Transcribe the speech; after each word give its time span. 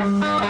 This 0.00 0.49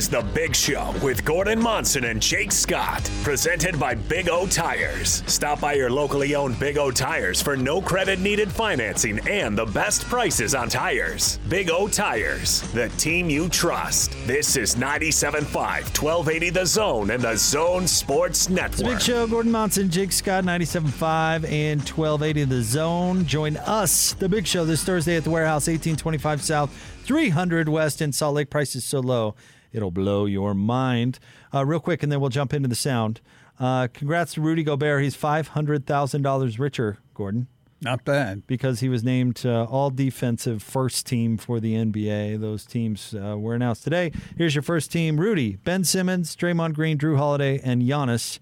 is 0.00 0.08
The 0.08 0.22
Big 0.32 0.56
Show 0.56 0.94
with 1.02 1.26
Gordon 1.26 1.60
Monson 1.60 2.04
and 2.04 2.22
Jake 2.22 2.52
Scott, 2.52 3.10
presented 3.22 3.78
by 3.78 3.94
Big 3.94 4.30
O 4.30 4.46
Tires. 4.46 5.22
Stop 5.26 5.60
by 5.60 5.74
your 5.74 5.90
locally 5.90 6.34
owned 6.34 6.58
Big 6.58 6.78
O 6.78 6.90
Tires 6.90 7.42
for 7.42 7.54
no 7.54 7.82
credit 7.82 8.18
needed 8.18 8.50
financing 8.50 9.18
and 9.28 9.58
the 9.58 9.66
best 9.66 10.06
prices 10.06 10.54
on 10.54 10.70
tires. 10.70 11.38
Big 11.50 11.68
O 11.68 11.86
Tires, 11.86 12.62
the 12.72 12.88
team 12.96 13.28
you 13.28 13.50
trust. 13.50 14.12
This 14.26 14.56
is 14.56 14.74
97.5, 14.74 15.42
1280 15.52 16.48
The 16.48 16.64
Zone 16.64 17.10
and 17.10 17.22
The 17.22 17.36
Zone 17.36 17.86
Sports 17.86 18.48
Network. 18.48 18.92
Big 18.92 19.02
show. 19.02 19.26
Gordon 19.26 19.52
Monson, 19.52 19.90
Jake 19.90 20.12
Scott, 20.12 20.44
97.5 20.44 21.44
and 21.44 21.80
1280 21.80 22.44
The 22.44 22.62
Zone. 22.62 23.26
Join 23.26 23.58
us, 23.58 24.14
The 24.14 24.30
Big 24.30 24.46
Show, 24.46 24.64
this 24.64 24.82
Thursday 24.82 25.16
at 25.16 25.24
the 25.24 25.30
warehouse, 25.30 25.66
1825 25.66 26.42
South. 26.42 26.96
300 27.04 27.68
West 27.68 28.00
in 28.00 28.12
Salt 28.12 28.36
Lake. 28.36 28.48
Price 28.48 28.76
is 28.76 28.84
so 28.84 29.00
low, 29.00 29.34
it'll 29.72 29.90
blow 29.90 30.26
your 30.26 30.54
mind. 30.54 31.18
Uh, 31.54 31.64
real 31.64 31.80
quick, 31.80 32.02
and 32.02 32.10
then 32.10 32.20
we'll 32.20 32.30
jump 32.30 32.52
into 32.52 32.68
the 32.68 32.74
sound. 32.74 33.20
Uh, 33.58 33.88
congrats 33.92 34.34
to 34.34 34.40
Rudy 34.40 34.62
Gobert. 34.62 35.02
He's 35.02 35.16
$500,000 35.16 36.58
richer, 36.58 36.98
Gordon. 37.14 37.46
Not 37.82 38.04
bad. 38.04 38.46
Because 38.46 38.80
he 38.80 38.88
was 38.88 39.02
named 39.02 39.42
uh, 39.44 39.64
all 39.64 39.90
defensive 39.90 40.62
first 40.62 41.06
team 41.06 41.38
for 41.38 41.60
the 41.60 41.74
NBA. 41.74 42.40
Those 42.40 42.66
teams 42.66 43.14
uh, 43.14 43.38
were 43.38 43.54
announced 43.54 43.84
today. 43.84 44.12
Here's 44.36 44.54
your 44.54 44.62
first 44.62 44.92
team 44.92 45.18
Rudy, 45.18 45.56
Ben 45.56 45.84
Simmons, 45.84 46.36
Draymond 46.36 46.74
Green, 46.74 46.98
Jrue 46.98 47.16
Holiday, 47.16 47.60
and 47.62 47.82
Giannis. 47.82 48.38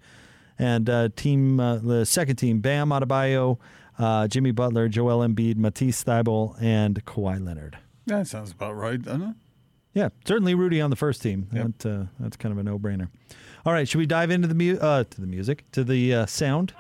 And 0.59 0.91
uh, 0.91 1.11
team, 1.15 1.61
uh, 1.61 1.77
the 1.77 2.05
second 2.05 2.37
team, 2.37 2.59
Bam 2.59 2.89
Adebayo, 2.89 3.59
uh, 3.97 4.27
Jimmy 4.27 4.51
Butler, 4.51 4.89
Joel 4.89 5.27
Embiid, 5.27 5.57
Matisse 5.57 6.03
Thybulle, 6.03 6.61
and 6.61 7.05
Kawhi 7.05 7.45
Leonard. 7.45 7.79
That 8.07 8.27
sounds 8.27 8.51
about 8.51 8.73
right, 8.77 9.01
doesn't 9.01 9.23
it? 9.23 9.37
Yeah, 9.95 10.11
certainly 10.25 10.55
Rudy 10.55 10.81
on 10.81 10.91
the 10.91 10.97
first 10.97 11.23
team. 11.23 11.49
Yep. 11.53 11.67
That, 11.79 11.87
uh, 12.01 12.05
that's 12.21 12.37
kind 12.37 12.53
of 12.53 12.59
a 12.59 12.63
no-brainer. 12.63 13.09
All 13.67 13.73
right, 13.73 13.89
should 13.89 13.99
we 13.99 14.07
dive 14.07 14.31
into 14.31 14.47
the 14.47 14.55
mu- 14.55 14.79
uh, 14.79 15.05
to 15.05 15.21
the 15.21 15.27
music, 15.27 15.65
to 15.73 15.83
the 15.85 16.15
uh, 16.15 16.27
sound? 16.27 16.73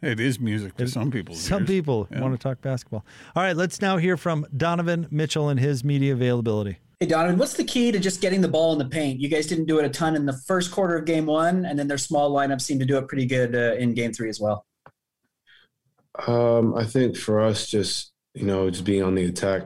It 0.00 0.18
is 0.18 0.40
music 0.40 0.76
to 0.78 0.88
some 0.88 1.12
people. 1.12 1.34
Some 1.36 1.64
people 1.64 2.08
Yeah. 2.10 2.20
want 2.20 2.34
to 2.34 2.38
talk 2.42 2.60
basketball. 2.60 3.04
All 3.36 3.42
right, 3.42 3.56
let's 3.56 3.80
now 3.80 3.98
hear 3.98 4.16
from 4.16 4.44
Donovan 4.56 5.06
Mitchell 5.12 5.48
and 5.48 5.60
his 5.60 5.84
media 5.84 6.12
availability. 6.12 6.78
Hey 6.98 7.06
Donovan, 7.06 7.38
what's 7.38 7.54
the 7.54 7.64
key 7.64 7.92
to 7.92 7.98
just 8.00 8.20
getting 8.20 8.40
the 8.40 8.48
ball 8.48 8.72
in 8.72 8.78
the 8.78 8.84
paint? 8.84 9.20
You 9.20 9.28
guys 9.28 9.46
didn't 9.46 9.66
do 9.66 9.78
it 9.78 9.84
a 9.84 9.88
ton 9.88 10.16
in 10.16 10.26
the 10.26 10.32
first 10.32 10.70
quarter 10.72 10.96
of 10.96 11.04
game 11.04 11.26
one, 11.26 11.64
and 11.64 11.78
then 11.78 11.86
their 11.88 11.98
small 11.98 12.32
lineup 12.32 12.60
seemed 12.60 12.80
to 12.80 12.86
do 12.86 12.96
it 12.98 13.06
pretty 13.08 13.26
good 13.26 13.54
uh, 13.54 13.74
in 13.76 13.94
game 13.94 14.12
three 14.12 14.28
as 14.28 14.40
well. 14.40 14.66
Um, 16.26 16.74
I 16.74 16.84
think 16.84 17.16
for 17.16 17.40
us, 17.40 17.66
just 17.68 18.12
you 18.34 18.44
know, 18.46 18.70
just 18.70 18.84
being 18.84 19.02
on 19.02 19.14
the 19.14 19.24
attack. 19.24 19.62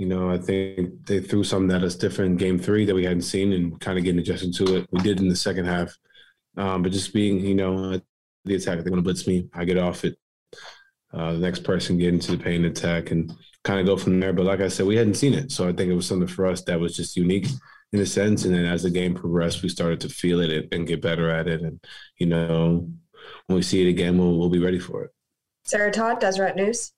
You 0.00 0.06
know, 0.06 0.30
I 0.30 0.38
think 0.38 1.04
they 1.04 1.20
threw 1.20 1.44
something 1.44 1.76
at 1.76 1.84
us 1.84 1.94
different 1.94 2.30
in 2.30 2.36
game 2.38 2.58
three 2.58 2.86
that 2.86 2.94
we 2.94 3.04
hadn't 3.04 3.20
seen, 3.20 3.52
and 3.52 3.78
kind 3.80 3.98
of 3.98 4.04
getting 4.04 4.18
adjusted 4.18 4.54
to 4.54 4.76
it. 4.76 4.86
We 4.90 5.02
did 5.02 5.20
in 5.20 5.28
the 5.28 5.36
second 5.36 5.66
half, 5.66 5.94
um, 6.56 6.80
but 6.80 6.92
just 6.92 7.12
being, 7.12 7.40
you 7.40 7.54
know, 7.54 8.00
the 8.46 8.54
attack. 8.54 8.82
They 8.82 8.88
want 8.88 9.00
to 9.00 9.02
blitz 9.02 9.26
me. 9.26 9.50
I 9.52 9.66
get 9.66 9.76
off 9.76 10.06
it. 10.06 10.16
Uh, 11.12 11.32
the 11.32 11.38
next 11.40 11.64
person 11.64 11.98
get 11.98 12.14
into 12.14 12.32
the 12.34 12.42
paint 12.42 12.64
attack 12.64 13.10
and 13.10 13.30
kind 13.62 13.78
of 13.78 13.84
go 13.84 13.98
from 13.98 14.18
there. 14.18 14.32
But 14.32 14.46
like 14.46 14.62
I 14.62 14.68
said, 14.68 14.86
we 14.86 14.96
hadn't 14.96 15.16
seen 15.16 15.34
it, 15.34 15.52
so 15.52 15.68
I 15.68 15.72
think 15.74 15.90
it 15.90 15.96
was 15.96 16.06
something 16.06 16.26
for 16.26 16.46
us 16.46 16.62
that 16.62 16.80
was 16.80 16.96
just 16.96 17.18
unique 17.18 17.48
in 17.92 18.00
a 18.00 18.06
sense. 18.06 18.46
And 18.46 18.54
then 18.54 18.64
as 18.64 18.84
the 18.84 18.90
game 18.90 19.14
progressed, 19.14 19.62
we 19.62 19.68
started 19.68 20.00
to 20.00 20.08
feel 20.08 20.40
it 20.40 20.68
and 20.72 20.86
get 20.86 21.02
better 21.02 21.28
at 21.28 21.46
it. 21.46 21.60
And 21.60 21.78
you 22.16 22.24
know, 22.24 22.88
when 23.48 23.56
we 23.56 23.60
see 23.60 23.86
it 23.86 23.90
again, 23.90 24.16
we'll 24.16 24.38
we'll 24.38 24.48
be 24.48 24.60
ready 24.60 24.78
for 24.78 25.04
it. 25.04 25.10
Sarah 25.66 25.92
Todd, 25.92 26.20
Deseret 26.20 26.56
News. 26.56 26.90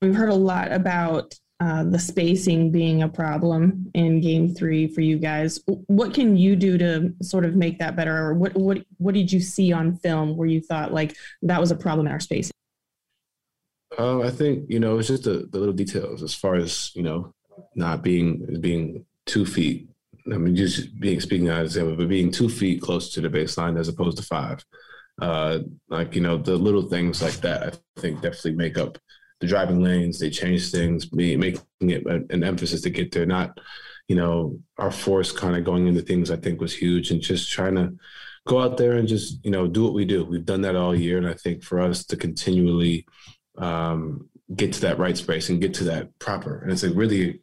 We've 0.00 0.14
heard 0.14 0.30
a 0.30 0.34
lot 0.34 0.72
about 0.72 1.34
uh, 1.60 1.82
the 1.84 1.98
spacing 1.98 2.70
being 2.70 3.02
a 3.02 3.08
problem 3.08 3.90
in 3.94 4.20
Game 4.20 4.54
Three 4.54 4.86
for 4.86 5.00
you 5.00 5.18
guys. 5.18 5.58
What 5.66 6.14
can 6.14 6.36
you 6.36 6.54
do 6.54 6.78
to 6.78 7.12
sort 7.20 7.44
of 7.44 7.56
make 7.56 7.80
that 7.80 7.96
better, 7.96 8.16
or 8.16 8.34
what 8.34 8.54
what 8.54 8.84
what 8.98 9.14
did 9.14 9.32
you 9.32 9.40
see 9.40 9.72
on 9.72 9.96
film 9.96 10.36
where 10.36 10.46
you 10.46 10.60
thought 10.60 10.92
like 10.92 11.16
that 11.42 11.60
was 11.60 11.72
a 11.72 11.76
problem 11.76 12.06
in 12.06 12.12
our 12.12 12.20
spacing? 12.20 12.52
Uh, 13.98 14.20
I 14.20 14.30
think 14.30 14.66
you 14.68 14.78
know 14.78 14.98
it's 14.98 15.08
just 15.08 15.24
the, 15.24 15.48
the 15.50 15.58
little 15.58 15.74
details 15.74 16.22
as 16.22 16.32
far 16.32 16.54
as 16.54 16.94
you 16.94 17.02
know 17.02 17.34
not 17.74 18.02
being 18.02 18.60
being 18.60 19.04
two 19.26 19.44
feet. 19.44 19.88
I 20.32 20.36
mean, 20.36 20.54
just 20.54 20.98
being 21.00 21.20
speaking 21.20 21.48
out 21.48 21.60
of 21.60 21.66
example, 21.66 21.96
but 21.96 22.08
being 22.08 22.30
two 22.30 22.48
feet 22.48 22.82
close 22.82 23.12
to 23.14 23.20
the 23.20 23.30
baseline 23.30 23.78
as 23.78 23.88
opposed 23.88 24.18
to 24.18 24.22
five. 24.22 24.64
Uh, 25.20 25.60
like 25.88 26.14
you 26.14 26.20
know 26.20 26.36
the 26.36 26.54
little 26.54 26.82
things 26.82 27.20
like 27.20 27.40
that. 27.40 27.74
I 27.96 28.00
think 28.00 28.20
definitely 28.20 28.52
make 28.52 28.78
up 28.78 28.96
the 29.40 29.46
driving 29.46 29.82
lanes. 29.82 30.18
They 30.18 30.30
change 30.30 30.70
things, 30.70 31.12
making 31.12 31.62
it 31.80 32.06
an 32.06 32.44
emphasis 32.44 32.82
to 32.82 32.90
get 32.90 33.12
there. 33.12 33.26
Not 33.26 33.58
you 34.08 34.16
know 34.16 34.58
our 34.78 34.90
force 34.90 35.32
kind 35.32 35.56
of 35.56 35.64
going 35.64 35.86
into 35.86 36.02
things. 36.02 36.30
I 36.30 36.36
think 36.36 36.60
was 36.60 36.74
huge, 36.74 37.10
and 37.10 37.20
just 37.20 37.50
trying 37.50 37.76
to 37.76 37.94
go 38.46 38.60
out 38.60 38.76
there 38.76 38.92
and 38.92 39.06
just 39.06 39.44
you 39.44 39.50
know 39.50 39.66
do 39.66 39.84
what 39.84 39.94
we 39.94 40.04
do. 40.04 40.24
We've 40.24 40.44
done 40.44 40.62
that 40.62 40.76
all 40.76 40.94
year, 40.94 41.18
and 41.18 41.28
I 41.28 41.34
think 41.34 41.62
for 41.62 41.80
us 41.80 42.04
to 42.06 42.16
continually 42.16 43.06
um, 43.58 44.28
get 44.54 44.72
to 44.74 44.80
that 44.82 44.98
right 44.98 45.16
space 45.16 45.48
and 45.48 45.60
get 45.60 45.74
to 45.74 45.84
that 45.84 46.18
proper. 46.18 46.58
And 46.58 46.72
it's 46.72 46.82
like 46.82 46.96
really, 46.96 47.40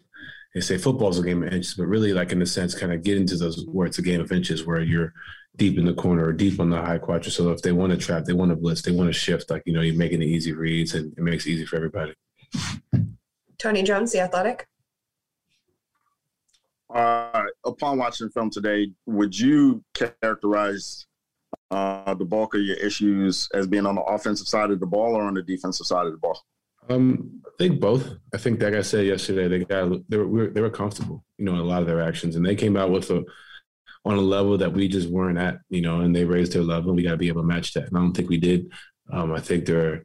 they 0.53 0.61
say 0.61 0.77
football's 0.77 1.19
a 1.19 1.23
game 1.23 1.43
of 1.43 1.53
inches, 1.53 1.75
but 1.75 1.87
really, 1.87 2.13
like 2.13 2.31
in 2.31 2.41
a 2.41 2.45
sense, 2.45 2.73
kind 2.73 2.91
of 2.91 3.03
get 3.03 3.17
into 3.17 3.35
those 3.37 3.65
where 3.67 3.87
it's 3.87 3.99
a 3.99 4.03
game 4.03 4.21
of 4.21 4.31
inches, 4.31 4.65
where 4.65 4.81
you're 4.81 5.13
deep 5.57 5.77
in 5.77 5.85
the 5.85 5.93
corner 5.93 6.25
or 6.25 6.33
deep 6.33 6.59
on 6.59 6.69
the 6.69 6.81
high 6.81 6.97
quadrant. 6.97 7.33
So 7.33 7.51
if 7.51 7.61
they 7.61 7.71
want 7.71 7.91
to 7.91 7.97
trap, 7.97 8.25
they 8.25 8.33
want 8.33 8.49
to 8.49 8.55
blitz, 8.55 8.81
they 8.81 8.91
want 8.91 9.09
to 9.09 9.13
shift, 9.13 9.49
like 9.49 9.63
you 9.65 9.73
know, 9.73 9.81
you're 9.81 9.95
making 9.95 10.21
it 10.21 10.27
easy 10.27 10.53
reads, 10.53 10.93
and 10.93 11.13
it 11.17 11.21
makes 11.21 11.45
it 11.45 11.51
easy 11.51 11.65
for 11.65 11.77
everybody. 11.77 12.13
Tony 13.57 13.83
Jones, 13.83 14.11
The 14.11 14.19
Athletic. 14.19 14.67
Uh, 16.93 17.43
upon 17.65 17.97
watching 17.97 18.29
film 18.29 18.49
today, 18.49 18.91
would 19.05 19.37
you 19.37 19.83
characterize 19.93 21.07
uh, 21.71 22.13
the 22.13 22.25
bulk 22.25 22.55
of 22.55 22.61
your 22.61 22.77
issues 22.77 23.49
as 23.53 23.67
being 23.67 23.85
on 23.85 23.95
the 23.95 24.03
offensive 24.03 24.47
side 24.47 24.71
of 24.71 24.79
the 24.79 24.85
ball 24.85 25.15
or 25.15 25.23
on 25.23 25.33
the 25.33 25.41
defensive 25.41 25.85
side 25.85 26.05
of 26.05 26.11
the 26.11 26.17
ball? 26.17 26.39
Um, 26.89 27.41
I 27.45 27.49
think 27.57 27.79
both. 27.79 28.13
I 28.33 28.37
think, 28.37 28.61
like 28.61 28.75
I 28.75 28.81
said 28.81 29.07
yesterday, 29.07 29.47
they 29.47 29.65
got 29.65 30.07
they 30.07 30.17
were 30.17 30.47
they 30.47 30.61
were 30.61 30.69
comfortable, 30.69 31.23
you 31.37 31.45
know, 31.45 31.53
in 31.53 31.59
a 31.59 31.63
lot 31.63 31.81
of 31.81 31.87
their 31.87 32.01
actions, 32.01 32.35
and 32.35 32.45
they 32.45 32.55
came 32.55 32.77
out 32.77 32.91
with 32.91 33.09
a 33.09 33.23
on 34.05 34.17
a 34.17 34.21
level 34.21 34.57
that 34.59 34.71
we 34.71 34.87
just 34.87 35.09
weren't 35.09 35.39
at, 35.39 35.57
you 35.69 35.81
know, 35.81 36.01
and 36.01 36.15
they 36.15 36.23
raised 36.23 36.53
their 36.53 36.61
level. 36.61 36.93
We 36.93 37.03
got 37.03 37.11
to 37.11 37.17
be 37.17 37.27
able 37.27 37.41
to 37.41 37.47
match 37.47 37.73
that, 37.73 37.87
and 37.87 37.97
I 37.97 38.01
don't 38.01 38.13
think 38.13 38.29
we 38.29 38.37
did. 38.37 38.71
Um, 39.11 39.33
I 39.33 39.39
think 39.39 39.65
there 39.65 39.93
are 39.93 40.03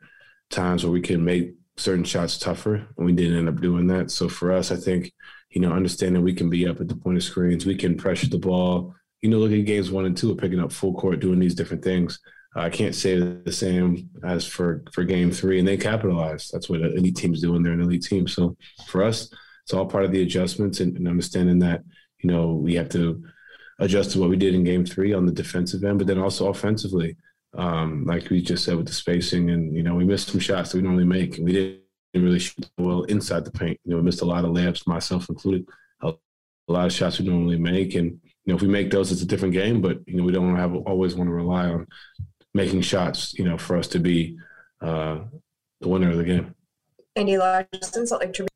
times 0.50 0.84
where 0.84 0.92
we 0.92 1.02
can 1.02 1.24
make 1.24 1.52
certain 1.76 2.04
shots 2.04 2.38
tougher, 2.38 2.86
and 2.96 3.06
we 3.06 3.12
didn't 3.12 3.38
end 3.38 3.48
up 3.48 3.60
doing 3.60 3.86
that. 3.88 4.10
So 4.10 4.28
for 4.28 4.52
us, 4.52 4.70
I 4.72 4.76
think, 4.76 5.12
you 5.50 5.60
know, 5.60 5.72
understanding 5.72 6.22
we 6.22 6.34
can 6.34 6.48
be 6.48 6.66
up 6.66 6.80
at 6.80 6.88
the 6.88 6.96
point 6.96 7.18
of 7.18 7.24
screens, 7.24 7.66
we 7.66 7.76
can 7.76 7.96
pressure 7.96 8.28
the 8.28 8.38
ball. 8.38 8.94
You 9.20 9.28
know, 9.28 9.38
look 9.38 9.52
at 9.52 9.66
games 9.66 9.90
one 9.90 10.06
and 10.06 10.16
two, 10.16 10.34
picking 10.34 10.60
up 10.60 10.72
full 10.72 10.94
court, 10.94 11.20
doing 11.20 11.38
these 11.38 11.54
different 11.54 11.84
things. 11.84 12.18
I 12.56 12.68
can't 12.68 12.94
say 12.94 13.18
the 13.18 13.52
same 13.52 14.10
as 14.24 14.46
for 14.46 14.82
for 14.92 15.04
game 15.04 15.30
three, 15.30 15.58
and 15.58 15.68
they 15.68 15.76
capitalized. 15.76 16.52
That's 16.52 16.68
what 16.68 16.80
elite 16.80 17.16
teams 17.16 17.40
do 17.40 17.56
they're 17.62 17.72
an 17.72 17.82
elite 17.82 18.02
team. 18.02 18.26
So 18.26 18.56
for 18.86 19.04
us, 19.04 19.32
it's 19.62 19.72
all 19.72 19.86
part 19.86 20.04
of 20.04 20.10
the 20.10 20.22
adjustments 20.22 20.80
and, 20.80 20.96
and 20.96 21.06
understanding 21.06 21.60
that 21.60 21.82
you 22.22 22.30
know 22.30 22.54
we 22.54 22.74
have 22.74 22.88
to 22.90 23.22
adjust 23.80 24.12
to 24.12 24.20
what 24.20 24.30
we 24.30 24.36
did 24.36 24.54
in 24.54 24.62
game 24.62 24.84
three 24.84 25.12
on 25.12 25.26
the 25.26 25.32
defensive 25.32 25.82
end, 25.82 25.98
but 25.98 26.06
then 26.06 26.18
also 26.18 26.48
offensively, 26.48 27.16
um, 27.54 28.04
like 28.04 28.30
we 28.30 28.40
just 28.40 28.64
said 28.64 28.76
with 28.76 28.86
the 28.86 28.92
spacing, 28.92 29.50
and 29.50 29.74
you 29.74 29.82
know 29.82 29.94
we 29.94 30.04
missed 30.04 30.28
some 30.28 30.40
shots 30.40 30.70
that 30.70 30.78
we 30.78 30.82
normally 30.82 31.04
make, 31.04 31.36
and 31.38 31.46
we 31.46 31.52
didn't 31.52 31.80
really 32.14 32.38
shoot 32.38 32.70
well 32.78 33.02
inside 33.04 33.44
the 33.44 33.50
paint. 33.50 33.80
You 33.84 33.90
know, 33.90 33.96
we 33.96 34.02
missed 34.04 34.22
a 34.22 34.26
lot 34.26 34.44
of 34.44 34.52
layups, 34.52 34.86
myself 34.86 35.28
included, 35.28 35.66
a, 36.02 36.08
a 36.08 36.72
lot 36.72 36.86
of 36.86 36.92
shots 36.92 37.18
we 37.18 37.26
normally 37.26 37.58
make, 37.58 37.94
and 37.94 38.20
you 38.44 38.52
know 38.52 38.54
if 38.54 38.62
we 38.62 38.68
make 38.68 38.90
those, 38.90 39.10
it's 39.10 39.22
a 39.22 39.26
different 39.26 39.54
game. 39.54 39.80
But 39.80 40.06
you 40.06 40.16
know 40.16 40.24
we 40.24 40.32
don't 40.32 40.56
have 40.56 40.74
always 40.74 41.16
want 41.16 41.28
to 41.28 41.34
rely 41.34 41.66
on 41.66 41.86
making 42.54 42.82
shots, 42.82 43.34
you 43.38 43.44
know, 43.44 43.56
for 43.56 43.76
us 43.76 43.88
to 43.88 43.98
be 43.98 44.38
uh, 44.80 45.20
the 45.80 45.88
winner 45.88 46.10
of 46.10 46.18
the 46.18 46.24
game. 46.24 46.54
Andy 47.16 47.38
Larsen, 47.38 48.06
Salt 48.06 48.20
Lake 48.20 48.32
Tribune. 48.32 48.48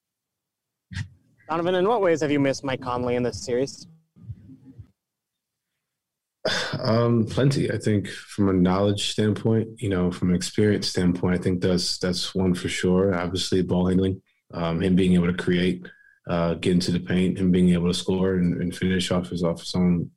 Donovan, 1.48 1.74
in 1.74 1.86
what 1.86 2.00
ways 2.00 2.20
have 2.22 2.30
you 2.30 2.40
missed 2.40 2.64
Mike 2.64 2.80
Conley 2.80 3.16
in 3.16 3.22
this 3.22 3.44
series? 3.44 3.86
Um, 6.78 7.24
plenty. 7.24 7.70
I 7.70 7.78
think 7.78 8.08
from 8.08 8.48
a 8.50 8.52
knowledge 8.52 9.12
standpoint, 9.12 9.80
you 9.80 9.88
know, 9.88 10.10
from 10.10 10.28
an 10.30 10.36
experience 10.36 10.88
standpoint, 10.88 11.38
I 11.38 11.42
think 11.42 11.62
that's 11.62 11.98
that's 11.98 12.34
one 12.34 12.54
for 12.54 12.68
sure. 12.68 13.14
Obviously, 13.14 13.62
ball 13.62 13.88
handling, 13.88 14.20
um, 14.52 14.82
him 14.82 14.94
being 14.94 15.14
able 15.14 15.32
to 15.32 15.42
create, 15.42 15.86
uh, 16.28 16.54
get 16.54 16.72
into 16.72 16.92
the 16.92 17.00
paint, 17.00 17.38
him 17.38 17.50
being 17.50 17.70
able 17.70 17.88
to 17.88 17.94
score 17.94 18.34
and, 18.34 18.60
and 18.60 18.76
finish 18.76 19.10
off 19.10 19.30
his 19.30 19.42
off 19.42 19.60
his 19.60 19.74
own 19.74 20.10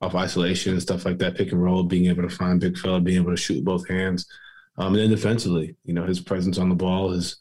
off 0.00 0.14
isolation 0.14 0.72
and 0.72 0.82
stuff 0.82 1.04
like 1.04 1.18
that, 1.18 1.36
pick 1.36 1.50
and 1.50 1.62
roll, 1.62 1.82
being 1.82 2.06
able 2.06 2.22
to 2.22 2.28
find 2.28 2.60
big 2.60 2.78
fella, 2.78 3.00
being 3.00 3.20
able 3.20 3.30
to 3.30 3.36
shoot 3.36 3.64
both 3.64 3.88
hands, 3.88 4.26
um, 4.78 4.94
and 4.94 5.02
then 5.02 5.10
defensively, 5.10 5.74
you 5.84 5.94
know, 5.94 6.04
his 6.04 6.20
presence 6.20 6.58
on 6.58 6.68
the 6.68 6.74
ball 6.74 7.12
is, 7.12 7.36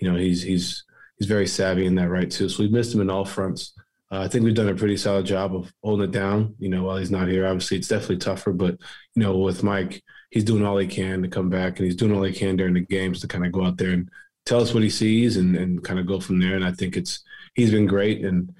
you 0.00 0.10
know, 0.10 0.16
he's 0.16 0.42
he's 0.42 0.84
he's 1.18 1.28
very 1.28 1.46
savvy 1.46 1.84
in 1.84 1.94
that 1.96 2.08
right 2.08 2.30
too. 2.30 2.48
So 2.48 2.62
we 2.62 2.70
missed 2.70 2.94
him 2.94 3.02
in 3.02 3.10
all 3.10 3.26
fronts. 3.26 3.74
Uh, 4.10 4.20
I 4.20 4.28
think 4.28 4.44
we've 4.44 4.54
done 4.54 4.68
a 4.68 4.74
pretty 4.74 4.96
solid 4.96 5.26
job 5.26 5.54
of 5.54 5.72
holding 5.82 6.08
it 6.08 6.12
down. 6.12 6.54
You 6.58 6.68
know, 6.68 6.84
while 6.84 6.96
he's 6.96 7.10
not 7.10 7.28
here, 7.28 7.46
obviously 7.46 7.78
it's 7.78 7.88
definitely 7.88 8.18
tougher. 8.18 8.52
But 8.52 8.78
you 9.14 9.22
know, 9.22 9.36
with 9.38 9.62
Mike, 9.62 10.02
he's 10.30 10.44
doing 10.44 10.64
all 10.64 10.78
he 10.78 10.86
can 10.86 11.22
to 11.22 11.28
come 11.28 11.50
back, 11.50 11.78
and 11.78 11.86
he's 11.86 11.96
doing 11.96 12.14
all 12.14 12.22
he 12.22 12.32
can 12.32 12.56
during 12.56 12.74
the 12.74 12.80
games 12.80 13.20
to 13.20 13.28
kind 13.28 13.44
of 13.44 13.52
go 13.52 13.64
out 13.64 13.78
there 13.78 13.90
and 13.90 14.08
tell 14.44 14.60
us 14.60 14.72
what 14.72 14.84
he 14.84 14.90
sees 14.90 15.36
and, 15.36 15.56
and 15.56 15.82
kind 15.82 15.98
of 15.98 16.06
go 16.06 16.20
from 16.20 16.38
there. 16.38 16.54
And 16.54 16.64
I 16.64 16.72
think 16.72 16.96
it's 16.96 17.22
he's 17.54 17.72
been 17.72 17.86
great, 17.86 18.24
and 18.24 18.54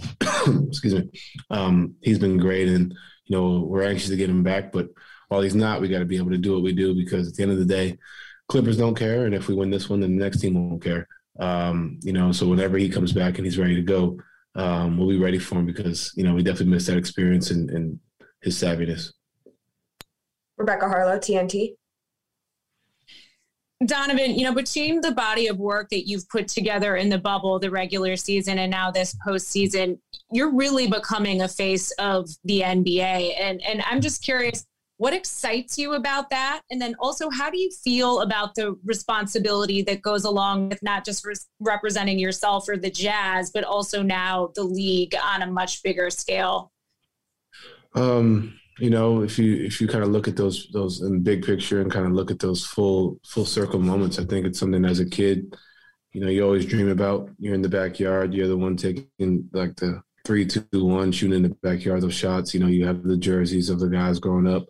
excuse 0.68 0.94
me, 0.94 1.10
um, 1.50 1.94
he's 2.00 2.20
been 2.20 2.38
great, 2.38 2.68
and 2.68 2.94
you 3.26 3.36
know 3.36 3.60
we're 3.60 3.82
anxious 3.82 4.10
to 4.10 4.16
get 4.16 4.30
him 4.30 4.44
back. 4.44 4.70
But 4.70 4.90
while 5.28 5.40
he's 5.40 5.56
not, 5.56 5.80
we 5.80 5.88
got 5.88 6.00
to 6.00 6.04
be 6.04 6.18
able 6.18 6.30
to 6.30 6.38
do 6.38 6.52
what 6.52 6.62
we 6.62 6.72
do 6.72 6.94
because 6.94 7.28
at 7.28 7.34
the 7.34 7.42
end 7.42 7.50
of 7.50 7.58
the 7.58 7.64
day, 7.64 7.98
Clippers 8.46 8.78
don't 8.78 8.96
care, 8.96 9.26
and 9.26 9.34
if 9.34 9.48
we 9.48 9.54
win 9.54 9.70
this 9.70 9.90
one, 9.90 9.98
then 9.98 10.16
the 10.16 10.22
next 10.22 10.38
team 10.38 10.54
won't 10.54 10.84
care. 10.84 11.08
Um, 11.40 11.98
you 12.02 12.12
know, 12.12 12.30
so 12.30 12.46
whenever 12.46 12.78
he 12.78 12.88
comes 12.88 13.12
back 13.12 13.38
and 13.38 13.44
he's 13.44 13.58
ready 13.58 13.74
to 13.74 13.82
go, 13.82 14.18
um, 14.54 14.96
we'll 14.96 15.08
be 15.08 15.18
ready 15.18 15.38
for 15.38 15.56
him 15.56 15.66
because 15.66 16.12
you 16.16 16.24
know 16.24 16.34
we 16.34 16.42
definitely 16.42 16.72
missed 16.72 16.86
that 16.86 16.98
experience 16.98 17.50
and, 17.50 17.70
and 17.70 17.98
his 18.42 18.56
savviness. 18.56 19.12
Rebecca 20.56 20.88
Harlow, 20.88 21.18
TNT. 21.18 21.74
Donovan, 23.84 24.38
you 24.38 24.44
know, 24.44 24.54
between 24.54 25.00
the 25.00 25.12
body 25.12 25.48
of 25.48 25.58
work 25.58 25.88
that 25.90 26.08
you've 26.08 26.28
put 26.28 26.48
together 26.48 26.96
in 26.96 27.08
the 27.08 27.18
bubble, 27.18 27.58
the 27.58 27.70
regular 27.70 28.16
season, 28.16 28.58
and 28.58 28.70
now 28.70 28.90
this 28.90 29.16
postseason, 29.26 29.98
you're 30.30 30.54
really 30.54 30.86
becoming 30.86 31.42
a 31.42 31.48
face 31.48 31.90
of 31.98 32.28
the 32.44 32.60
NBA. 32.60 33.34
And 33.38 33.60
and 33.62 33.82
I'm 33.82 34.00
just 34.00 34.22
curious, 34.22 34.64
what 35.04 35.12
excites 35.12 35.76
you 35.76 35.92
about 35.92 36.30
that? 36.30 36.62
And 36.70 36.80
then 36.80 36.96
also, 36.98 37.28
how 37.28 37.50
do 37.50 37.58
you 37.58 37.70
feel 37.70 38.22
about 38.22 38.54
the 38.54 38.74
responsibility 38.86 39.82
that 39.82 40.00
goes 40.00 40.24
along 40.24 40.70
with 40.70 40.82
not 40.82 41.04
just 41.04 41.26
re- 41.26 41.34
representing 41.60 42.18
yourself 42.18 42.66
or 42.70 42.78
the 42.78 42.90
Jazz, 42.90 43.50
but 43.50 43.64
also 43.64 44.02
now 44.02 44.50
the 44.54 44.62
league 44.62 45.14
on 45.22 45.42
a 45.42 45.46
much 45.46 45.82
bigger 45.82 46.08
scale? 46.08 46.72
Um, 47.94 48.58
you 48.78 48.88
know, 48.88 49.20
if 49.20 49.38
you 49.38 49.62
if 49.62 49.78
you 49.78 49.88
kind 49.88 50.04
of 50.04 50.08
look 50.08 50.26
at 50.26 50.36
those 50.36 50.70
those 50.72 51.02
in 51.02 51.22
big 51.22 51.44
picture 51.44 51.82
and 51.82 51.92
kind 51.92 52.06
of 52.06 52.12
look 52.12 52.30
at 52.30 52.38
those 52.38 52.64
full 52.64 53.20
full 53.26 53.44
circle 53.44 53.80
moments, 53.80 54.18
I 54.18 54.24
think 54.24 54.46
it's 54.46 54.58
something 54.58 54.86
as 54.86 55.00
a 55.00 55.04
kid, 55.04 55.54
you 56.14 56.22
know, 56.22 56.28
you 56.28 56.42
always 56.42 56.64
dream 56.64 56.88
about. 56.88 57.28
You're 57.38 57.54
in 57.54 57.60
the 57.60 57.68
backyard, 57.68 58.32
you're 58.32 58.48
the 58.48 58.56
one 58.56 58.78
taking 58.78 59.50
like 59.52 59.76
the 59.76 60.02
three, 60.24 60.46
two, 60.46 60.64
one, 60.72 61.12
shooting 61.12 61.36
in 61.36 61.42
the 61.42 61.56
backyard 61.62 62.00
those 62.00 62.14
shots. 62.14 62.54
You 62.54 62.60
know, 62.60 62.68
you 62.68 62.86
have 62.86 63.02
the 63.02 63.18
jerseys 63.18 63.68
of 63.68 63.80
the 63.80 63.88
guys 63.88 64.18
growing 64.18 64.46
up. 64.46 64.64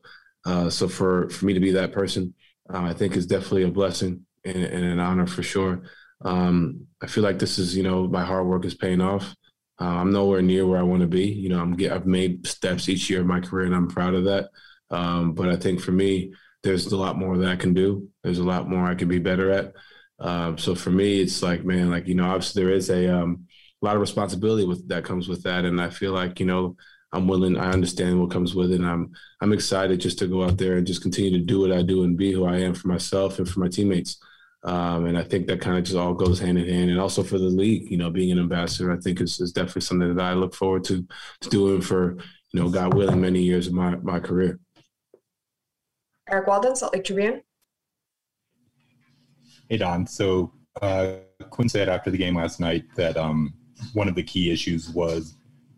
Uh, 0.44 0.69
so 0.70 0.88
for 0.88 1.29
for 1.31 1.46
me 1.46 1.55
to 1.55 1.61
be 1.61 1.73
that 1.73 1.93
person, 1.93 2.35
uh, 2.73 2.82
I 2.82 2.94
think 2.94 3.17
is 3.17 3.26
definitely 3.26 3.64
a 3.64 3.69
blessing 3.69 4.26
and, 4.44 4.56
and 4.64 4.85
an 4.85 5.00
honor 5.00 5.26
for 5.26 5.43
sure. 5.43 5.82
Um, 6.25 6.87
I 7.02 7.06
feel 7.06 7.23
like 7.25 7.38
this 7.38 7.58
is, 7.58 7.76
you 7.76 7.82
know, 7.82 8.06
my 8.06 8.25
hard 8.25 8.46
work 8.46 8.64
is 8.64 8.75
paying 8.75 9.00
off. 9.00 9.35
Uh, 9.81 9.85
I'm 9.85 10.12
nowhere 10.12 10.43
near 10.43 10.67
where 10.67 10.79
I 10.79 10.82
want 10.82 11.02
to 11.02 11.08
be. 11.08 11.26
You 11.26 11.49
know, 11.49 11.61
I'm 11.61 11.75
get, 11.75 11.93
I've 11.93 12.06
made 12.06 12.46
steps 12.46 12.88
each 12.88 13.11
year 13.11 13.20
of 13.20 13.26
my 13.26 13.41
career, 13.41 13.67
and 13.67 13.75
I'm 13.75 13.88
proud 13.88 14.14
of 14.14 14.25
that. 14.25 14.50
Um, 14.91 15.35
but 15.35 15.49
I 15.49 15.56
think 15.56 15.81
for 15.81 15.93
me, 15.93 16.32
there's 16.62 16.87
a 16.87 16.97
lot 16.97 17.19
more 17.19 17.37
that 17.38 17.50
I 17.50 17.56
can 17.56 17.75
do. 17.75 18.08
There's 18.23 18.38
a 18.38 18.44
lot 18.44 18.69
more 18.69 18.87
I 18.87 18.94
can 18.94 19.08
be 19.08 19.19
better 19.19 19.50
at. 19.50 19.73
Um, 20.20 20.56
so 20.58 20.75
for 20.75 20.90
me, 20.90 21.20
it's 21.20 21.43
like, 21.43 21.64
man, 21.64 21.90
like 21.90 22.06
you 22.06 22.14
know, 22.14 22.26
obviously 22.26 22.62
there 22.62 22.73
is 22.73 22.88
a 22.90 23.08
um, 23.08 23.47
lot 23.82 23.97
of 23.97 24.00
responsibility 24.00 24.64
with 24.64 24.88
that 24.88 25.05
comes 25.05 25.29
with 25.29 25.43
that, 25.43 25.64
and 25.64 25.81
I 25.81 25.90
feel 25.90 26.12
like 26.12 26.40
you 26.40 26.47
know, 26.47 26.76
I'm 27.14 27.28
willing. 27.28 27.56
I 27.56 27.70
understand 27.70 28.20
what 28.20 28.31
comes 28.31 28.55
with 28.55 28.72
it, 28.72 28.81
and 28.81 28.87
I'm 28.87 29.12
I'm 29.40 29.52
excited 29.52 30.00
just 30.00 30.19
to 30.19 30.26
go 30.26 30.43
out 30.44 30.58
there 30.58 30.76
and 30.76 30.87
just 30.87 31.02
continue 31.02 31.31
to 31.38 31.44
do 31.44 31.61
what 31.61 31.72
I 31.72 31.82
do 31.82 32.02
and 32.02 32.16
be 32.16 32.32
who 32.32 32.44
I 32.44 32.58
am 32.58 32.75
for 32.75 32.88
myself 32.88 33.38
and 33.38 33.49
for 33.49 33.61
my 33.61 33.69
teammates. 33.69 34.19
Um, 34.64 35.05
and 35.05 35.16
I 35.16 35.22
think 35.22 35.46
that 35.46 35.61
kind 35.61 35.76
of 35.76 35.84
just 35.84 35.96
all 35.96 36.14
goes 36.14 36.40
hand 36.40 36.58
in 36.58 36.66
hand. 36.66 36.90
And 36.90 36.99
also 36.99 37.22
for 37.22 37.38
the 37.38 37.44
league, 37.44 37.90
you 37.90 37.99
know, 37.99 38.11
being 38.11 38.32
an 38.32 38.38
ambassador, 38.38 38.90
I 38.90 38.96
think 38.96 39.20
is, 39.20 39.38
is 39.38 39.52
definitely 39.52 39.82
something 39.82 40.14
that 40.14 40.25
I 40.25 40.32
look 40.32 40.55
forward 40.55 40.84
to, 40.84 41.06
to 41.43 41.49
doing 41.50 41.82
for, 41.82 42.16
you 42.52 42.61
know, 42.62 42.70
God 42.70 42.94
willing, 42.94 43.20
many 43.20 43.43
years 43.43 43.66
of 43.66 43.75
my, 43.75 43.96
my 43.96 44.19
career. 44.19 44.58
Eric 46.31 46.46
Walden, 46.46 46.75
Salt 46.75 46.94
Lake 46.94 47.05
Tribune. 47.05 47.43
Hey, 49.69 49.76
Don. 49.76 50.06
So 50.06 50.55
uh, 50.81 51.16
Quin 51.50 51.69
said 51.69 51.90
after 51.90 52.11
the 52.11 52.16
game 52.16 52.37
last 52.37 52.58
night 52.58 52.84
that 52.96 53.19
um, 53.19 53.52
one 53.93 54.08
of 54.08 54.14
the 54.14 54.22
key 54.22 54.50
issues 54.50 54.88
was 54.88 55.34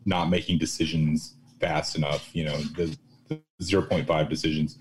not 0.06 0.30
making 0.30 0.58
decisions 0.58 1.34
fast 1.60 1.96
enough, 1.96 2.30
you 2.34 2.44
know, 2.44 2.56
the, 2.76 2.96
the 3.28 3.40
0.5 3.62 4.28
decisions. 4.28 4.78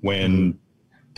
When 0.00 0.30
mm-hmm 0.30 0.58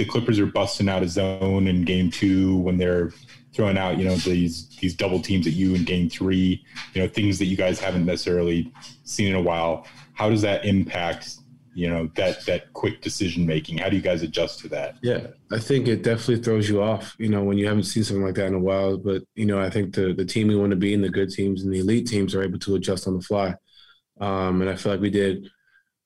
the 0.00 0.06
Clippers 0.06 0.38
are 0.38 0.46
busting 0.46 0.88
out 0.88 1.02
a 1.02 1.08
zone 1.08 1.66
in 1.66 1.84
game 1.84 2.10
two 2.10 2.56
when 2.56 2.78
they're 2.78 3.12
throwing 3.52 3.76
out, 3.76 3.98
you 3.98 4.04
know, 4.06 4.16
these 4.16 4.66
these 4.78 4.94
double 4.94 5.20
teams 5.20 5.46
at 5.46 5.52
you 5.52 5.74
in 5.74 5.84
game 5.84 6.08
three, 6.08 6.64
you 6.94 7.02
know, 7.02 7.06
things 7.06 7.38
that 7.38 7.44
you 7.44 7.56
guys 7.56 7.78
haven't 7.78 8.06
necessarily 8.06 8.72
seen 9.04 9.28
in 9.28 9.34
a 9.34 9.42
while. 9.42 9.86
How 10.14 10.30
does 10.30 10.40
that 10.40 10.64
impact, 10.64 11.36
you 11.74 11.88
know, 11.88 12.10
that 12.16 12.44
that 12.46 12.72
quick 12.72 13.00
decision 13.00 13.46
making? 13.46 13.78
How 13.78 13.88
do 13.88 13.96
you 13.96 14.02
guys 14.02 14.22
adjust 14.22 14.60
to 14.60 14.68
that? 14.68 14.96
Yeah, 15.02 15.28
I 15.52 15.58
think 15.58 15.88
it 15.88 16.02
definitely 16.02 16.42
throws 16.42 16.68
you 16.68 16.82
off, 16.82 17.14
you 17.18 17.28
know, 17.28 17.42
when 17.44 17.58
you 17.58 17.66
haven't 17.66 17.84
seen 17.84 18.04
something 18.04 18.24
like 18.24 18.34
that 18.36 18.46
in 18.46 18.54
a 18.54 18.58
while. 18.58 18.96
But, 18.96 19.22
you 19.34 19.46
know, 19.46 19.60
I 19.60 19.70
think 19.70 19.94
the 19.94 20.12
the 20.12 20.24
team 20.24 20.48
we 20.48 20.56
want 20.56 20.70
to 20.70 20.76
be 20.76 20.94
and 20.94 21.04
the 21.04 21.08
good 21.08 21.30
teams 21.30 21.62
and 21.62 21.72
the 21.72 21.80
elite 21.80 22.06
teams 22.06 22.34
are 22.34 22.42
able 22.42 22.58
to 22.60 22.74
adjust 22.74 23.06
on 23.06 23.16
the 23.16 23.22
fly. 23.22 23.54
Um, 24.20 24.60
and 24.60 24.70
I 24.70 24.76
feel 24.76 24.92
like 24.92 25.00
we 25.00 25.10
did 25.10 25.48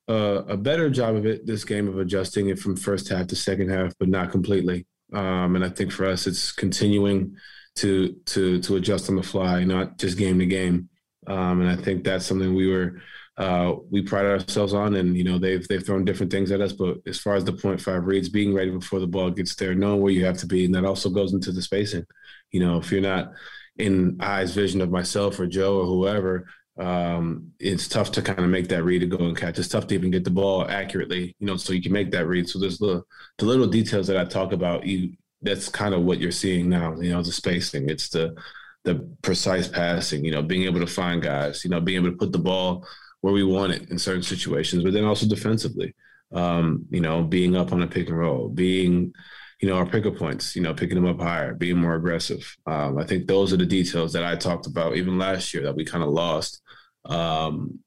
uh, 0.08 0.44
a 0.46 0.56
better 0.56 0.90
job 0.90 1.16
of 1.16 1.26
it 1.26 1.46
this 1.46 1.64
game 1.64 1.88
of 1.88 1.99
adjusting 1.99 2.49
it 2.49 2.58
from 2.58 2.76
first 2.76 3.08
half 3.08 3.26
to 3.28 3.37
second 3.37 3.70
half, 3.70 3.93
but 3.99 4.08
not 4.08 4.31
completely. 4.31 4.87
Um, 5.12 5.56
and 5.56 5.64
I 5.64 5.69
think 5.69 5.93
for 5.93 6.06
us, 6.06 6.26
it's 6.26 6.52
continuing 6.52 7.37
to 7.76 8.14
to 8.26 8.60
to 8.60 8.76
adjust 8.76 9.08
on 9.08 9.17
the 9.17 9.22
fly, 9.22 9.64
not 9.64 9.99
just 9.99 10.19
game 10.19 10.38
to 10.38 10.46
game. 10.46 10.88
Um, 11.26 11.62
and 11.62 11.70
I 11.70 11.76
think 11.76 12.05
that's 12.05 12.26
something 12.26 12.55
we 12.55 12.69
were 12.70 13.00
uh, 13.36 13.75
we 13.90 14.02
pride 14.02 14.26
ourselves 14.26 14.75
on. 14.75 14.94
And 14.94 15.16
you 15.16 15.25
know 15.25 15.38
they've 15.38 15.66
they've 15.69 15.84
thrown 15.84 16.04
different 16.04 16.32
things 16.32 16.50
at 16.50 16.60
us, 16.60 16.72
but 16.72 16.98
as 17.06 17.19
far 17.19 17.34
as 17.34 17.44
the 17.44 17.52
point 17.52 17.81
five 17.81 18.06
reads, 18.06 18.28
being 18.28 18.54
ready 18.54 18.70
before 18.70 19.00
the 19.00 19.06
ball 19.06 19.31
gets 19.31 19.54
there, 19.56 19.75
knowing 19.75 20.00
where 20.00 20.12
you 20.12 20.25
have 20.25 20.38
to 20.38 20.46
be, 20.46 20.64
and 20.64 20.75
that 20.75 20.84
also 20.84 21.10
goes 21.10 21.32
into 21.32 21.52
the 21.52 21.62
spacing. 21.62 22.04
You 22.52 22.60
know, 22.60 22.78
if 22.78 22.92
you're 22.92 23.00
not 23.00 23.32
in 23.76 24.16
eyes 24.20 24.54
vision 24.54 24.81
of 24.81 24.90
myself 24.90 25.38
or 25.40 25.46
Joe 25.46 25.81
or 25.81 25.86
whoever, 25.86 26.46
um, 26.78 27.52
it's 27.58 27.88
tough 27.88 28.12
to 28.12 28.22
kind 28.22 28.40
of 28.40 28.48
make 28.48 28.69
that 28.69 28.84
read 28.84 29.00
to 29.00 29.06
go 29.06 29.25
and 29.25 29.36
catch. 29.36 29.58
It's 29.58 29.69
tough 29.69 29.86
to 29.88 29.94
even 29.94 30.10
get 30.10 30.25
the 30.25 30.31
ball 30.31 30.69
accurately, 30.69 31.34
you 31.38 31.46
know, 31.46 31.56
so 31.56 31.72
you 31.72 31.82
can 31.82 31.92
make 31.92 32.10
that 32.12 32.26
read. 32.26 32.48
So 32.48 32.58
there's 32.58 32.78
the 32.78 33.02
the 33.38 33.46
little 33.46 33.66
details 33.66 34.06
that 34.08 34.16
I 34.16 34.25
talk 34.25 34.52
about. 34.52 34.86
You 34.86 35.12
that's 35.42 35.69
kind 35.69 35.94
of 35.94 36.02
what 36.02 36.19
you're 36.20 36.32
seeing 36.32 36.69
now. 36.69 37.00
You 37.00 37.10
know, 37.10 37.22
the 37.22 37.32
spacing. 37.32 37.88
It's 37.88 38.08
the 38.08 38.34
the 38.84 39.08
precise 39.22 39.69
passing. 39.69 40.25
You 40.25 40.32
know, 40.32 40.42
being 40.42 40.64
able 40.64 40.81
to 40.81 40.86
find 40.86 41.22
guys. 41.22 41.64
You 41.64 41.70
know, 41.70 41.81
being 41.81 41.98
able 42.02 42.10
to 42.10 42.16
put 42.16 42.32
the 42.32 42.38
ball 42.38 42.86
where 43.24 43.32
we 43.32 43.42
want 43.42 43.72
it 43.72 43.88
in 43.88 43.98
certain 43.98 44.22
situations, 44.22 44.84
but 44.84 44.92
then 44.92 45.06
also 45.06 45.26
defensively. 45.26 45.94
Um, 46.30 46.84
you 46.90 47.00
know, 47.00 47.22
being 47.22 47.56
up 47.56 47.72
on 47.72 47.80
a 47.80 47.86
pick 47.86 48.08
and 48.08 48.18
roll, 48.18 48.50
being 48.50 49.14
you 49.60 49.70
know, 49.70 49.76
our 49.76 49.86
pickup 49.86 50.16
points, 50.16 50.54
you 50.54 50.60
know, 50.60 50.74
picking 50.74 50.96
them 50.96 51.06
up 51.06 51.19
higher, 51.19 51.54
being 51.54 51.78
more 51.78 51.94
aggressive. 51.94 52.54
Um, 52.66 52.98
I 52.98 53.04
think 53.04 53.26
those 53.26 53.50
are 53.50 53.56
the 53.56 53.64
details 53.64 54.12
that 54.12 54.22
I 54.22 54.36
talked 54.36 54.66
about 54.66 54.96
even 54.96 55.16
last 55.16 55.54
year 55.54 55.62
that 55.62 55.74
we 55.74 55.86
kind 55.86 56.04
of 56.04 56.10
lost 56.10 56.60
um, 57.06 57.78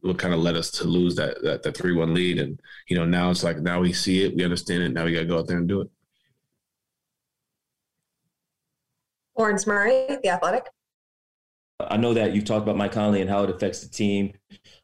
what 0.00 0.18
kind 0.18 0.34
of 0.34 0.40
led 0.40 0.54
us 0.54 0.70
to 0.72 0.84
lose 0.84 1.16
that 1.16 1.42
that, 1.42 1.62
that 1.62 1.74
three 1.74 1.94
one 1.94 2.12
lead. 2.12 2.38
And 2.38 2.60
you 2.90 2.96
know, 2.98 3.06
now 3.06 3.30
it's 3.30 3.42
like 3.42 3.56
now 3.60 3.80
we 3.80 3.94
see 3.94 4.22
it, 4.22 4.36
we 4.36 4.44
understand 4.44 4.82
it. 4.82 4.92
Now 4.92 5.06
we 5.06 5.14
got 5.14 5.20
to 5.20 5.24
go 5.24 5.38
out 5.38 5.46
there 5.46 5.56
and 5.56 5.66
do 5.66 5.80
it. 5.80 5.88
Lawrence 9.34 9.66
Murray, 9.66 10.18
the 10.22 10.28
Athletic. 10.28 10.66
I 11.80 11.96
know 11.96 12.14
that 12.14 12.34
you've 12.34 12.44
talked 12.44 12.62
about 12.62 12.76
Mike 12.76 12.92
Conley 12.92 13.20
and 13.20 13.30
how 13.30 13.44
it 13.44 13.50
affects 13.50 13.80
the 13.82 13.88
team. 13.88 14.32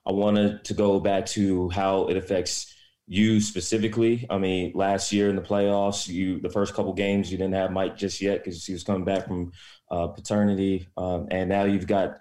I 0.06 0.12
wanted 0.12 0.64
to 0.66 0.74
go 0.74 1.00
back 1.00 1.26
to 1.26 1.68
how 1.70 2.06
it 2.06 2.16
affects 2.16 2.72
you 3.06 3.40
specifically. 3.40 4.26
I 4.30 4.38
mean, 4.38 4.72
last 4.74 5.12
year 5.12 5.28
in 5.28 5.34
the 5.34 5.42
playoffs, 5.42 6.06
you 6.06 6.40
the 6.40 6.50
first 6.50 6.72
couple 6.74 6.92
games 6.92 7.32
you 7.32 7.38
didn't 7.38 7.54
have 7.54 7.72
Mike 7.72 7.96
just 7.96 8.20
yet 8.20 8.44
because 8.44 8.64
he 8.64 8.72
was 8.72 8.84
coming 8.84 9.04
back 9.04 9.26
from 9.26 9.50
uh, 9.90 10.06
paternity, 10.06 10.86
um, 10.96 11.26
and 11.30 11.48
now 11.48 11.64
you've 11.64 11.86
got 11.86 12.18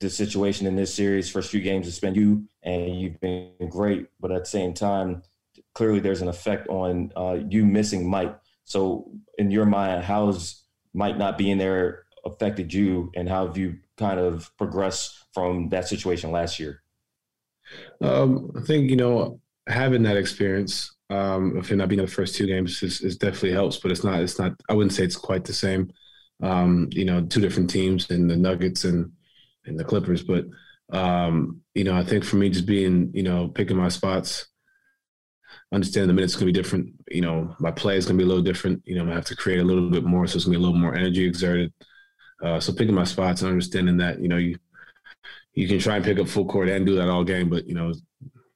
the 0.00 0.10
situation 0.10 0.66
in 0.66 0.76
this 0.76 0.94
series. 0.94 1.30
First 1.30 1.50
few 1.50 1.60
games 1.60 1.86
has 1.86 1.98
been 1.98 2.14
you, 2.14 2.44
and 2.62 3.00
you've 3.00 3.20
been 3.20 3.52
great. 3.70 4.08
But 4.20 4.32
at 4.32 4.44
the 4.44 4.50
same 4.50 4.74
time, 4.74 5.22
clearly 5.74 6.00
there's 6.00 6.22
an 6.22 6.28
effect 6.28 6.68
on 6.68 7.10
uh, 7.16 7.38
you 7.48 7.64
missing 7.64 8.08
Mike. 8.08 8.38
So, 8.64 9.10
in 9.38 9.50
your 9.50 9.66
mind, 9.66 10.04
how's 10.04 10.62
Mike 10.92 11.16
not 11.16 11.38
being 11.38 11.56
there 11.56 12.04
affected 12.24 12.72
you, 12.72 13.10
and 13.16 13.26
how 13.28 13.46
have 13.46 13.56
you 13.56 13.78
kind 14.00 14.18
of 14.18 14.50
progress 14.58 15.24
from 15.32 15.68
that 15.68 15.86
situation 15.86 16.32
last 16.32 16.58
year? 16.58 16.82
Um, 18.00 18.50
I 18.56 18.62
think 18.62 18.90
you 18.90 18.96
know 18.96 19.40
having 19.68 20.02
that 20.02 20.16
experience 20.16 20.96
um, 21.10 21.62
him 21.62 21.78
not 21.78 21.88
being 21.88 21.98
in 21.98 22.06
the 22.06 22.10
first 22.10 22.36
two 22.36 22.46
games 22.46 22.82
is, 22.82 23.00
is, 23.00 23.16
definitely 23.16 23.52
helps, 23.52 23.78
but 23.78 23.90
it's 23.90 24.04
not. 24.04 24.20
It's 24.20 24.38
not. 24.38 24.52
I 24.68 24.74
wouldn't 24.74 24.92
say 24.92 25.02
it's 25.02 25.16
quite 25.16 25.44
the 25.44 25.52
same. 25.52 25.90
Um, 26.40 26.88
you 26.92 27.04
know, 27.04 27.26
two 27.26 27.40
different 27.40 27.68
teams 27.68 28.08
and 28.10 28.30
the 28.30 28.36
Nuggets 28.36 28.84
and 28.84 29.10
and 29.66 29.78
the 29.78 29.84
Clippers. 29.84 30.22
But 30.22 30.46
um, 30.92 31.60
you 31.74 31.82
know, 31.82 31.96
I 31.96 32.04
think 32.04 32.24
for 32.24 32.36
me, 32.36 32.48
just 32.48 32.64
being 32.64 33.10
you 33.12 33.24
know 33.24 33.48
picking 33.48 33.76
my 33.76 33.88
spots, 33.88 34.46
understanding 35.72 36.08
the 36.08 36.14
minutes 36.14 36.36
gonna 36.36 36.46
be 36.46 36.52
different. 36.52 36.94
You 37.10 37.22
know, 37.22 37.56
my 37.58 37.72
play 37.72 37.96
is 37.96 38.06
gonna 38.06 38.18
be 38.18 38.24
a 38.24 38.28
little 38.28 38.42
different. 38.42 38.82
You 38.86 38.94
know, 38.94 39.00
I'm 39.00 39.08
gonna 39.08 39.16
have 39.16 39.26
to 39.26 39.36
create 39.36 39.60
a 39.60 39.64
little 39.64 39.90
bit 39.90 40.04
more, 40.04 40.28
so 40.28 40.36
it's 40.36 40.44
gonna 40.44 40.56
be 40.56 40.62
a 40.62 40.64
little 40.64 40.80
more 40.80 40.94
energy 40.94 41.24
exerted. 41.24 41.72
Uh, 42.42 42.58
so 42.60 42.72
picking 42.72 42.94
my 42.94 43.04
spots 43.04 43.42
and 43.42 43.50
understanding 43.50 43.96
that 43.98 44.20
you 44.20 44.28
know 44.28 44.36
you 44.36 44.56
you 45.54 45.68
can 45.68 45.78
try 45.78 45.96
and 45.96 46.04
pick 46.04 46.18
up 46.18 46.28
full 46.28 46.46
court 46.46 46.68
and 46.68 46.86
do 46.86 46.96
that 46.96 47.08
all 47.08 47.24
game, 47.24 47.48
but 47.48 47.66
you 47.66 47.74
know 47.74 47.92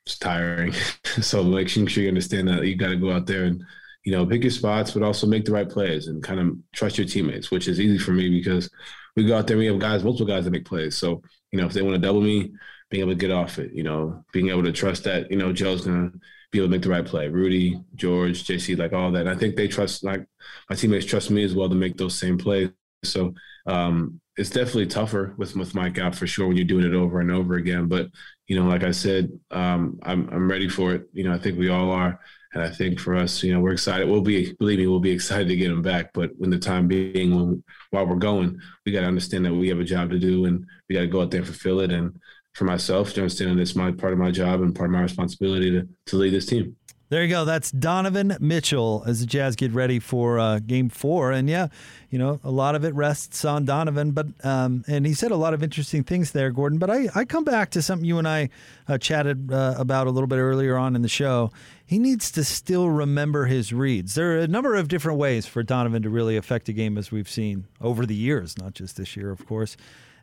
it's 0.07 0.19
tiring. 0.19 0.73
so 1.21 1.43
make 1.43 1.69
sure 1.69 1.85
you 2.03 2.09
understand 2.09 2.49
that 2.49 2.67
you 2.67 2.77
got 2.77 2.89
to 2.89 2.97
go 2.97 3.13
out 3.13 3.27
there 3.27 3.45
and 3.45 3.63
you 4.05 4.13
know 4.13 4.27
pick 4.27 4.43
your 4.43 4.51
spots, 4.51 4.93
but 4.93 5.03
also 5.03 5.27
make 5.27 5.45
the 5.45 5.53
right 5.53 5.69
plays 5.69 6.09
and 6.09 6.23
kind 6.23 6.41
of 6.41 6.57
trust 6.73 6.99
your 6.99 7.07
teammates, 7.07 7.51
which 7.51 7.69
is 7.69 7.81
easy 7.81 7.99
for 7.99 8.13
me 8.13 8.31
because 8.31 8.71
we 9.17 9.25
go 9.25 9.37
out 9.37 9.47
there 9.47 9.59
we 9.59 9.67
have 9.67 9.79
guys, 9.79 10.03
multiple 10.03 10.27
guys 10.27 10.45
that 10.45 10.51
make 10.51 10.65
plays. 10.65 10.97
So 10.97 11.23
you 11.53 11.61
know 11.61 11.67
if 11.67 11.73
they 11.73 11.83
want 11.83 11.95
to 11.95 12.01
double 12.01 12.21
me, 12.21 12.53
being 12.91 13.03
able 13.03 13.13
to 13.13 13.19
get 13.19 13.31
off 13.31 13.59
it, 13.59 13.73
you 13.73 13.83
know, 13.83 14.25
being 14.33 14.49
able 14.49 14.63
to 14.63 14.73
trust 14.73 15.05
that 15.05 15.31
you 15.31 15.37
know 15.37 15.53
Joe's 15.53 15.85
gonna 15.85 16.13
be 16.53 16.59
able 16.59 16.69
to 16.69 16.71
make 16.71 16.83
the 16.83 16.89
right 16.89 17.05
play. 17.05 17.29
Rudy, 17.29 17.81
George, 17.97 18.45
JC, 18.45 18.79
like 18.79 18.93
all 18.93 19.11
that. 19.11 19.27
And 19.27 19.31
I 19.31 19.35
think 19.35 19.57
they 19.57 19.67
trust 19.67 20.05
like 20.05 20.25
my 20.71 20.77
teammates 20.77 21.07
trust 21.07 21.31
me 21.31 21.43
as 21.43 21.55
well 21.55 21.69
to 21.69 21.75
make 21.75 21.97
those 21.97 22.17
same 22.19 22.39
plays. 22.39 22.71
So 23.03 23.35
um, 23.67 24.21
it's 24.37 24.51
definitely 24.51 24.87
tougher 24.87 25.35
with 25.37 25.55
with 25.55 25.75
Mike 25.75 25.99
out 25.99 26.15
for 26.15 26.27
sure 26.27 26.49
when 26.49 26.57
you're 26.57 26.67
doing 26.67 26.85
it 26.85 26.95
over 26.95 27.21
and 27.21 27.31
over 27.31 27.55
again. 27.55 27.87
But 27.87 28.09
you 28.49 28.59
know, 28.59 28.69
like 28.69 28.83
I 28.83 28.91
said, 28.91 29.31
um, 29.51 29.99
I'm 30.03 30.29
I'm 30.31 30.51
ready 30.51 30.69
for 30.69 30.93
it. 30.95 31.09
You 31.13 31.25
know, 31.25 31.33
I 31.33 31.39
think 31.39 31.59
we 31.59 31.69
all 31.69 31.91
are, 31.93 32.19
and 32.53 32.63
I 32.63 32.71
think 32.71 32.99
for 32.99 33.15
us, 33.15 33.43
you 33.43 33.55
know, 33.55 33.61
we're 33.61 33.73
excited. 33.73 34.09
We'll 34.09 34.23
be 34.23 34.53
believe 34.55 34.79
me, 34.79 34.87
we'll 34.87 35.01
be 35.01 35.13
excited 35.13 35.49
to 35.49 35.57
get 35.57 35.71
him 35.71 35.83
back. 35.83 36.13
But 36.13 36.31
when 36.37 36.51
the 36.51 36.59
time 36.59 36.89
being, 36.89 37.35
when 37.35 37.63
while 37.91 38.07
we're 38.07 38.17
going, 38.17 38.59
we 38.85 38.93
got 38.93 39.03
to 39.03 39.07
understand 39.07 39.45
that 39.45 39.55
we 39.55 39.69
have 39.69 39.81
a 39.81 39.85
job 39.85 40.11
to 40.11 40.19
do, 40.19 40.47
and 40.47 40.65
we 40.89 40.97
got 40.97 41.03
to 41.03 41.07
go 41.07 41.23
out 41.23 41.31
there 41.31 41.41
and 41.41 41.49
fulfill 41.49 41.81
it. 41.81 41.93
And 41.93 42.19
for 42.55 42.65
myself, 42.65 43.13
to 43.15 43.21
understand 43.21 43.57
that 43.57 43.63
it's 43.63 43.77
my 43.77 43.93
part 43.93 44.13
of 44.13 44.19
my 44.19 44.31
job 44.33 44.63
and 44.63 44.75
part 44.75 44.91
of 44.91 44.95
my 44.95 45.03
responsibility 45.03 45.71
to 45.71 45.89
to 46.07 46.17
lead 46.17 46.33
this 46.33 46.47
team. 46.47 46.77
There 47.15 47.23
you 47.23 47.29
go. 47.29 47.45
That's 47.45 47.71
Donovan 47.71 48.37
Mitchell 48.41 49.05
as 49.07 49.21
the 49.21 49.27
Jazz 49.27 49.55
get 49.55 49.71
ready 49.71 50.01
for 50.01 50.41
uh, 50.41 50.59
Game 50.59 50.89
Four, 50.89 51.31
and 51.31 51.49
yeah, 51.49 51.69
you 52.11 52.19
know 52.19 52.41
a 52.43 52.51
lot 52.51 52.75
of 52.75 52.85
it 52.85 52.93
rests 52.93 53.45
on 53.45 53.65
Donovan, 53.65 54.11
but 54.11 54.27
um, 54.43 54.85
and 54.89 55.07
he 55.07 55.15
said 55.15 55.31
a 55.31 55.37
lot 55.37 55.55
of 55.55 55.63
interesting 55.63 56.03
things 56.03 56.33
there, 56.33 56.51
Gordon. 56.51 56.81
But 56.81 56.91
I, 56.91 57.07
I 57.15 57.25
come 57.25 57.45
back 57.45 57.71
to 57.71 57.83
something 57.83 58.05
you 58.05 58.19
and 58.19 58.27
I 58.27 58.49
uh, 58.89 58.99
chatted 58.99 59.53
uh, 59.53 59.77
about 59.79 60.09
a 60.09 60.11
little 60.11 60.27
bit 60.27 60.39
earlier 60.39 60.77
on 60.77 60.97
in 60.97 61.03
the 61.03 61.09
show. 61.09 61.53
He 61.87 62.01
needs 62.01 62.33
to 62.33 62.43
still 62.43 62.91
remember 62.91 63.45
his 63.45 63.73
reads. 63.73 64.17
There 64.17 64.33
are 64.33 64.41
a 64.41 64.49
number 64.49 64.75
of 64.75 64.89
different 64.89 65.21
ways 65.21 65.47
for 65.47 65.63
Donovan 65.63 66.03
to 66.03 66.11
really 66.11 66.37
affect 66.37 66.69
a 66.69 66.73
game, 66.73 66.99
as 66.99 67.13
we've 67.13 67.31
seen 67.31 67.69
over 67.81 68.07
the 68.07 68.17
years, 68.17 68.59
not 68.59 68.75
just 68.75 68.97
this 68.97 69.17
year, 69.17 69.31
of 69.31 69.47
course. 69.47 69.77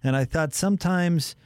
And 0.03 0.17
I 0.17 0.25
thought 0.25 0.53
sometimes 0.53 1.37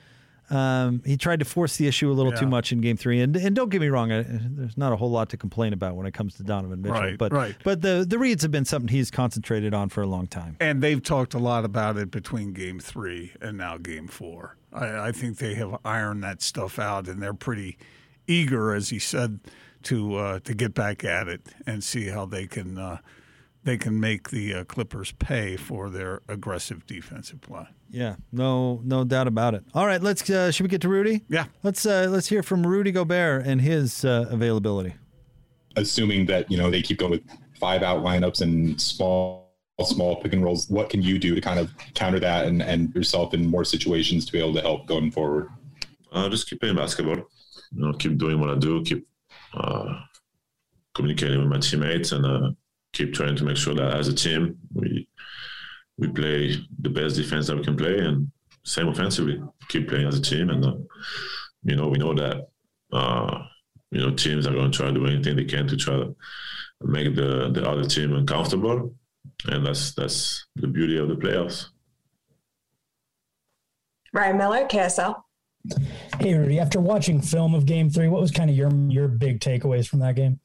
um, 0.50 1.02
he 1.06 1.18
tried 1.18 1.40
to 1.40 1.46
force 1.46 1.78
the 1.78 1.88
issue 1.88 2.10
a 2.10 2.14
little 2.14 2.32
Yeah. 2.34 2.42
too 2.42 2.48
much 2.48 2.72
in 2.72 2.82
Game 2.82 2.98
Three, 2.98 3.20
and 3.22 3.36
and 3.36 3.56
don't 3.56 3.70
get 3.70 3.82
me 3.82 3.88
wrong, 3.88 4.12
I, 4.12 4.24
there's 4.28 4.78
not 4.78 4.94
a 4.94 4.96
whole 4.96 5.10
lot 5.10 5.30
to 5.30 5.38
complain 5.38 5.74
about 5.74 5.96
when 5.96 6.06
it 6.06 6.14
comes 6.14 6.36
to 6.36 6.44
Donovan 6.44 6.82
Mitchell. 6.82 7.00
Right, 7.00 7.18
but 7.18 7.32
right. 7.32 7.56
but 7.64 7.82
the 7.82 8.06
the 8.08 8.20
reads 8.20 8.44
have 8.44 8.52
been 8.52 8.66
something 8.66 8.88
he's 8.90 9.10
concentrated 9.10 9.74
on 9.74 9.90
for 9.90 10.02
a 10.02 10.08
long 10.08 10.28
time. 10.28 10.56
And 10.60 10.82
they've 10.84 11.02
talked 11.02 11.34
a 11.34 11.40
lot 11.40 11.66
about 11.66 11.98
it 11.98 12.12
between 12.12 12.54
game 12.54 12.80
three 12.80 13.34
and 13.42 13.58
now 13.58 13.78
game 13.78 14.08
four. 14.08 14.56
I, 14.72 15.08
I 15.08 15.12
think 15.12 15.38
they 15.38 15.56
have 15.56 15.78
ironed 15.84 16.24
that 16.24 16.42
stuff 16.42 16.78
out, 16.80 17.08
and 17.08 17.22
they're 17.22 17.34
pretty 17.34 17.78
eager, 18.28 18.74
as 18.74 18.90
he 18.90 19.00
said, 19.00 19.40
to 19.84 20.16
uh, 20.16 20.40
to 20.42 20.54
get 20.54 20.74
back 20.74 21.04
at 21.04 21.28
it 21.28 21.42
and 21.66 21.84
see 21.84 22.10
how 22.10 22.25
they 22.25 22.46
can 22.48 22.78
uh, 22.78 22.98
they 23.66 23.78
can 23.78 24.00
make 24.00 24.30
the 24.30 24.54
uh, 24.54 24.64
Clippers 24.64 25.12
pay 25.20 25.58
for 25.58 25.90
their 25.90 26.22
aggressive 26.30 26.86
defensive 26.88 27.42
play. 27.42 27.66
Yeah, 27.90 28.16
no 28.32 28.82
no 28.84 29.04
doubt 29.04 29.28
about 29.28 29.54
it. 29.56 29.64
All 29.74 29.86
right, 29.86 30.02
let's 30.02 30.30
uh, 30.30 30.52
should 30.52 30.64
we 30.64 30.70
get 30.70 30.82
to 30.82 30.90
Rudy? 30.90 31.24
Yeah, 31.30 31.46
let's 31.64 31.86
uh, 31.86 32.08
let's 32.10 32.28
hear 32.28 32.44
from 32.44 32.66
Rudy 32.66 32.92
Gobert 32.92 33.46
and 33.46 33.60
his 33.62 34.06
uh, 34.06 34.26
availability. 34.30 34.94
assuming 35.78 36.26
that 36.28 36.50
you 36.50 36.58
know 36.58 36.70
they 36.72 36.82
keep 36.82 36.98
going 36.98 37.12
with 37.12 37.24
five 37.60 37.84
out 37.84 38.04
lineups 38.04 38.42
and 38.42 38.80
small 38.82 39.54
small 39.84 40.16
pick 40.22 40.32
and 40.32 40.42
rolls 40.44 40.70
what 40.70 40.90
can 40.90 41.02
you 41.02 41.20
do 41.20 41.36
to 41.36 41.42
kind 41.42 41.60
of 41.60 41.70
counter 41.96 42.18
that 42.20 42.46
and, 42.48 42.62
and 42.62 42.96
yourself 42.96 43.34
in 43.34 43.46
more 43.46 43.66
situations 43.66 44.26
to 44.26 44.32
be 44.32 44.40
able 44.40 44.54
to 44.54 44.62
help 44.62 44.86
going 44.88 45.12
forward 45.12 45.50
Uh, 46.14 46.30
just 46.30 46.50
keep 46.50 46.62
playing 46.62 46.78
basketball. 46.78 47.18
You 47.74 47.82
know, 47.82 47.92
keep 47.94 48.18
doing 48.18 48.40
what 48.40 48.50
I 48.50 48.58
do. 48.68 48.82
Keep 48.90 49.06
uh, 49.54 50.00
communicating 50.94 51.40
with 51.40 51.50
my 51.50 51.60
teammates, 51.60 52.14
and 52.14 52.26
uh, 52.26 52.52
keep 52.96 53.14
trying 53.14 53.36
to 53.36 53.44
make 53.44 53.58
sure 53.58 53.75
that 53.75 53.94
as 53.94 54.08
a 54.08 54.16
team 54.16 54.58
we 54.74 55.08
we 55.98 56.08
play 56.10 56.56
the 56.80 56.90
best 56.90 57.16
defense 57.16 57.48
that 57.48 57.56
we 57.56 57.64
can 57.64 57.78
play, 57.78 58.00
and 58.00 58.32
same 58.64 58.88
offensively. 58.88 59.42
Keep 59.70 59.88
playing 59.90 60.08
as 60.08 60.18
a 60.18 60.22
team, 60.22 60.50
and 60.50 60.66
uh, 60.66 60.75
you 61.64 61.75
know 61.75 61.88
we 61.88 61.98
know 61.98 62.14
that 62.14 62.48
uh, 62.92 63.44
you 63.92 64.02
know 64.02 64.12
teams 64.12 64.48
are 64.48 64.54
going 64.54 64.72
to 64.72 64.78
try 64.78 64.88
to 64.88 64.94
do 64.94 65.06
anything 65.06 65.36
they 65.36 65.46
can 65.46 65.68
to 65.68 65.78
try 65.78 65.96
to 65.96 66.16
make 66.82 67.16
the 67.16 67.50
the 67.52 67.68
other 67.70 67.86
team 67.86 68.14
uncomfortable, 68.14 68.94
and 69.48 69.66
that's 69.66 69.94
that's 69.94 70.46
the 70.56 70.68
beauty 70.68 70.98
of 70.98 71.08
the 71.08 71.16
playoffs. 71.16 71.68
Ryan 74.14 74.38
Miller, 74.38 74.66
KSL. 74.66 75.22
Hey 76.20 76.36
Rudy, 76.36 76.60
after 76.60 76.80
watching 76.80 77.22
film 77.22 77.56
of 77.56 77.66
Game 77.66 77.90
Three, 77.90 78.08
what 78.08 78.22
was 78.22 78.32
kind 78.32 78.50
of 78.50 78.56
your 78.56 78.72
your 78.90 79.08
big 79.08 79.40
takeaways 79.40 79.88
from 79.88 80.00
that 80.00 80.16
game? 80.16 80.40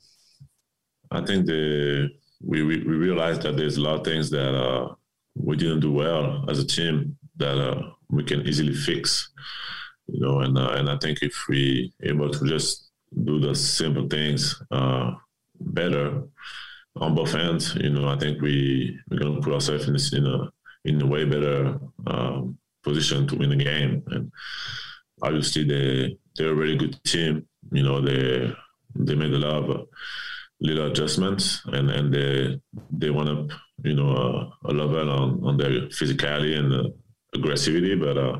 I 1.10 1.24
think 1.24 1.46
the 1.46 2.10
we, 2.42 2.62
we, 2.62 2.78
we 2.78 2.94
realized 2.96 3.42
that 3.42 3.56
there's 3.56 3.76
a 3.76 3.80
lot 3.80 4.00
of 4.00 4.04
things 4.04 4.30
that 4.30 4.54
uh, 4.54 4.94
we 5.34 5.56
didn't 5.56 5.80
do 5.80 5.92
well 5.92 6.44
as 6.48 6.58
a 6.58 6.66
team 6.66 7.16
that 7.36 7.58
uh, 7.58 7.82
we 8.10 8.24
can 8.24 8.46
easily 8.46 8.74
fix, 8.74 9.30
you 10.06 10.20
know. 10.20 10.40
And 10.40 10.56
uh, 10.56 10.70
and 10.70 10.88
I 10.90 10.96
think 10.98 11.22
if 11.22 11.34
we 11.48 11.92
able 12.02 12.30
to 12.30 12.46
just 12.46 12.90
do 13.24 13.40
the 13.40 13.54
simple 13.54 14.08
things 14.08 14.60
uh, 14.70 15.12
better 15.60 16.22
on 16.96 17.14
both 17.14 17.34
ends, 17.34 17.74
you 17.76 17.90
know, 17.90 18.08
I 18.08 18.18
think 18.18 18.40
we 18.40 18.98
we're 19.10 19.18
gonna 19.18 19.40
put 19.40 19.54
ourselves 19.54 19.86
in 19.86 19.92
this 19.94 20.12
in 20.12 20.26
a 20.26 20.50
in 20.84 21.00
a 21.00 21.06
way 21.06 21.24
better 21.24 21.78
um, 22.06 22.58
position 22.82 23.26
to 23.28 23.36
win 23.36 23.50
the 23.50 23.56
game. 23.56 24.02
And 24.08 24.32
obviously 25.22 25.64
they 25.64 26.16
they're 26.36 26.52
a 26.52 26.54
really 26.54 26.76
good 26.76 27.02
team. 27.04 27.46
You 27.72 27.82
know, 27.82 28.00
they 28.00 28.52
they 28.96 29.14
made 29.14 29.32
a 29.32 29.38
lot 29.38 29.70
of 29.70 29.88
little 30.60 30.90
adjustments 30.90 31.62
and 31.72 31.90
and 31.90 32.12
they 32.12 32.60
they 32.90 33.10
went 33.10 33.28
up 33.28 33.50
you 33.82 33.94
know 33.94 34.10
uh, 34.14 34.70
a 34.70 34.72
level 34.72 35.10
on 35.10 35.40
on 35.44 35.56
their 35.56 35.88
physicality 35.88 36.58
and 36.58 36.72
uh, 36.72 36.88
aggressivity 37.34 37.98
but 37.98 38.16
uh 38.18 38.38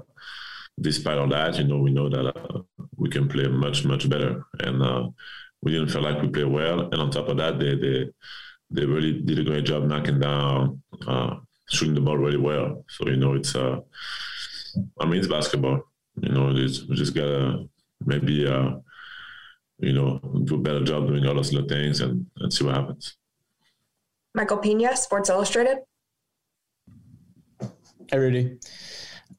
despite 0.81 1.19
all 1.19 1.29
that 1.29 1.57
you 1.59 1.65
know 1.65 1.79
we 1.79 1.91
know 1.91 2.09
that 2.09 2.27
uh, 2.27 2.61
we 3.01 3.09
can 3.09 3.29
play 3.29 3.47
much 3.49 3.85
much 3.85 4.09
better. 4.09 4.45
And 4.61 4.83
uh 4.83 5.09
we 5.63 5.73
didn't 5.73 5.89
feel 5.89 6.03
like 6.03 6.23
we 6.23 6.29
played 6.29 6.49
well. 6.49 6.81
And 6.81 7.01
on 7.01 7.11
top 7.11 7.29
of 7.29 7.37
that 7.39 7.59
they 7.59 7.75
they 7.75 8.09
they 8.71 8.85
really 8.87 9.21
did 9.21 9.39
a 9.39 9.45
great 9.45 9.65
job 9.65 9.85
knocking 9.85 10.21
down 10.21 10.83
uh 11.07 11.37
shooting 11.71 11.95
the 11.95 12.01
ball 12.01 12.19
really 12.19 12.39
well. 12.39 12.85
So 12.89 13.09
you 13.09 13.17
know 13.17 13.35
it's 13.35 13.55
uh 13.57 13.81
i 15.01 15.05
mean 15.07 15.19
it's 15.19 15.29
basketball. 15.29 15.83
You 16.21 16.33
know 16.33 16.51
it's, 16.55 16.87
we 16.87 16.97
just 16.97 17.15
gotta 17.15 17.65
maybe 18.05 18.47
uh 18.47 18.73
you 19.81 19.93
know, 19.93 20.21
do 20.45 20.57
a 20.57 20.59
better 20.59 20.85
job 20.85 21.09
doing 21.09 21.27
all 21.27 21.35
those 21.35 21.53
little 21.53 21.69
things 21.69 22.01
and, 22.01 22.27
and 22.39 22.53
see 22.53 22.65
what 22.65 22.75
happens. 22.75 23.17
Michael 24.35 24.59
Pina, 24.59 24.97
Sports 24.97 25.29
Illustrated. 25.29 25.79
Hey, 28.11 28.19
Rudy. 28.19 28.59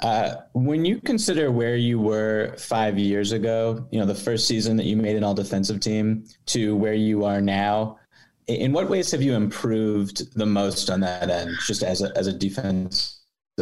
Uh, 0.02 0.36
when 0.54 0.84
you 0.84 1.00
consider 1.00 1.52
where 1.52 1.76
you 1.76 2.00
were 2.00 2.56
five 2.58 2.98
years 2.98 3.34
ago, 3.34 3.88
you 3.92 4.00
know, 4.00 4.06
the 4.06 4.16
first 4.16 4.48
season 4.48 4.76
that 4.78 4.86
you 4.86 4.98
made 4.98 5.16
an 5.16 5.24
all 5.24 5.34
defensive 5.34 5.80
team 5.80 6.26
to 6.48 6.76
where 6.76 6.96
you 6.96 7.24
are 7.24 7.40
now, 7.40 8.00
in 8.48 8.74
what 8.74 8.90
ways 8.90 9.12
have 9.12 9.22
you 9.22 9.34
improved 9.34 10.36
the 10.36 10.46
most 10.46 10.90
on 10.90 11.00
that 11.02 11.30
end, 11.30 11.52
just 11.68 11.84
as 11.84 12.02
a, 12.02 12.12
as 12.18 12.28
a 12.28 12.34
defensive 12.34 13.20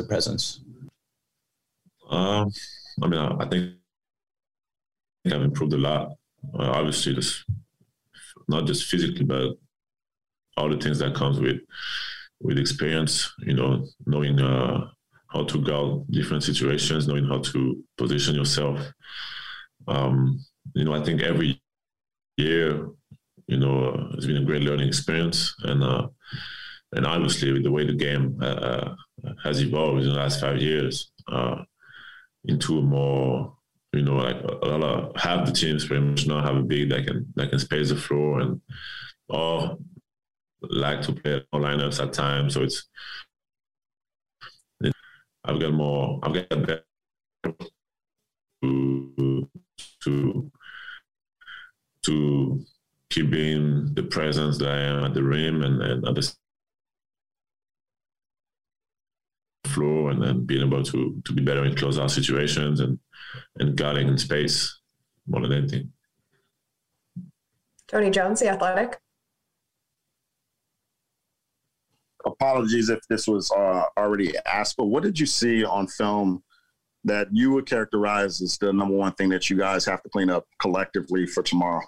presence? 0.07 0.61
Um, 2.09 2.49
I 3.03 3.07
mean, 3.07 3.19
I, 3.19 3.35
I 3.43 3.47
think 3.47 3.73
I've 5.25 5.41
improved 5.41 5.73
a 5.73 5.77
lot. 5.77 6.13
Uh, 6.53 6.71
obviously, 6.71 7.13
this 7.13 7.43
not 8.47 8.65
just 8.65 8.85
physically, 8.85 9.25
but 9.25 9.51
all 10.57 10.69
the 10.69 10.77
things 10.77 10.99
that 10.99 11.15
comes 11.15 11.39
with 11.39 11.57
with 12.41 12.57
experience. 12.57 13.31
You 13.39 13.53
know, 13.53 13.87
knowing 14.05 14.39
uh, 14.39 14.87
how 15.27 15.43
to 15.45 15.61
guard 15.61 16.05
different 16.11 16.43
situations, 16.43 17.07
knowing 17.07 17.25
how 17.25 17.39
to 17.39 17.83
position 17.97 18.35
yourself. 18.35 18.79
Um, 19.87 20.39
you 20.75 20.85
know, 20.85 20.93
I 20.93 21.03
think 21.03 21.21
every 21.21 21.61
year, 22.37 22.87
you 23.47 23.57
know, 23.57 23.89
uh, 23.89 24.09
it's 24.13 24.25
been 24.25 24.37
a 24.37 24.45
great 24.45 24.61
learning 24.61 24.87
experience, 24.87 25.55
and 25.63 25.83
uh, 25.83 26.07
and 26.93 27.05
obviously 27.05 27.51
with 27.51 27.63
the 27.63 27.71
way 27.71 27.85
the 27.85 27.93
game 27.93 28.37
uh, 28.41 28.95
has 29.43 29.61
evolved 29.61 30.01
in 30.03 30.09
the 30.09 30.15
last 30.15 30.41
five 30.41 30.61
years 30.61 31.11
uh, 31.31 31.57
into 32.45 32.79
a 32.79 32.81
more 32.81 33.55
you 33.93 34.03
know, 34.03 34.15
like 34.15 34.41
a 34.43 34.65
lot 34.65 34.83
of 34.83 35.15
half 35.15 35.45
the 35.45 35.51
teams 35.51 35.87
pretty 35.87 36.05
much 36.05 36.27
now 36.27 36.41
have 36.41 36.55
a 36.55 36.61
big 36.61 36.89
that 36.89 37.07
can 37.07 37.31
that 37.35 37.49
can 37.49 37.59
space 37.59 37.89
the 37.89 37.95
floor 37.95 38.39
and 38.39 38.61
all 39.29 39.79
like 40.61 41.01
to 41.01 41.13
play 41.13 41.43
lineups 41.53 42.01
at 42.01 42.13
times. 42.13 42.53
So 42.53 42.63
it's 42.63 42.87
I've 45.43 45.59
got 45.59 45.73
more 45.73 46.19
I've 46.21 46.33
got 46.33 46.49
better 46.49 46.83
to 48.63 49.49
to 50.03 50.51
to 52.05 52.65
keep 53.09 53.31
being 53.31 53.93
the 53.95 54.03
presence 54.03 54.57
that 54.59 54.69
I 54.69 54.79
am 54.81 55.03
at 55.03 55.13
the 55.13 55.23
rim 55.23 55.63
and, 55.63 55.81
and 55.81 56.07
at 56.07 56.15
the 56.15 56.35
flow 59.69 60.09
and 60.09 60.21
then 60.21 60.45
being 60.45 60.65
able 60.65 60.83
to 60.83 61.21
to 61.25 61.33
be 61.33 61.43
better 61.43 61.65
in 61.65 61.75
closeout 61.75 62.09
situations 62.09 62.79
and 62.79 62.99
and 63.59 63.75
guarding 63.75 64.07
in 64.07 64.17
space 64.17 64.79
more 65.27 65.41
than 65.41 65.53
anything. 65.53 65.91
Tony 67.87 68.09
Jones, 68.09 68.39
the 68.39 68.49
athletic. 68.49 68.99
Apologies 72.25 72.89
if 72.89 72.99
this 73.09 73.27
was 73.27 73.49
uh, 73.51 73.83
already 73.97 74.33
asked, 74.45 74.77
but 74.77 74.85
what 74.85 75.03
did 75.03 75.19
you 75.19 75.25
see 75.25 75.63
on 75.63 75.87
film 75.87 76.43
that 77.03 77.27
you 77.31 77.51
would 77.51 77.65
characterize 77.65 78.41
as 78.41 78.57
the 78.57 78.73
number 78.73 78.95
one 78.95 79.13
thing 79.13 79.29
that 79.29 79.49
you 79.49 79.57
guys 79.57 79.85
have 79.85 80.03
to 80.03 80.09
clean 80.09 80.29
up 80.29 80.45
collectively 80.61 81.25
for 81.25 81.41
tomorrow? 81.41 81.81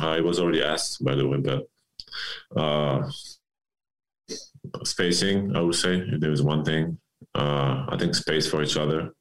Uh, 0.00 0.16
it 0.16 0.24
was 0.24 0.38
already 0.38 0.62
asked, 0.62 1.02
by 1.02 1.14
the 1.14 1.26
way, 1.26 1.38
but 1.38 1.66
uh, 2.56 3.10
spacing, 4.84 5.54
I 5.56 5.60
would 5.60 5.74
say, 5.74 5.98
if 5.98 6.20
there 6.20 6.30
was 6.30 6.42
one 6.42 6.64
thing, 6.64 6.98
uh, 7.34 7.86
I 7.88 7.96
think 7.98 8.14
space 8.14 8.48
for 8.48 8.62
each 8.62 8.76
other. 8.76 9.12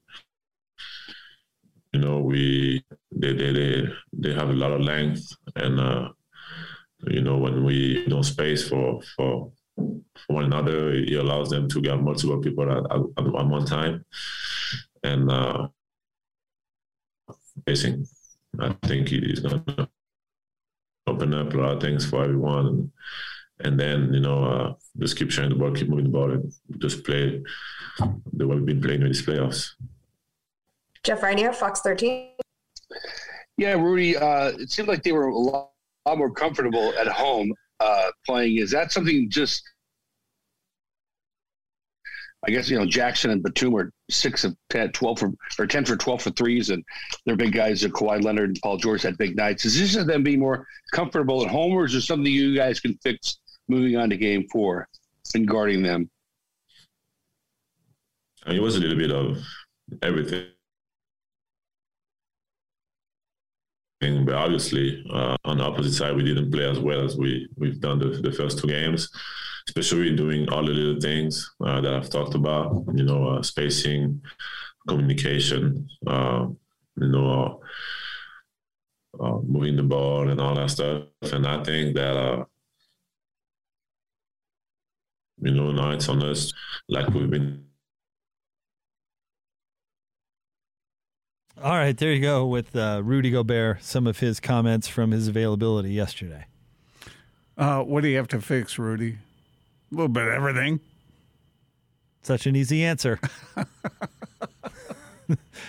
You 1.93 2.01
know, 2.01 2.19
we 2.19 2.83
they 3.11 3.33
they 3.33 3.51
they, 3.51 3.83
they 4.13 4.33
have 4.33 4.49
a 4.49 4.53
lot 4.53 4.71
of 4.71 4.81
length, 4.81 5.35
and 5.55 5.79
uh, 5.79 6.09
you 7.07 7.21
know 7.21 7.37
when 7.37 7.63
we 7.65 8.05
don't 8.07 8.23
space 8.23 8.67
for 8.67 9.01
for 9.15 9.51
for 9.75 10.33
one 10.33 10.45
another, 10.45 10.91
it 10.93 11.13
allows 11.13 11.49
them 11.49 11.67
to 11.69 11.81
get 11.81 12.01
multiple 12.01 12.39
people 12.41 12.69
at, 12.71 12.83
at, 12.91 13.01
at 13.17 13.47
one 13.47 13.65
time, 13.65 14.05
and 15.03 15.31
uh, 15.31 15.67
spacing. 17.59 18.05
I 18.59 18.75
think 18.85 19.09
he's 19.09 19.39
going 19.39 19.63
to 19.63 19.89
open 21.07 21.33
up 21.33 21.53
a 21.53 21.57
lot 21.57 21.75
of 21.75 21.81
things 21.81 22.05
for 22.05 22.23
everyone. 22.23 22.91
And, 23.59 23.69
and 23.69 23.79
then, 23.79 24.13
you 24.13 24.19
know, 24.19 24.43
uh, 24.43 24.73
just 24.99 25.17
keep 25.17 25.31
sharing 25.31 25.49
the 25.49 25.55
ball, 25.55 25.71
keep 25.71 25.89
moving 25.89 26.05
the 26.05 26.11
ball, 26.11 26.31
and 26.31 26.51
just 26.77 27.03
play 27.03 27.41
the 28.33 28.47
way 28.47 28.55
we've 28.55 28.65
been 28.65 28.81
playing 28.81 29.01
in 29.01 29.07
these 29.07 29.25
playoffs. 29.25 29.71
Jeff 31.03 31.23
Rainier, 31.23 31.53
Fox 31.53 31.81
13. 31.81 32.31
Yeah, 33.57 33.73
Rudy, 33.73 34.15
uh, 34.15 34.53
it 34.57 34.71
seemed 34.71 34.87
like 34.87 35.03
they 35.03 35.11
were 35.11 35.27
a 35.27 35.37
lot, 35.37 35.71
lot 36.05 36.17
more 36.17 36.31
comfortable 36.31 36.93
at 36.99 37.07
home 37.07 37.53
uh, 37.79 38.09
playing. 38.25 38.57
Is 38.57 38.71
that 38.71 38.91
something 38.91 39.29
just 39.29 39.63
I 42.47 42.51
guess, 42.51 42.69
you 42.69 42.77
know, 42.77 42.85
Jackson 42.85 43.31
and 43.31 43.43
Batum 43.43 43.75
are 43.75 43.91
six 44.09 44.45
of 44.45 44.55
10, 44.69 44.93
12 44.93 45.19
for, 45.19 45.31
or 45.57 45.67
10 45.67 45.85
for 45.85 45.97
12 45.97 46.21
for 46.21 46.29
threes, 46.31 46.69
and 46.69 46.83
their 47.25 47.35
big 47.35 47.51
guys 47.51 47.83
are 47.83 47.89
Kawhi 47.89 48.23
Leonard 48.23 48.49
and 48.49 48.59
Paul 48.63 48.77
George 48.77 49.01
had 49.01 49.17
big 49.17 49.35
nights. 49.35 49.65
Is 49.65 49.77
this 49.77 50.05
them 50.05 50.23
being 50.23 50.39
more 50.39 50.65
comfortable 50.93 51.43
at 51.43 51.51
home, 51.51 51.73
or 51.73 51.85
is 51.85 51.91
there 51.91 52.01
something 52.01 52.31
you 52.31 52.55
guys 52.55 52.79
can 52.79 52.97
fix 53.03 53.39
moving 53.69 53.95
on 53.95 54.09
to 54.09 54.17
game 54.17 54.47
four 54.51 54.87
and 55.33 55.47
guarding 55.47 55.83
them? 55.83 56.09
I 58.45 58.49
mean, 58.49 58.59
It 58.59 58.63
was 58.63 58.75
a 58.75 58.79
little 58.79 58.97
bit 58.97 59.11
of 59.11 59.41
everything. 60.01 60.47
But 64.01 64.35
obviously, 64.35 65.03
uh, 65.11 65.35
on 65.43 65.57
the 65.57 65.63
opposite 65.63 65.93
side, 65.93 66.15
we 66.15 66.23
didn't 66.23 66.51
play 66.51 66.69
as 66.69 66.79
well 66.79 67.03
as 67.03 67.17
we, 67.17 67.49
we've 67.57 67.81
done 67.81 67.99
the, 67.99 68.07
the 68.21 68.31
first 68.31 68.59
two 68.59 68.67
games 68.67 69.09
especially 69.69 70.15
doing 70.15 70.49
all 70.49 70.65
the 70.65 70.71
little 70.71 70.99
things 70.99 71.51
uh, 71.63 71.79
that 71.81 71.93
I've 71.93 72.09
talked 72.09 72.33
about, 72.33 72.83
you 72.95 73.03
know, 73.03 73.27
uh, 73.27 73.41
spacing, 73.43 74.21
communication, 74.87 75.87
uh, 76.07 76.47
you 76.99 77.07
know, 77.07 77.61
uh, 79.19 79.23
uh, 79.23 79.39
moving 79.45 79.75
the 79.75 79.83
ball 79.83 80.29
and 80.29 80.41
all 80.41 80.55
that 80.55 80.71
stuff. 80.71 81.03
And 81.21 81.45
I 81.45 81.63
think 81.63 81.95
that, 81.95 82.17
uh, 82.17 82.45
you 85.41 85.51
know, 85.51 85.71
now 85.71 85.91
it's 85.91 86.09
on 86.09 86.23
us 86.23 86.53
like 86.87 87.07
we've 87.09 87.29
been. 87.29 87.65
All 91.61 91.75
right, 91.75 91.97
there 91.97 92.13
you 92.13 92.21
go 92.21 92.45
with 92.45 92.73
uh, 92.75 93.01
Rudy 93.03 93.31
Gobert, 93.31 93.83
some 93.83 94.07
of 94.07 94.19
his 94.19 94.39
comments 94.39 94.87
from 94.87 95.11
his 95.11 95.27
availability 95.27 95.91
yesterday. 95.91 96.45
Uh, 97.57 97.81
what 97.83 98.01
do 98.01 98.07
you 98.07 98.15
have 98.15 98.29
to 98.29 98.39
fix, 98.39 98.79
Rudy? 98.79 99.17
A 99.91 99.95
little 99.95 100.07
bit 100.07 100.27
of 100.27 100.33
everything. 100.33 100.79
Such 102.21 102.45
an 102.45 102.55
easy 102.55 102.83
answer. 102.83 103.19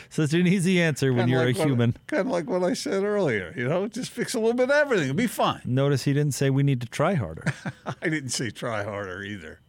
Such 0.08 0.32
an 0.32 0.46
easy 0.46 0.80
answer 0.80 1.12
when 1.12 1.28
you're 1.28 1.44
like 1.44 1.58
a 1.58 1.64
human. 1.64 1.96
Kind 2.06 2.20
of 2.20 2.26
like 2.28 2.48
what 2.48 2.62
I 2.62 2.74
said 2.74 3.02
earlier. 3.02 3.52
You 3.56 3.68
know, 3.68 3.88
just 3.88 4.10
fix 4.10 4.34
a 4.34 4.38
little 4.38 4.54
bit 4.54 4.64
of 4.64 4.70
everything. 4.70 5.06
It'll 5.06 5.16
be 5.16 5.26
fine. 5.26 5.60
Notice 5.64 6.04
he 6.04 6.12
didn't 6.12 6.34
say 6.34 6.50
we 6.50 6.62
need 6.62 6.80
to 6.80 6.88
try 6.88 7.14
harder. 7.14 7.44
I 8.02 8.08
didn't 8.08 8.30
say 8.30 8.50
try 8.50 8.84
harder 8.84 9.22
either. 9.22 9.60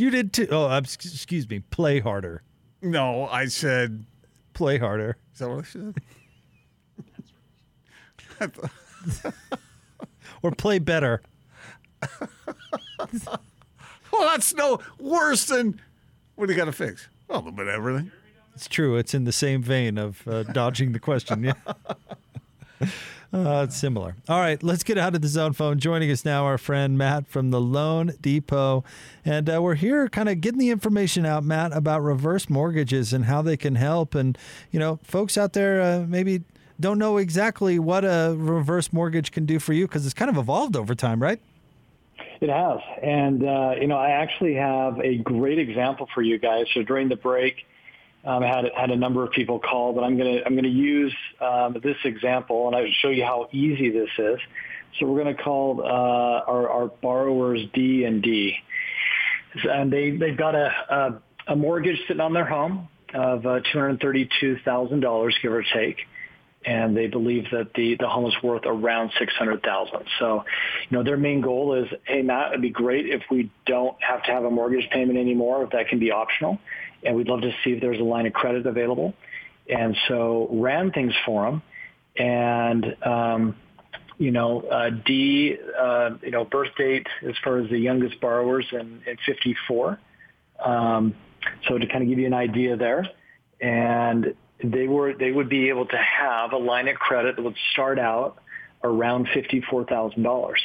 You 0.00 0.08
did 0.08 0.32
too. 0.32 0.48
Oh, 0.50 0.74
excuse 0.78 1.46
me. 1.50 1.58
Play 1.58 2.00
harder. 2.00 2.42
No, 2.80 3.28
I 3.28 3.44
said 3.44 4.06
play 4.54 4.78
harder. 4.78 5.18
Is 5.34 5.40
that 5.40 5.50
what 5.50 5.66
I 8.40 8.48
said? 9.20 9.42
or 10.42 10.52
play 10.52 10.78
better. 10.78 11.20
Well, 14.12 14.28
that's 14.28 14.52
no 14.54 14.80
worse 14.98 15.44
than 15.44 15.80
what 16.34 16.46
do 16.46 16.52
you 16.52 16.58
got 16.58 16.64
to 16.64 16.72
fix? 16.72 17.08
Well, 17.28 17.38
a 17.38 17.40
little 17.40 17.52
bit 17.52 17.68
of 17.68 17.74
everything. 17.74 18.10
It's 18.56 18.66
true. 18.66 18.96
It's 18.96 19.14
in 19.14 19.22
the 19.22 19.30
same 19.32 19.62
vein 19.62 19.98
of 19.98 20.26
uh, 20.26 20.42
dodging 20.42 20.90
the 20.90 20.98
question. 20.98 21.44
Yeah. 21.44 21.52
Uh, 23.32 23.64
it's 23.66 23.76
similar. 23.76 24.16
All 24.28 24.40
right, 24.40 24.60
let's 24.60 24.82
get 24.82 24.98
out 24.98 25.14
of 25.14 25.22
the 25.22 25.28
zone 25.28 25.52
phone. 25.52 25.78
Joining 25.78 26.10
us 26.10 26.24
now, 26.24 26.44
our 26.44 26.58
friend 26.58 26.98
Matt 26.98 27.28
from 27.28 27.50
the 27.50 27.60
Loan 27.60 28.12
Depot. 28.20 28.82
And 29.24 29.48
uh, 29.48 29.62
we're 29.62 29.76
here 29.76 30.08
kind 30.08 30.28
of 30.28 30.40
getting 30.40 30.58
the 30.58 30.70
information 30.70 31.24
out, 31.24 31.44
Matt, 31.44 31.72
about 31.72 32.02
reverse 32.02 32.50
mortgages 32.50 33.12
and 33.12 33.26
how 33.26 33.40
they 33.40 33.56
can 33.56 33.76
help. 33.76 34.16
And, 34.16 34.36
you 34.72 34.80
know, 34.80 34.98
folks 35.04 35.38
out 35.38 35.52
there 35.52 35.80
uh, 35.80 36.04
maybe 36.08 36.42
don't 36.80 36.98
know 36.98 37.18
exactly 37.18 37.78
what 37.78 38.04
a 38.04 38.34
reverse 38.36 38.92
mortgage 38.92 39.30
can 39.30 39.46
do 39.46 39.60
for 39.60 39.74
you 39.74 39.86
because 39.86 40.04
it's 40.04 40.14
kind 40.14 40.30
of 40.30 40.36
evolved 40.36 40.74
over 40.74 40.96
time, 40.96 41.22
right? 41.22 41.40
It 42.40 42.48
has. 42.48 42.80
And, 43.02 43.46
uh, 43.46 43.74
you 43.80 43.86
know, 43.86 43.98
I 43.98 44.10
actually 44.10 44.54
have 44.54 44.98
a 44.98 45.18
great 45.18 45.58
example 45.58 46.08
for 46.14 46.22
you 46.22 46.38
guys. 46.38 46.66
So 46.74 46.82
during 46.82 47.08
the 47.08 47.16
break, 47.16 47.66
um, 48.24 48.42
I 48.42 48.46
had, 48.46 48.64
had 48.76 48.90
a 48.90 48.96
number 48.96 49.24
of 49.24 49.32
people 49.32 49.58
call, 49.58 49.92
but 49.92 50.02
I'm 50.02 50.16
to, 50.34 50.44
I'm 50.44 50.54
to 50.64 50.70
use 50.70 51.14
um, 51.40 51.76
this 51.82 51.96
example 52.04 52.66
and 52.66 52.76
I'll 52.76 52.92
show 53.00 53.08
you 53.08 53.24
how 53.24 53.48
easy 53.52 53.90
this 53.90 54.10
is. 54.18 54.38
So 54.98 55.06
we're 55.06 55.22
to 55.34 55.42
call 55.42 55.80
uh, 55.82 55.84
our, 55.84 56.68
our 56.68 56.86
borrowers 56.88 57.60
D 57.72 58.04
and 58.04 58.22
D. 58.22 58.56
And 59.64 59.92
they, 59.92 60.10
they've 60.10 60.36
got 60.36 60.54
a, 60.54 61.20
a, 61.48 61.52
a 61.52 61.56
mortgage 61.56 61.98
sitting 62.06 62.20
on 62.20 62.32
their 62.32 62.44
home 62.44 62.88
of 63.14 63.46
uh, 63.46 63.60
$232,000, 63.74 65.32
give 65.42 65.52
or 65.52 65.64
take 65.74 65.98
and 66.64 66.94
they 66.94 67.06
believe 67.06 67.44
that 67.52 67.72
the, 67.74 67.96
the 67.98 68.08
home 68.08 68.26
is 68.26 68.34
worth 68.42 68.62
around 68.66 69.10
600000 69.18 70.06
So, 70.18 70.44
you 70.88 70.96
know, 70.96 71.02
their 71.02 71.16
main 71.16 71.40
goal 71.40 71.74
is, 71.74 71.88
hey, 72.04 72.22
Matt, 72.22 72.50
it'd 72.50 72.60
be 72.60 72.70
great 72.70 73.06
if 73.06 73.22
we 73.30 73.50
don't 73.64 73.96
have 74.02 74.22
to 74.24 74.32
have 74.32 74.44
a 74.44 74.50
mortgage 74.50 74.88
payment 74.90 75.18
anymore, 75.18 75.64
if 75.64 75.70
that 75.70 75.88
can 75.88 75.98
be 75.98 76.10
optional. 76.10 76.58
And 77.04 77.16
we'd 77.16 77.28
love 77.28 77.42
to 77.42 77.52
see 77.64 77.70
if 77.72 77.80
there's 77.80 78.00
a 78.00 78.04
line 78.04 78.26
of 78.26 78.32
credit 78.32 78.66
available. 78.66 79.14
And 79.68 79.96
so 80.08 80.48
ran 80.50 80.90
things 80.92 81.14
for 81.24 81.44
them. 81.44 81.62
And, 82.16 82.96
um, 83.04 83.56
you 84.18 84.30
know, 84.30 84.60
uh, 84.62 84.90
D, 84.90 85.56
uh, 85.78 86.10
you 86.22 86.30
know, 86.30 86.44
birth 86.44 86.74
date 86.76 87.06
as 87.26 87.34
far 87.42 87.58
as 87.58 87.70
the 87.70 87.78
youngest 87.78 88.20
borrowers 88.20 88.66
and 88.72 89.00
in 89.06 89.16
54. 89.24 89.98
Um, 90.62 91.14
so 91.66 91.78
to 91.78 91.86
kind 91.86 92.02
of 92.02 92.08
give 92.08 92.18
you 92.18 92.26
an 92.26 92.34
idea 92.34 92.76
there. 92.76 93.08
And 93.60 94.34
they 94.62 94.86
were 94.86 95.14
they 95.14 95.30
would 95.30 95.48
be 95.48 95.68
able 95.68 95.86
to 95.86 95.96
have 95.96 96.52
a 96.52 96.56
line 96.56 96.88
of 96.88 96.96
credit 96.96 97.36
that 97.36 97.42
would 97.42 97.56
start 97.72 97.98
out 97.98 98.38
around 98.82 99.28
fifty 99.32 99.62
four 99.70 99.84
thousand 99.84 100.18
um, 100.18 100.22
dollars, 100.22 100.62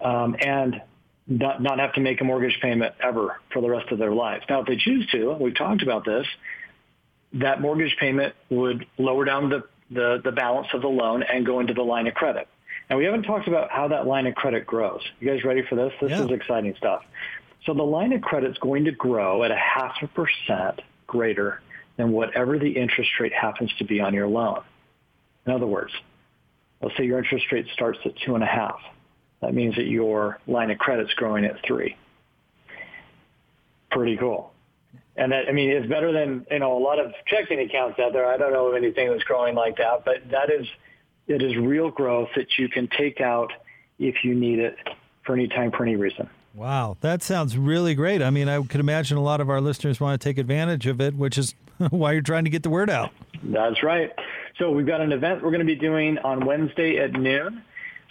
and 0.00 0.82
not 1.26 1.62
not 1.62 1.78
have 1.78 1.94
to 1.94 2.00
make 2.00 2.20
a 2.20 2.24
mortgage 2.24 2.58
payment 2.60 2.94
ever 3.02 3.40
for 3.52 3.62
the 3.62 3.70
rest 3.70 3.90
of 3.90 3.98
their 3.98 4.12
lives. 4.12 4.44
Now, 4.48 4.60
if 4.60 4.66
they 4.66 4.76
choose 4.76 5.06
to, 5.12 5.32
we've 5.40 5.56
talked 5.56 5.82
about 5.82 6.04
this, 6.04 6.26
that 7.34 7.60
mortgage 7.60 7.96
payment 7.98 8.34
would 8.50 8.86
lower 8.98 9.24
down 9.24 9.48
the 9.48 9.64
the, 9.90 10.20
the 10.24 10.32
balance 10.32 10.68
of 10.72 10.82
the 10.82 10.88
loan 10.88 11.22
and 11.22 11.44
go 11.44 11.60
into 11.60 11.74
the 11.74 11.82
line 11.82 12.06
of 12.06 12.14
credit. 12.14 12.48
And 12.88 12.98
we 12.98 13.04
haven't 13.04 13.22
talked 13.22 13.48
about 13.48 13.70
how 13.70 13.88
that 13.88 14.06
line 14.06 14.26
of 14.26 14.34
credit 14.34 14.66
grows. 14.66 15.00
You 15.20 15.30
guys 15.30 15.44
ready 15.44 15.62
for 15.68 15.76
this? 15.76 15.92
This 16.00 16.10
yeah. 16.10 16.24
is 16.24 16.30
exciting 16.30 16.74
stuff. 16.76 17.02
So 17.64 17.72
the 17.72 17.82
line 17.82 18.12
of 18.12 18.20
credit 18.20 18.50
is 18.50 18.58
going 18.58 18.84
to 18.84 18.92
grow 18.92 19.42
at 19.44 19.50
a 19.50 19.56
half 19.56 19.96
a 20.02 20.08
percent 20.08 20.80
greater 21.06 21.60
than 21.96 22.12
whatever 22.12 22.58
the 22.58 22.70
interest 22.70 23.10
rate 23.20 23.32
happens 23.32 23.72
to 23.78 23.84
be 23.84 24.00
on 24.00 24.12
your 24.12 24.26
loan. 24.26 24.62
In 25.46 25.52
other 25.52 25.66
words, 25.66 25.92
let's 26.82 26.96
say 26.96 27.04
your 27.04 27.18
interest 27.18 27.46
rate 27.52 27.66
starts 27.72 27.98
at 28.04 28.16
two 28.24 28.34
and 28.34 28.42
a 28.42 28.48
half. 28.48 28.80
That 29.44 29.54
means 29.54 29.76
that 29.76 29.86
your 29.86 30.38
line 30.46 30.70
of 30.70 30.78
credit 30.78 31.08
is 31.08 31.14
growing 31.14 31.44
at 31.44 31.62
three. 31.66 31.96
Pretty 33.90 34.16
cool. 34.16 34.52
And 35.16 35.32
that, 35.32 35.48
I 35.48 35.52
mean, 35.52 35.70
it's 35.70 35.86
better 35.86 36.12
than, 36.12 36.46
you 36.50 36.58
know, 36.58 36.76
a 36.76 36.82
lot 36.82 36.98
of 36.98 37.12
checking 37.26 37.60
accounts 37.60 37.98
out 37.98 38.12
there. 38.14 38.26
I 38.26 38.38
don't 38.38 38.52
know 38.52 38.68
of 38.68 38.74
anything 38.74 39.10
that's 39.10 39.22
growing 39.24 39.54
like 39.54 39.76
that, 39.76 40.04
but 40.04 40.30
that 40.30 40.50
is, 40.50 40.66
it 41.28 41.42
is 41.42 41.56
real 41.56 41.90
growth 41.90 42.30
that 42.36 42.58
you 42.58 42.68
can 42.68 42.88
take 42.88 43.20
out 43.20 43.52
if 43.98 44.24
you 44.24 44.34
need 44.34 44.60
it 44.60 44.76
for 45.24 45.34
any 45.34 45.46
time, 45.46 45.70
for 45.70 45.84
any 45.84 45.96
reason. 45.96 46.28
Wow, 46.54 46.96
that 47.00 47.22
sounds 47.22 47.58
really 47.58 47.94
great. 47.94 48.22
I 48.22 48.30
mean, 48.30 48.48
I 48.48 48.62
could 48.62 48.80
imagine 48.80 49.18
a 49.18 49.22
lot 49.22 49.40
of 49.40 49.50
our 49.50 49.60
listeners 49.60 50.00
want 50.00 50.20
to 50.20 50.24
take 50.24 50.38
advantage 50.38 50.86
of 50.86 51.00
it, 51.00 51.14
which 51.14 51.36
is 51.36 51.54
why 51.90 52.12
you're 52.12 52.22
trying 52.22 52.44
to 52.44 52.50
get 52.50 52.62
the 52.62 52.70
word 52.70 52.88
out. 52.88 53.10
That's 53.42 53.82
right. 53.82 54.10
So 54.58 54.70
we've 54.70 54.86
got 54.86 55.02
an 55.02 55.12
event 55.12 55.42
we're 55.42 55.50
going 55.50 55.60
to 55.60 55.66
be 55.66 55.74
doing 55.74 56.16
on 56.18 56.46
Wednesday 56.46 56.98
at 56.98 57.12
noon. 57.12 57.62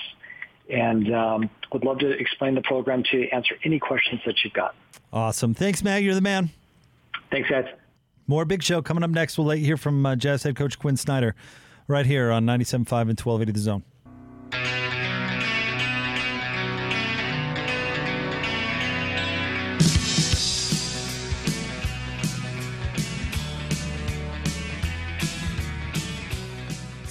and 0.69 1.13
um, 1.13 1.49
would 1.73 1.83
love 1.83 1.99
to 1.99 2.09
explain 2.11 2.55
the 2.55 2.61
program 2.61 3.03
to 3.11 3.17
you, 3.17 3.23
answer 3.31 3.55
any 3.63 3.79
questions 3.79 4.21
that 4.25 4.43
you've 4.43 4.53
got. 4.53 4.75
Awesome. 5.11 5.53
Thanks, 5.53 5.83
Mag. 5.83 6.03
You're 6.03 6.15
the 6.15 6.21
man. 6.21 6.49
Thanks, 7.31 7.49
guys. 7.49 7.65
More 8.27 8.45
Big 8.45 8.63
Show 8.63 8.81
coming 8.81 9.03
up 9.03 9.09
next. 9.09 9.37
We'll 9.37 9.47
let 9.47 9.59
you 9.59 9.65
hear 9.65 9.77
from 9.77 10.05
uh, 10.05 10.15
Jazz 10.15 10.43
head 10.43 10.55
coach 10.55 10.79
Quin 10.79 10.95
Snyder 10.97 11.35
right 11.87 12.05
here 12.05 12.31
on 12.31 12.45
97.5 12.45 12.71
and 12.81 13.19
1280 13.19 13.51
The 13.51 13.59
Zone. 13.59 13.83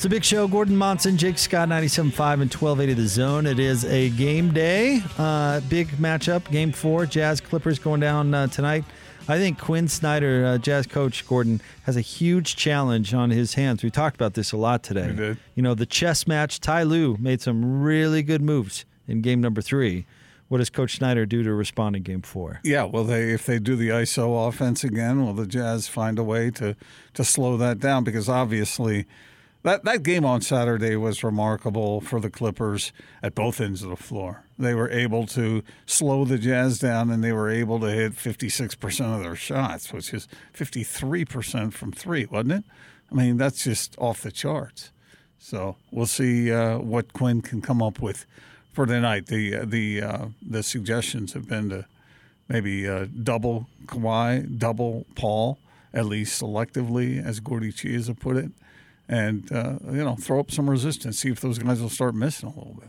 It's 0.03 0.07
a 0.09 0.11
big 0.11 0.25
show. 0.25 0.49
Gordon 0.49 0.77
Monson, 0.77 1.17
Jake 1.17 1.39
Scott, 1.39 1.69
97.5 1.69 2.03
and 2.03 2.53
1280 2.53 2.95
The 2.95 3.07
Zone. 3.07 3.47
It 3.47 3.61
is 3.61 3.85
a 3.85 4.11
game 4.11 4.53
day. 4.53 5.01
Uh, 5.17 5.61
big 5.69 5.87
matchup, 5.91 6.51
game 6.51 6.73
four. 6.73 7.07
Jazz 7.07 7.41
Clippers 7.41 7.79
going 7.79 8.01
down 8.01 8.35
uh, 8.35 8.49
tonight. 8.49 8.83
I 9.29 9.39
think 9.39 9.61
Quin 9.61 9.87
Snyder, 9.87 10.45
uh, 10.45 10.59
Jazz 10.59 10.89
coach 10.89 11.25
Gordon, 11.29 11.61
has 11.85 11.97
a 11.97 12.01
huge 12.01 12.57
challenge 12.57 13.15
on 13.15 13.31
his 13.31 13.55
hands. 13.55 13.85
We 13.85 13.91
talked 13.91 14.17
about 14.17 14.35
this 14.35 14.51
a 14.51 14.57
lot 14.57 14.83
today. 14.83 15.07
We 15.07 15.17
did. 15.17 15.39
You 15.55 15.63
know, 15.63 15.75
the 15.75 15.87
chess 15.87 16.27
match, 16.27 16.59
Ty 16.59 16.83
Lue 16.83 17.17
made 17.21 17.41
some 17.41 17.81
really 17.81 18.25
good 18.25 18.43
moves 18.43 18.85
in 19.07 19.21
game 19.21 19.41
number 19.41 19.63
three. 19.63 20.05
What 20.49 20.59
does 20.59 20.69
Coach 20.69 20.97
Snyder 20.97 21.27
do 21.27 21.45
to 21.45 21.55
respond 21.55 21.95
in 21.95 22.03
game 22.03 22.23
four? 22.23 22.59
Yeah, 22.65 22.83
well, 22.83 23.05
they 23.05 23.31
if 23.31 23.47
they 23.47 23.61
do 23.61 23.77
the 23.77 23.91
ISO 23.91 24.49
offense 24.49 24.83
again, 24.83 25.25
will 25.25 25.33
the 25.33 25.47
Jazz 25.47 25.87
find 25.87 26.19
a 26.19 26.25
way 26.25 26.51
to 26.51 26.75
to 27.15 27.25
slow 27.25 27.57
that 27.59 27.79
down? 27.79 28.03
Because 28.03 28.29
obviously, 28.29 29.07
that 29.63 29.85
that 29.85 30.03
game 30.03 30.25
on 30.25 30.41
Saturday 30.41 30.97
was 30.97 31.25
remarkable 31.25 32.01
for 32.01 32.21
the 32.21 32.31
Clippers 32.31 32.93
at 33.23 33.35
both 33.35 33.61
ends 33.61 33.83
of 33.83 33.91
the 33.91 33.97
floor. 33.97 34.45
They 34.59 34.75
were 34.75 34.91
able 34.91 35.27
to 35.29 35.63
slow 35.87 36.25
the 36.25 36.39
Jazz 36.39 36.79
down, 36.79 37.11
and 37.11 37.23
they 37.23 37.33
were 37.33 37.51
able 37.51 37.81
to 37.81 37.91
hit 37.91 38.15
fifty 38.15 38.49
six 38.49 38.75
percent 38.75 39.15
of 39.15 39.23
their 39.23 39.37
shots, 39.37 39.93
which 39.93 40.13
is 40.15 40.29
fifty 40.53 40.85
three 40.85 41.25
percent 41.25 41.75
from 41.75 41.93
three, 41.93 42.27
wasn't 42.27 42.53
it? 42.53 42.65
I 43.11 43.15
mean, 43.15 43.37
that's 43.37 43.65
just 43.65 43.95
off 43.99 44.23
the 44.23 44.33
charts. 44.33 44.91
So 45.39 45.77
we'll 45.91 46.07
see 46.07 46.53
uh, 46.53 46.79
what 46.79 47.13
Quin 47.13 47.43
can 47.43 47.61
come 47.61 47.83
up 47.83 48.01
with 48.01 48.27
for 48.73 48.87
tonight. 48.87 49.27
The 49.27 49.57
uh, 49.57 49.65
the 49.67 50.03
uh, 50.03 50.27
the 50.41 50.63
suggestions 50.63 51.33
have 51.33 51.49
been 51.49 51.69
to 51.71 51.87
maybe 52.49 52.89
uh, 52.89 53.07
double 53.23 53.67
Kawhi, 53.87 54.59
double 54.59 55.07
Paul, 55.15 55.59
at 55.93 56.07
least 56.07 56.41
selectively, 56.41 57.25
as 57.25 57.41
Gordy 57.41 57.73
Chiesa 57.73 58.15
put 58.15 58.37
it, 58.37 58.51
and 59.13 59.53
uh, 59.53 59.75
you 59.85 60.03
know 60.05 60.17
throw 60.17 60.41
up 60.41 60.51
some 60.51 60.69
resistance. 60.69 61.19
See 61.21 61.31
if 61.31 61.41
those 61.41 61.59
guys 61.59 61.81
will 61.81 61.89
start 61.91 62.15
missing 62.15 62.49
a 62.49 62.53
little 62.59 62.75
bit. 62.75 62.89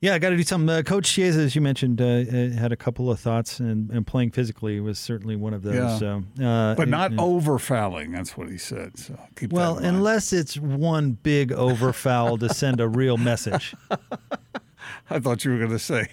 Yeah, 0.00 0.14
I 0.14 0.18
got 0.18 0.30
to 0.30 0.36
do 0.36 0.42
something. 0.42 0.68
Uh, 0.68 0.82
Coach 0.82 1.12
Chiesa, 1.12 1.38
as 1.40 1.54
you 1.54 1.60
mentioned, 1.60 2.00
uh, 2.00 2.04
uh, 2.04 2.50
had 2.58 2.72
a 2.72 2.76
couple 2.76 3.08
of 3.08 3.20
thoughts, 3.20 3.60
and, 3.60 3.88
and 3.90 4.04
playing 4.04 4.32
physically 4.32 4.80
was 4.80 4.98
certainly 4.98 5.36
one 5.36 5.54
of 5.54 5.62
those. 5.62 5.74
Yeah. 5.76 5.96
So, 5.98 6.22
uh, 6.44 6.74
but 6.74 6.88
not 6.88 7.12
and- 7.12 7.20
over 7.20 7.56
fouling. 7.58 8.10
That's 8.10 8.36
what 8.36 8.48
he 8.50 8.58
said. 8.58 8.98
So 8.98 9.16
keep 9.36 9.52
Well, 9.52 9.74
that 9.74 9.80
in 9.80 9.84
mind. 9.84 9.96
unless 9.98 10.32
it's 10.32 10.58
one 10.58 11.12
big 11.12 11.52
over 11.52 11.92
foul 11.92 12.36
to 12.38 12.48
send 12.52 12.80
a 12.80 12.88
real 12.88 13.16
message. 13.16 13.76
I 15.10 15.20
thought 15.20 15.44
you 15.44 15.52
were 15.52 15.58
going 15.58 15.70
to 15.70 15.78
say 15.78 16.08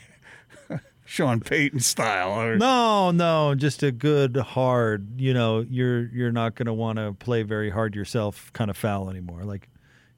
Sean 1.09 1.39
Payton 1.39 1.79
style. 1.79 2.33
Or, 2.39 2.55
No, 2.55 3.09
no, 3.09 3.55
just 3.55 3.81
a 3.81 3.91
good 3.91 4.37
hard. 4.37 5.19
You 5.19 5.33
know, 5.33 5.65
you're 5.67 6.03
you're 6.09 6.31
not 6.31 6.53
going 6.53 6.67
to 6.67 6.73
want 6.73 6.99
to 6.99 7.13
play 7.13 7.41
very 7.41 7.71
hard 7.71 7.95
yourself 7.95 8.53
kind 8.53 8.69
of 8.69 8.77
foul 8.77 9.09
anymore. 9.09 9.43
Like, 9.43 9.69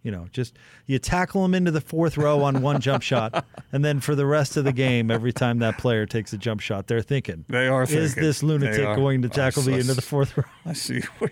you 0.03 0.11
know, 0.11 0.27
just 0.33 0.57
you 0.87 0.99
tackle 0.99 1.45
him 1.45 1.55
into 1.55 1.71
the 1.71 1.79
fourth 1.79 2.17
row 2.17 2.41
on 2.43 2.61
one 2.61 2.81
jump 2.81 3.03
shot, 3.03 3.45
and 3.71 3.85
then 3.85 4.01
for 4.01 4.15
the 4.15 4.25
rest 4.25 4.57
of 4.57 4.65
the 4.65 4.73
game, 4.73 5.09
every 5.09 5.31
time 5.31 5.59
that 5.59 5.77
player 5.77 6.05
takes 6.05 6.33
a 6.33 6.37
jump 6.37 6.59
shot, 6.59 6.87
they're 6.87 7.01
thinking, 7.01 7.45
They 7.47 7.69
are 7.69 7.83
is 7.83 8.13
this 8.15 8.43
lunatic 8.43 8.83
going 8.97 9.21
to 9.21 9.29
tackle 9.29 9.63
me 9.63 9.79
into 9.79 9.93
the 9.93 10.01
fourth 10.01 10.37
row?" 10.37 10.43
I 10.65 10.73
see. 10.73 11.03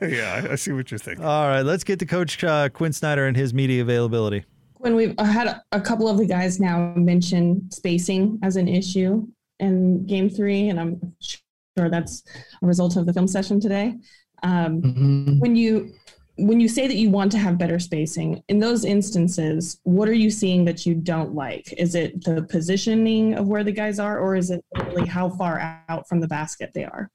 yeah, 0.00 0.46
I- 0.48 0.52
I 0.52 0.54
see 0.54 0.72
what 0.72 0.90
you're 0.90 0.98
thinking. 0.98 1.22
All 1.24 1.46
right, 1.48 1.62
let's 1.62 1.84
get 1.84 1.98
to 1.98 2.06
Coach 2.06 2.42
uh, 2.42 2.70
Quin 2.70 2.94
Snyder 2.94 3.26
and 3.26 3.36
his 3.36 3.52
media 3.52 3.82
availability. 3.82 4.44
When 4.84 4.96
we've 4.96 5.18
had 5.18 5.62
a, 5.72 5.80
couple 5.80 6.08
of 6.08 6.18
the 6.18 6.26
guys 6.26 6.60
now 6.60 6.92
mention 6.94 7.70
spacing 7.70 8.38
as 8.42 8.56
an 8.56 8.68
issue 8.68 9.26
in 9.58 10.04
game 10.04 10.28
three, 10.28 10.68
and 10.68 10.78
I'm 10.78 11.16
sure 11.20 11.88
that's 11.88 12.22
a 12.62 12.66
result 12.66 12.96
of 12.96 13.06
the 13.06 13.14
film 13.14 13.26
session 13.26 13.58
today. 13.58 13.94
Um, 14.42 15.40
When 15.40 15.56
you 15.56 15.94
when 16.36 16.60
you 16.60 16.68
say 16.68 16.86
that 16.86 16.96
you 16.96 17.08
want 17.08 17.32
to 17.32 17.38
have 17.38 17.56
better 17.56 17.78
spacing, 17.78 18.42
in 18.48 18.58
those 18.58 18.84
instances, 18.84 19.80
what 19.84 20.06
are 20.06 20.12
you 20.24 20.30
seeing 20.30 20.66
that 20.66 20.84
you 20.84 20.94
don't 20.94 21.34
like? 21.34 21.72
Is 21.78 21.94
it 21.94 22.22
the 22.22 22.42
positioning 22.42 23.34
of 23.38 23.48
where 23.48 23.64
the 23.64 23.72
guys 23.72 23.98
are, 23.98 24.18
or 24.18 24.36
is 24.36 24.50
it 24.50 24.62
really 24.84 25.06
how 25.06 25.30
far 25.30 25.80
out 25.88 26.06
from 26.06 26.20
the 26.20 26.28
basket 26.28 26.72
they 26.74 26.84
are? 26.84 27.10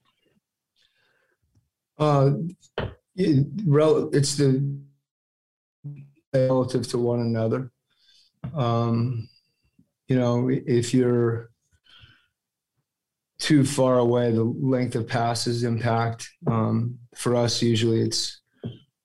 Uh, 2.00 2.32
it, 3.14 3.46
it's 4.12 4.34
the 4.34 4.80
relative 6.32 6.88
to 6.88 6.98
one 6.98 7.20
another. 7.20 7.70
Um, 8.54 9.28
you 10.08 10.16
know, 10.16 10.48
if 10.50 10.92
you're 10.94 11.50
too 13.38 13.64
far 13.64 13.98
away, 13.98 14.30
the 14.32 14.44
length 14.44 14.94
of 14.94 15.08
passes 15.08 15.64
impact. 15.64 16.28
Um, 16.46 16.98
for 17.14 17.36
us, 17.36 17.62
usually 17.62 18.02
it's, 18.02 18.40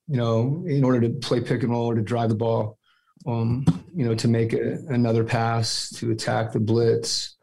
you 0.07 0.17
know, 0.17 0.63
in 0.67 0.83
order 0.83 1.01
to 1.01 1.09
play 1.09 1.41
pick 1.41 1.63
and 1.63 1.71
roll 1.71 1.87
or 1.87 1.95
to 1.95 2.01
drive 2.01 2.29
the 2.29 2.35
ball, 2.35 2.77
um, 3.25 3.65
you 3.95 4.05
know, 4.05 4.15
to 4.15 4.27
make 4.27 4.53
a, 4.53 4.79
another 4.89 5.23
pass, 5.23 5.89
to 5.91 6.11
attack 6.11 6.51
the 6.51 6.59
blitz, 6.59 7.37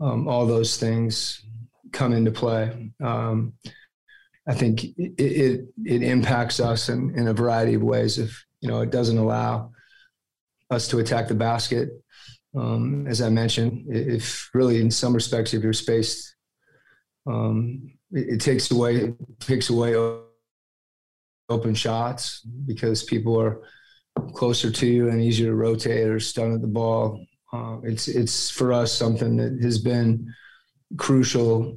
um, 0.00 0.26
all 0.26 0.46
those 0.46 0.76
things 0.76 1.44
come 1.92 2.12
into 2.12 2.30
play. 2.30 2.90
Um, 3.02 3.52
I 4.46 4.54
think 4.54 4.84
it, 4.84 5.14
it, 5.18 5.60
it 5.84 6.02
impacts 6.02 6.58
us 6.58 6.88
in, 6.88 7.12
in 7.16 7.28
a 7.28 7.34
variety 7.34 7.74
of 7.74 7.82
ways. 7.82 8.18
If, 8.18 8.44
you 8.60 8.68
know, 8.68 8.80
it 8.80 8.90
doesn't 8.90 9.18
allow 9.18 9.72
us 10.70 10.88
to 10.88 10.98
attack 10.98 11.28
the 11.28 11.34
basket. 11.34 11.90
Um, 12.56 13.06
as 13.06 13.22
I 13.22 13.28
mentioned, 13.28 13.86
if 13.88 14.50
really 14.54 14.80
in 14.80 14.90
some 14.90 15.14
respects, 15.14 15.54
if 15.54 15.62
you're 15.62 15.72
spaced, 15.72 16.34
um, 17.26 17.92
it, 18.12 18.34
it 18.34 18.40
takes 18.40 18.70
away, 18.70 19.14
takes 19.38 19.70
away 19.70 19.94
open 21.48 21.74
shots 21.74 22.40
because 22.66 23.02
people 23.04 23.40
are 23.40 23.62
closer 24.34 24.70
to 24.70 24.86
you 24.86 25.08
and 25.08 25.20
easier 25.20 25.48
to 25.48 25.54
rotate 25.54 26.08
or 26.08 26.20
stun 26.20 26.52
at 26.54 26.60
the 26.60 26.66
ball. 26.66 27.24
Uh, 27.52 27.78
it's, 27.82 28.08
it's 28.08 28.50
for 28.50 28.72
us 28.72 28.92
something 28.92 29.36
that 29.36 29.58
has 29.62 29.78
been 29.78 30.32
crucial 30.96 31.76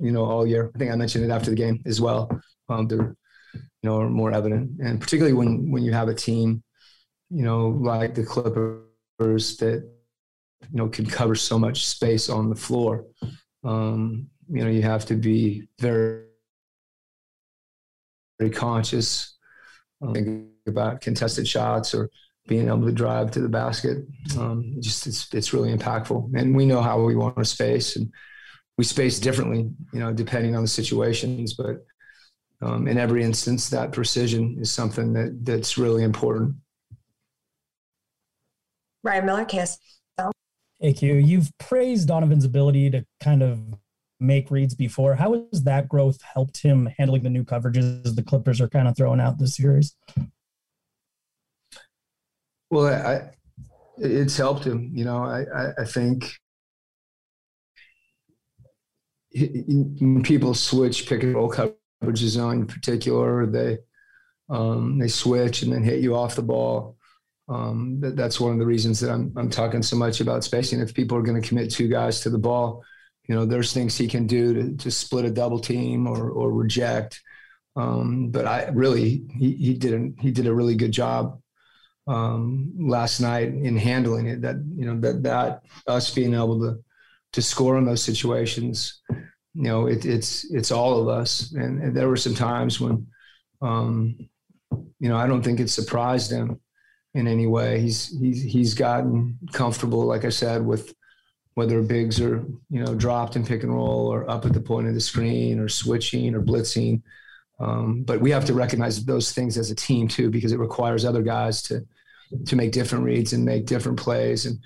you 0.00 0.12
know, 0.12 0.24
all 0.24 0.46
year. 0.46 0.70
I 0.74 0.78
think 0.78 0.90
I 0.90 0.96
mentioned 0.96 1.24
it 1.24 1.30
after 1.30 1.50
the 1.50 1.56
game 1.56 1.82
as 1.86 2.00
well. 2.00 2.30
Um, 2.68 2.86
they're, 2.86 3.16
you 3.84 3.90
know, 3.90 4.00
are 4.00 4.08
more 4.08 4.32
evident, 4.32 4.80
and 4.80 4.98
particularly 4.98 5.36
when 5.36 5.70
when 5.70 5.84
you 5.84 5.92
have 5.92 6.08
a 6.08 6.14
team, 6.14 6.62
you 7.28 7.44
know, 7.44 7.68
like 7.68 8.14
the 8.14 8.24
Clippers 8.24 9.58
that, 9.58 9.84
you 10.70 10.76
know, 10.78 10.88
can 10.88 11.04
cover 11.04 11.34
so 11.34 11.58
much 11.58 11.84
space 11.86 12.30
on 12.30 12.48
the 12.48 12.56
floor. 12.56 13.04
Um, 13.62 14.30
you 14.48 14.64
know, 14.64 14.70
you 14.70 14.82
have 14.82 15.04
to 15.06 15.16
be 15.16 15.68
very, 15.78 16.24
very 18.38 18.50
conscious. 18.50 19.36
um, 20.00 20.50
about 20.66 21.00
contested 21.00 21.46
shots 21.46 21.94
or 21.94 22.10
being 22.46 22.68
able 22.68 22.86
to 22.86 22.92
drive 22.92 23.30
to 23.32 23.40
the 23.40 23.48
basket. 23.48 23.98
Um, 24.38 24.76
just 24.80 25.06
it's 25.06 25.32
it's 25.34 25.52
really 25.52 25.74
impactful, 25.76 26.32
and 26.34 26.54
we 26.54 26.66
know 26.66 26.82
how 26.82 27.02
we 27.02 27.16
want 27.16 27.36
to 27.36 27.44
space 27.44 27.96
and 27.96 28.12
we 28.76 28.84
space 28.84 29.20
differently, 29.20 29.70
you 29.92 30.00
know, 30.00 30.12
depending 30.12 30.56
on 30.56 30.62
the 30.62 30.68
situations. 30.68 31.54
But 31.54 31.84
um, 32.60 32.86
in 32.88 32.98
every 32.98 33.22
instance, 33.22 33.68
that 33.70 33.92
precision 33.92 34.56
is 34.60 34.70
something 34.70 35.12
that 35.12 35.44
that's 35.44 35.76
really 35.76 36.02
important. 36.02 36.56
Ryan 39.02 39.26
Miller, 39.26 39.44
KSL. 39.44 40.30
AQ, 40.82 41.26
you've 41.26 41.50
praised 41.58 42.08
Donovan's 42.08 42.44
ability 42.44 42.90
to 42.90 43.04
kind 43.20 43.42
of 43.42 43.60
make 44.20 44.50
reads 44.50 44.74
before. 44.74 45.14
How 45.14 45.46
has 45.52 45.64
that 45.64 45.88
growth 45.88 46.20
helped 46.22 46.62
him 46.62 46.88
handling 46.98 47.22
the 47.22 47.30
new 47.30 47.44
coverages 47.44 48.14
the 48.14 48.22
Clippers 48.22 48.60
are 48.60 48.68
kind 48.68 48.88
of 48.88 48.96
throwing 48.96 49.20
out 49.20 49.38
this 49.38 49.56
series? 49.56 49.96
Well, 52.70 52.86
I, 52.86 53.30
it's 53.98 54.36
helped 54.36 54.64
him. 54.64 54.90
You 54.94 55.04
know, 55.04 55.18
I, 55.18 55.44
I, 55.54 55.72
I 55.82 55.84
think 55.84 56.34
when 59.34 60.22
people 60.22 60.54
switch 60.54 61.06
pick 61.08 61.22
and 61.22 61.34
roll 61.34 61.48
coverage 61.48 61.76
zone 62.14 62.60
in 62.60 62.66
particular, 62.66 63.46
they 63.46 63.78
um, 64.50 64.98
they 64.98 65.08
switch 65.08 65.62
and 65.62 65.72
then 65.72 65.82
hit 65.82 66.00
you 66.00 66.14
off 66.14 66.36
the 66.36 66.42
ball. 66.42 66.96
Um, 67.48 68.00
that, 68.00 68.16
that's 68.16 68.40
one 68.40 68.52
of 68.52 68.58
the 68.58 68.66
reasons 68.66 69.00
that 69.00 69.10
I'm 69.10 69.32
I'm 69.36 69.50
talking 69.50 69.82
so 69.82 69.96
much 69.96 70.20
about 70.20 70.44
spacing. 70.44 70.80
If 70.80 70.94
people 70.94 71.16
are 71.18 71.22
going 71.22 71.40
to 71.40 71.46
commit 71.46 71.70
two 71.70 71.88
guys 71.88 72.20
to 72.20 72.30
the 72.30 72.38
ball, 72.38 72.84
you 73.28 73.34
know, 73.34 73.44
there's 73.44 73.72
things 73.72 73.96
he 73.96 74.08
can 74.08 74.26
do 74.26 74.54
to, 74.54 74.76
to 74.76 74.90
split 74.90 75.24
a 75.24 75.30
double 75.30 75.58
team 75.58 76.06
or 76.06 76.30
or 76.30 76.52
reject. 76.52 77.22
Um, 77.76 78.30
but 78.30 78.46
I 78.46 78.68
really 78.72 79.24
he 79.36 79.52
he 79.52 79.74
did 79.74 79.94
a, 79.94 80.22
he 80.22 80.30
did 80.30 80.46
a 80.46 80.54
really 80.54 80.74
good 80.74 80.92
job 80.92 81.40
um, 82.06 82.72
last 82.78 83.20
night 83.20 83.48
in 83.48 83.76
handling 83.76 84.26
it. 84.26 84.42
That 84.42 84.56
you 84.76 84.86
know 84.86 85.00
that 85.00 85.22
that 85.22 85.62
us 85.86 86.10
being 86.10 86.34
able 86.34 86.60
to 86.60 86.82
to 87.32 87.42
score 87.42 87.78
in 87.78 87.84
those 87.84 88.02
situations, 88.02 89.00
you 89.54 89.62
know, 89.62 89.86
it, 89.86 90.04
it's 90.04 90.44
it's 90.52 90.70
all 90.70 91.00
of 91.00 91.08
us. 91.08 91.52
And, 91.52 91.80
and, 91.80 91.96
there 91.96 92.08
were 92.08 92.16
some 92.16 92.34
times 92.34 92.80
when, 92.80 93.06
um, 93.62 94.16
you 94.98 95.08
know, 95.08 95.16
I 95.16 95.26
don't 95.26 95.42
think 95.42 95.60
it 95.60 95.70
surprised 95.70 96.30
him 96.30 96.60
in 97.14 97.28
any 97.28 97.46
way. 97.46 97.80
He's 97.80 98.18
he's 98.20 98.42
he's 98.42 98.74
gotten 98.74 99.38
comfortable, 99.52 100.04
like 100.04 100.24
I 100.24 100.30
said, 100.30 100.66
with 100.66 100.92
whether 101.54 101.80
bigs 101.82 102.20
are 102.20 102.44
you 102.68 102.84
know 102.84 102.94
dropped 102.94 103.36
in 103.36 103.46
pick 103.46 103.62
and 103.62 103.72
roll 103.72 104.12
or 104.12 104.28
up 104.28 104.44
at 104.44 104.52
the 104.52 104.60
point 104.60 104.88
of 104.88 104.94
the 104.94 105.00
screen 105.00 105.60
or 105.60 105.68
switching 105.68 106.34
or 106.34 106.42
blitzing. 106.42 107.02
Um, 107.60 108.02
but 108.02 108.20
we 108.20 108.32
have 108.32 108.44
to 108.46 108.54
recognize 108.54 109.04
those 109.04 109.32
things 109.32 109.56
as 109.56 109.70
a 109.70 109.76
team 109.76 110.08
too, 110.08 110.30
because 110.30 110.50
it 110.50 110.58
requires 110.58 111.04
other 111.04 111.22
guys 111.22 111.62
to 111.62 111.86
to 112.46 112.56
make 112.56 112.72
different 112.72 113.04
reads 113.04 113.32
and 113.32 113.44
make 113.44 113.66
different 113.66 113.98
plays. 113.98 114.46
And 114.46 114.58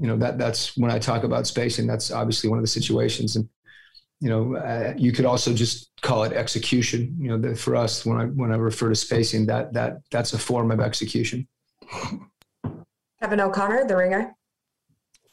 you 0.00 0.08
know 0.08 0.16
that 0.16 0.38
that's 0.38 0.76
when 0.76 0.90
I 0.90 0.98
talk 0.98 1.22
about 1.22 1.46
spacing. 1.46 1.86
That's 1.86 2.10
obviously 2.10 2.50
one 2.50 2.58
of 2.58 2.64
the 2.64 2.68
situations. 2.68 3.36
And 3.36 3.48
you 4.24 4.30
know, 4.30 4.56
uh, 4.56 4.94
you 4.96 5.12
could 5.12 5.26
also 5.26 5.52
just 5.52 5.90
call 6.00 6.24
it 6.24 6.32
execution. 6.32 7.14
You 7.20 7.28
know, 7.28 7.38
the, 7.38 7.54
for 7.54 7.76
us, 7.76 8.06
when 8.06 8.18
I 8.18 8.24
when 8.24 8.52
I 8.52 8.56
refer 8.56 8.88
to 8.88 8.94
spacing, 8.94 9.44
that 9.46 9.74
that 9.74 9.98
that's 10.10 10.32
a 10.32 10.38
form 10.38 10.70
of 10.70 10.80
execution. 10.80 11.46
Kevin 13.20 13.40
O'Connor, 13.40 13.86
the 13.86 13.96
ringer. 13.96 14.34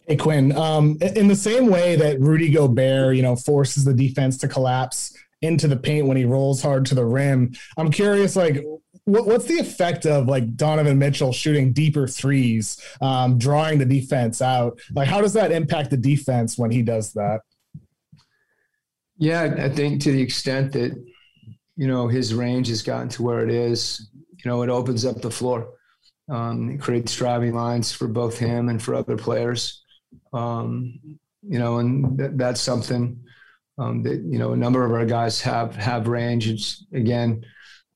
Hey 0.08 0.18
Quin, 0.18 0.52
um, 0.58 0.98
in 1.00 1.30
the 1.30 1.38
same 1.38 1.68
way 1.68 1.96
that 1.96 2.20
Rudy 2.20 2.52
Gobert, 2.52 3.16
you 3.16 3.22
know, 3.22 3.38
forces 3.38 3.86
the 3.86 3.94
defense 3.94 4.38
to 4.40 4.50
collapse 4.50 5.16
into 5.42 5.70
the 5.70 5.78
paint 5.78 6.08
when 6.08 6.18
he 6.18 6.26
rolls 6.26 6.62
hard 6.62 6.86
to 6.88 6.96
the 6.96 7.06
rim, 7.06 7.54
I'm 7.78 7.92
curious, 7.92 8.36
like, 8.36 8.62
what, 9.06 9.26
what's 9.26 9.46
the 9.46 9.60
effect 9.60 10.06
of 10.06 10.28
like 10.28 10.58
Donovan 10.58 11.00
Mitchell 11.00 11.32
shooting 11.32 11.72
deeper 11.72 12.08
threes, 12.08 12.84
um, 13.00 13.38
drawing 13.38 13.80
the 13.80 13.86
defense 13.86 14.42
out? 14.42 14.80
Like, 14.92 15.08
how 15.08 15.22
does 15.22 15.34
that 15.34 15.54
impact 15.54 15.92
the 15.92 15.98
defense 15.98 16.58
when 16.58 16.72
he 16.72 16.82
does 16.82 17.14
that? 17.14 17.42
Yeah, 19.22 19.56
I 19.60 19.70
think 19.70 20.02
to 20.02 20.12
the 20.12 20.20
extent 20.20 20.74
that 20.74 20.94
you 21.78 21.88
know 21.88 22.08
his 22.08 22.34
range 22.34 22.68
has 22.70 22.82
gotten 22.82 23.08
to 23.10 23.22
where 23.22 23.42
it 23.48 23.52
is, 23.52 24.10
you 24.16 24.50
know, 24.50 24.64
it 24.64 24.70
opens 24.70 25.06
up 25.06 25.22
the 25.22 25.30
floor. 25.30 25.76
Um, 26.28 26.72
it 26.72 26.82
creates 26.82 27.16
driving 27.16 27.54
lines 27.54 27.92
for 27.92 28.08
both 28.08 28.40
him 28.40 28.68
and 28.70 28.82
for 28.82 28.96
other 28.96 29.16
players. 29.16 29.84
Um, 30.34 31.00
you 31.44 31.60
know, 31.60 31.78
and 31.78 32.18
th- 32.18 32.32
that's 32.34 32.62
something 32.62 33.20
um, 33.78 34.02
that 34.02 34.22
you 34.24 34.40
know 34.40 34.54
a 34.54 34.58
number 34.58 34.84
of 34.84 34.92
our 34.92 35.06
guys 35.06 35.40
have 35.42 35.76
have 35.76 36.08
range. 36.08 36.50
It's 36.50 36.84
again 36.92 37.46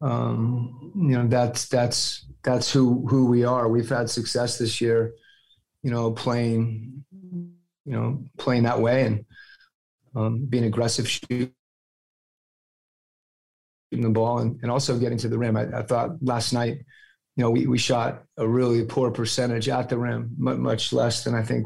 um, 0.02 0.92
you 0.96 1.18
know 1.18 1.28
that's 1.28 1.68
that's 1.68 2.28
that's 2.44 2.72
who 2.72 3.08
who 3.08 3.26
we 3.26 3.44
are. 3.46 3.68
We've 3.68 3.90
had 3.90 4.12
success 4.12 4.60
this 4.60 4.80
year, 4.80 5.16
you 5.82 5.90
know, 5.90 6.12
playing 6.12 7.04
you 7.12 7.94
know 7.94 8.24
playing 8.38 8.64
that 8.64 8.80
way 8.80 9.06
and 9.08 9.26
um, 10.16 10.46
being 10.46 10.66
aggressive 10.66 11.10
shooting 11.10 11.52
the 13.92 14.10
ball 14.10 14.40
and, 14.40 14.60
and 14.62 14.72
also 14.72 14.98
getting 14.98 15.18
to 15.20 15.30
the 15.30 15.38
rim. 15.38 15.58
I, 15.58 15.80
I, 15.80 15.84
thought 15.84 16.12
last 16.22 16.54
night, 16.54 16.78
you 17.36 17.44
know, 17.44 17.52
we, 17.52 17.68
we 17.68 17.78
shot 17.78 18.24
a 18.38 18.48
really 18.48 18.84
poor 18.86 19.12
percentage 19.12 19.70
at 19.70 19.90
the 19.90 19.98
rim, 19.98 20.34
much, 20.38 20.94
less 20.94 21.24
than 21.24 21.36
I 21.36 21.44
think 21.44 21.66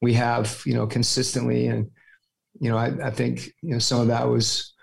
we 0.00 0.12
have, 0.14 0.62
you 0.66 0.74
know, 0.74 0.86
consistently. 0.86 1.66
And, 1.66 1.90
you 2.60 2.70
know, 2.70 2.76
I, 2.76 2.92
I 3.02 3.10
think, 3.10 3.46
you 3.62 3.72
know, 3.72 3.78
some 3.78 4.00
of 4.00 4.08
that 4.08 4.28
was, 4.28 4.74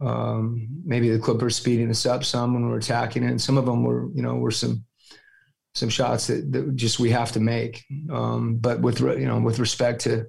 um, 0.00 0.68
maybe 0.84 1.10
the 1.10 1.18
Clippers 1.18 1.56
speeding 1.56 1.90
us 1.90 2.04
up 2.04 2.24
some 2.24 2.52
when 2.52 2.68
we're 2.68 2.78
attacking 2.78 3.22
it, 3.22 3.30
and 3.30 3.40
some 3.40 3.56
of 3.56 3.64
them 3.64 3.84
were, 3.84 4.10
you 4.14 4.22
know, 4.22 4.34
were 4.34 4.50
some 4.50 4.84
some 5.74 5.88
shots 5.88 6.28
that, 6.28 6.52
that 6.52 6.76
just 6.76 7.00
we 7.00 7.10
have 7.10 7.32
to 7.32 7.40
make. 7.40 7.84
Um, 8.10 8.56
but 8.56 8.80
with 8.80 9.00
you 9.00 9.26
know, 9.26 9.40
with 9.40 9.58
respect 9.58 10.02
to 10.02 10.26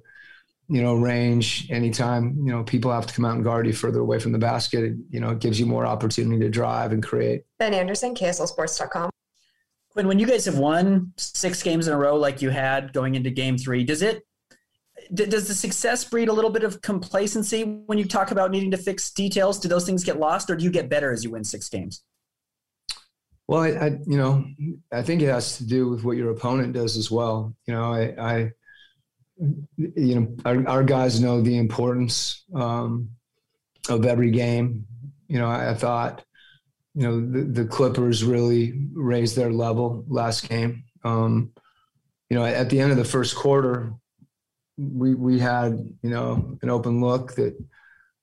you 0.68 0.82
know 0.82 0.94
range, 0.94 1.68
anytime 1.70 2.36
you 2.38 2.52
know 2.52 2.64
people 2.64 2.90
have 2.90 3.06
to 3.06 3.14
come 3.14 3.24
out 3.24 3.36
and 3.36 3.44
guard 3.44 3.66
you 3.66 3.72
further 3.72 4.00
away 4.00 4.18
from 4.18 4.32
the 4.32 4.38
basket, 4.38 4.84
it, 4.84 4.96
you 5.10 5.20
know, 5.20 5.30
it 5.30 5.38
gives 5.38 5.60
you 5.60 5.66
more 5.66 5.86
opportunity 5.86 6.40
to 6.40 6.48
drive 6.48 6.92
and 6.92 7.02
create. 7.02 7.44
Ben 7.58 7.74
Anderson, 7.74 8.14
KSLSports.com. 8.14 9.10
When 9.92 10.08
when 10.08 10.18
you 10.18 10.26
guys 10.26 10.44
have 10.46 10.58
won 10.58 11.12
six 11.16 11.62
games 11.62 11.86
in 11.86 11.94
a 11.94 11.96
row 11.96 12.16
like 12.16 12.42
you 12.42 12.50
had 12.50 12.92
going 12.92 13.14
into 13.14 13.30
Game 13.30 13.56
Three, 13.56 13.84
does 13.84 14.02
it 14.02 14.26
does 15.14 15.46
the 15.46 15.54
success 15.54 16.04
breed 16.04 16.28
a 16.28 16.32
little 16.32 16.50
bit 16.50 16.64
of 16.64 16.82
complacency 16.82 17.62
when 17.62 17.96
you 17.96 18.04
talk 18.04 18.30
about 18.30 18.50
needing 18.50 18.72
to 18.72 18.76
fix 18.76 19.10
details? 19.10 19.60
Do 19.60 19.68
those 19.68 19.86
things 19.86 20.04
get 20.04 20.18
lost, 20.18 20.50
or 20.50 20.56
do 20.56 20.64
you 20.64 20.70
get 20.70 20.88
better 20.88 21.12
as 21.12 21.22
you 21.22 21.30
win 21.30 21.44
six 21.44 21.68
games? 21.68 22.02
Well, 23.48 23.60
I, 23.60 23.68
I 23.68 23.86
you 24.06 24.16
know, 24.16 24.44
I 24.92 25.02
think 25.02 25.22
it 25.22 25.28
has 25.28 25.58
to 25.58 25.66
do 25.66 25.88
with 25.88 26.02
what 26.02 26.16
your 26.16 26.30
opponent 26.30 26.72
does 26.72 26.96
as 26.96 27.10
well. 27.10 27.54
You 27.66 27.74
know, 27.74 27.92
I, 27.92 28.14
I 28.18 28.52
you 29.38 30.14
know, 30.14 30.36
our, 30.44 30.66
our, 30.68 30.84
guys 30.84 31.20
know 31.20 31.40
the 31.40 31.58
importance 31.58 32.44
um, 32.54 33.10
of 33.88 34.06
every 34.06 34.30
game. 34.30 34.86
You 35.28 35.38
know, 35.38 35.46
I, 35.46 35.70
I 35.70 35.74
thought, 35.74 36.24
you 36.94 37.02
know, 37.02 37.20
the, 37.20 37.42
the, 37.42 37.64
Clippers 37.66 38.24
really 38.24 38.88
raised 38.94 39.36
their 39.36 39.52
level 39.52 40.04
last 40.08 40.48
game. 40.48 40.84
Um, 41.04 41.52
you 42.30 42.36
know, 42.38 42.44
at 42.44 42.70
the 42.70 42.80
end 42.80 42.92
of 42.92 42.96
the 42.96 43.04
first 43.04 43.36
quarter, 43.36 43.92
we 44.78 45.14
we 45.14 45.38
had 45.38 45.78
you 46.02 46.10
know 46.10 46.58
an 46.62 46.68
open 46.68 47.00
look 47.00 47.34
that 47.34 47.56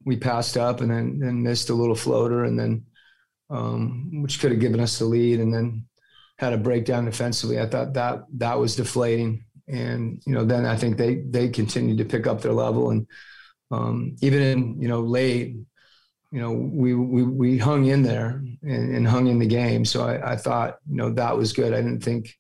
we 0.06 0.18
passed 0.18 0.58
up 0.58 0.82
and 0.82 0.92
then 0.92 1.20
then 1.20 1.42
missed 1.42 1.70
a 1.70 1.74
little 1.74 1.96
floater 1.96 2.44
and 2.44 2.60
then 2.60 2.86
um, 3.50 4.22
which 4.22 4.40
could 4.40 4.52
have 4.52 4.60
given 4.60 4.80
us 4.80 5.00
the 5.00 5.06
lead 5.06 5.40
and 5.40 5.54
then 5.54 5.86
had 6.38 6.54
a 6.54 6.58
breakdown 6.58 7.06
defensively. 7.06 7.60
I 7.60 7.68
thought 7.68 7.94
that 7.94 8.26
that 8.38 8.60
was 8.60 8.76
deflating 8.76 9.46
and 9.68 10.22
you 10.26 10.34
know 10.34 10.44
then 10.44 10.66
I 10.66 10.76
think 10.76 10.98
they 10.98 11.16
they 11.16 11.50
continued 11.50 11.98
to 12.00 12.06
pick 12.06 12.28
up 12.28 12.42
their 12.42 12.54
level 12.54 12.90
and 12.90 13.08
um, 13.72 14.16
even 14.22 14.42
in 14.42 14.82
you 14.82 14.88
know 14.88 15.02
late 15.02 15.56
you 16.32 16.40
know 16.40 16.52
we 16.52 16.94
we 16.94 17.24
we 17.24 17.58
hung 17.58 17.86
in 17.86 18.04
there 18.04 18.44
and, 18.62 18.96
and 18.96 19.08
hung 19.08 19.28
in 19.28 19.40
the 19.40 19.48
game 19.48 19.86
so 19.86 20.06
I, 20.06 20.34
I 20.34 20.36
thought 20.36 20.78
you 20.90 20.98
know 20.98 21.12
that 21.12 21.38
was 21.38 21.54
good. 21.54 21.74
I 21.74 21.78
didn't 21.78 22.04
think 22.04 22.36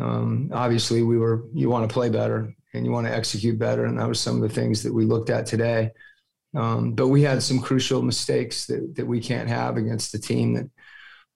um, 0.00 0.50
obviously 0.52 1.02
we 1.02 1.18
were 1.18 1.44
you 1.54 1.68
want 1.68 1.88
to 1.88 1.92
play 1.92 2.08
better 2.08 2.54
and 2.74 2.84
you 2.84 2.92
want 2.92 3.06
to 3.06 3.14
execute 3.14 3.58
better. 3.58 3.84
And 3.84 3.98
that 3.98 4.08
was 4.08 4.20
some 4.20 4.36
of 4.36 4.42
the 4.42 4.54
things 4.54 4.82
that 4.82 4.92
we 4.92 5.04
looked 5.04 5.30
at 5.30 5.46
today. 5.46 5.90
Um, 6.54 6.94
but 6.94 7.08
we 7.08 7.22
had 7.22 7.42
some 7.42 7.60
crucial 7.60 8.02
mistakes 8.02 8.66
that, 8.66 8.94
that 8.96 9.06
we 9.06 9.20
can't 9.20 9.48
have 9.48 9.76
against 9.76 10.12
the 10.12 10.18
team 10.18 10.54
that, 10.54 10.70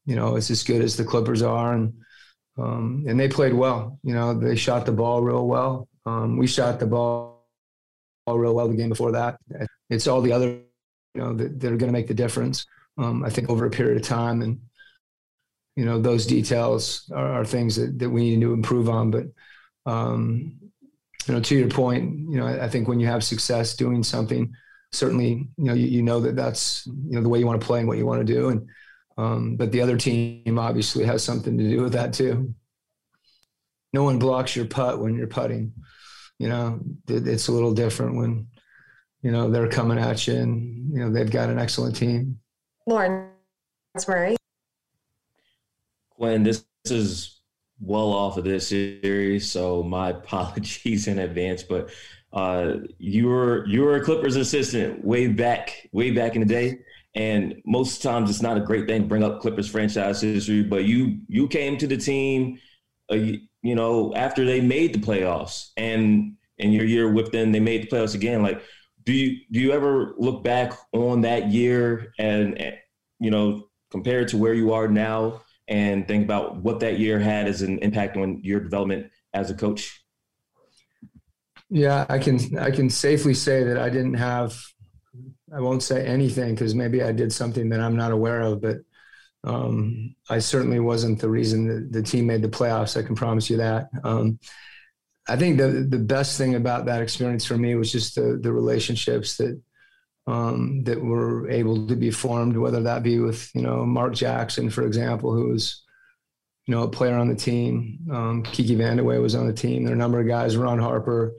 you 0.06 0.16
know, 0.16 0.36
is 0.36 0.50
as 0.50 0.62
good 0.62 0.82
as 0.82 0.96
the 0.96 1.04
Clippers 1.04 1.42
are. 1.42 1.74
And, 1.74 1.94
um, 2.58 3.04
and 3.08 3.18
they 3.18 3.28
played 3.28 3.54
well. 3.54 3.98
You 4.02 4.14
know, 4.14 4.34
they 4.34 4.56
shot 4.56 4.86
the 4.86 4.92
ball 4.92 5.22
real 5.22 5.46
well. 5.46 5.88
Um, 6.04 6.36
we 6.36 6.46
shot 6.46 6.80
the 6.80 6.86
ball 6.86 7.46
real 8.26 8.54
well 8.54 8.68
the 8.68 8.76
game 8.76 8.88
before 8.88 9.12
that. 9.12 9.38
It's 9.90 10.06
all 10.06 10.20
the 10.20 10.32
other, 10.32 10.46
you 11.14 11.20
know, 11.20 11.34
that, 11.34 11.60
that 11.60 11.72
are 11.72 11.76
going 11.76 11.92
to 11.92 11.98
make 11.98 12.08
the 12.08 12.14
difference. 12.14 12.66
Um, 12.98 13.24
I 13.24 13.30
think 13.30 13.48
over 13.48 13.66
a 13.66 13.70
period 13.70 13.96
of 13.96 14.06
time. 14.06 14.42
And, 14.42 14.60
you 15.76 15.84
know, 15.84 16.00
those 16.00 16.26
details 16.26 17.10
are, 17.14 17.40
are 17.40 17.44
things 17.44 17.76
that, 17.76 17.98
that 17.98 18.10
we 18.10 18.30
need 18.30 18.40
to 18.40 18.52
improve 18.52 18.88
on. 18.88 19.10
But, 19.10 19.26
um, 19.86 20.56
you 21.26 21.34
know, 21.34 21.40
to 21.40 21.56
your 21.56 21.68
point, 21.68 22.18
you 22.28 22.36
know, 22.38 22.46
I, 22.46 22.64
I 22.64 22.68
think 22.68 22.88
when 22.88 23.00
you 23.00 23.06
have 23.06 23.24
success 23.24 23.74
doing 23.74 24.02
something, 24.02 24.52
certainly, 24.92 25.48
you 25.56 25.64
know, 25.64 25.74
you, 25.74 25.86
you 25.86 26.02
know 26.02 26.20
that 26.20 26.36
that's, 26.36 26.86
you 26.86 27.12
know, 27.12 27.22
the 27.22 27.28
way 27.28 27.38
you 27.38 27.46
want 27.46 27.60
to 27.60 27.66
play 27.66 27.78
and 27.78 27.88
what 27.88 27.98
you 27.98 28.06
want 28.06 28.26
to 28.26 28.32
do. 28.32 28.50
And, 28.50 28.68
um, 29.16 29.56
but 29.56 29.72
the 29.72 29.80
other 29.80 29.96
team 29.96 30.58
obviously 30.58 31.04
has 31.04 31.22
something 31.22 31.56
to 31.58 31.68
do 31.68 31.82
with 31.82 31.92
that 31.92 32.12
too. 32.12 32.54
No 33.92 34.04
one 34.04 34.18
blocks 34.18 34.56
your 34.56 34.64
putt 34.64 35.00
when 35.00 35.14
you're 35.14 35.26
putting, 35.26 35.72
you 36.38 36.48
know, 36.48 36.80
it, 37.08 37.26
it's 37.26 37.48
a 37.48 37.52
little 37.52 37.74
different 37.74 38.16
when, 38.16 38.46
you 39.22 39.30
know, 39.30 39.50
they're 39.50 39.68
coming 39.68 39.98
at 39.98 40.26
you 40.26 40.34
and, 40.34 40.92
you 40.92 41.00
know, 41.00 41.10
they've 41.12 41.30
got 41.30 41.50
an 41.50 41.58
excellent 41.58 41.94
team. 41.94 42.38
Lauren 42.86 43.28
that's 43.94 44.08
Murray. 44.08 44.36
Quin, 46.10 46.42
this 46.42 46.64
is 46.86 47.40
well 47.80 48.12
off 48.12 48.38
of 48.38 48.44
this 48.44 48.68
series, 48.68 49.50
so 49.50 49.82
my 49.82 50.10
apologies 50.10 51.08
in 51.08 51.18
advance. 51.18 51.62
But 51.62 51.90
uh, 52.32 52.76
you 52.98 53.28
were 53.28 53.66
you 53.66 53.82
were 53.82 53.96
a 53.96 54.04
Clippers 54.04 54.36
assistant 54.36 55.04
way 55.04 55.26
back 55.26 55.88
way 55.92 56.10
back 56.10 56.34
in 56.34 56.40
the 56.40 56.46
day, 56.46 56.78
and 57.14 57.60
most 57.66 58.02
times 58.02 58.30
it's 58.30 58.42
not 58.42 58.56
a 58.56 58.60
great 58.60 58.86
thing 58.86 59.02
to 59.02 59.08
bring 59.08 59.22
up 59.22 59.40
Clippers 59.40 59.68
franchise 59.68 60.20
history. 60.20 60.62
But 60.62 60.84
you 60.84 61.18
you 61.28 61.48
came 61.48 61.76
to 61.78 61.86
the 61.86 61.96
team, 61.96 62.58
uh, 63.10 63.16
you, 63.16 63.74
know, 63.74 64.14
after 64.14 64.44
they 64.44 64.60
made 64.60 64.94
the 64.94 64.98
playoffs, 64.98 65.70
and 65.76 66.36
in 66.58 66.72
your 66.72 66.84
year 66.84 67.12
with 67.12 67.32
them, 67.32 67.52
they 67.52 67.60
made 67.60 67.82
the 67.82 67.88
playoffs 67.88 68.14
again. 68.14 68.42
Like, 68.42 68.62
do 69.04 69.12
you 69.12 69.40
do 69.50 69.60
you 69.60 69.72
ever 69.72 70.14
look 70.18 70.42
back 70.42 70.72
on 70.92 71.22
that 71.22 71.50
year 71.50 72.12
and 72.18 72.78
you 73.20 73.30
know 73.30 73.68
compare 73.90 74.20
it 74.20 74.28
to 74.28 74.38
where 74.38 74.54
you 74.54 74.72
are 74.72 74.88
now? 74.88 75.42
and 75.68 76.06
think 76.06 76.24
about 76.24 76.56
what 76.56 76.80
that 76.80 76.98
year 76.98 77.18
had 77.18 77.46
as 77.46 77.62
an 77.62 77.78
impact 77.78 78.16
on 78.16 78.40
your 78.42 78.60
development 78.60 79.10
as 79.32 79.50
a 79.50 79.54
coach? 79.54 80.02
Yeah, 81.70 82.04
I 82.08 82.18
can 82.18 82.58
I 82.58 82.70
can 82.70 82.90
safely 82.90 83.32
say 83.32 83.64
that 83.64 83.78
I 83.78 83.88
didn't 83.88 84.14
have 84.14 84.62
I 85.54 85.60
won't 85.60 85.82
say 85.82 86.06
anything 86.06 86.54
because 86.54 86.74
maybe 86.74 87.02
I 87.02 87.12
did 87.12 87.32
something 87.32 87.68
that 87.70 87.80
I'm 87.80 87.96
not 87.96 88.12
aware 88.12 88.40
of, 88.40 88.62
but 88.62 88.78
um, 89.44 90.14
I 90.30 90.38
certainly 90.38 90.80
wasn't 90.80 91.20
the 91.20 91.28
reason 91.28 91.68
that 91.68 91.92
the 91.92 92.02
team 92.02 92.26
made 92.26 92.42
the 92.42 92.48
playoffs. 92.48 92.96
I 92.96 93.04
can 93.04 93.14
promise 93.14 93.50
you 93.50 93.58
that. 93.58 93.88
Um, 94.04 94.38
I 95.28 95.36
think 95.36 95.58
the 95.58 95.86
the 95.88 95.98
best 95.98 96.38
thing 96.38 96.54
about 96.54 96.86
that 96.86 97.02
experience 97.02 97.44
for 97.44 97.56
me 97.56 97.74
was 97.74 97.92
just 97.92 98.14
the 98.14 98.38
the 98.42 98.52
relationships 98.52 99.36
that 99.36 99.60
um, 100.26 100.84
that 100.84 101.00
were 101.00 101.50
able 101.50 101.86
to 101.86 101.96
be 101.96 102.10
formed, 102.10 102.56
whether 102.56 102.82
that 102.82 103.02
be 103.02 103.18
with 103.18 103.50
you 103.54 103.62
know 103.62 103.84
Mark 103.84 104.14
Jackson, 104.14 104.70
for 104.70 104.84
example, 104.86 105.32
who 105.32 105.48
was 105.48 105.82
you 106.66 106.74
know 106.74 106.82
a 106.82 106.88
player 106.88 107.14
on 107.16 107.28
the 107.28 107.36
team. 107.36 107.98
Um, 108.10 108.42
Kiki 108.42 108.76
Vandeweghe 108.76 109.20
was 109.20 109.34
on 109.34 109.46
the 109.46 109.52
team. 109.52 109.84
There 109.84 109.92
are 109.92 109.96
a 109.96 109.98
number 109.98 110.20
of 110.20 110.28
guys, 110.28 110.56
Ron 110.56 110.78
Harper, 110.78 111.34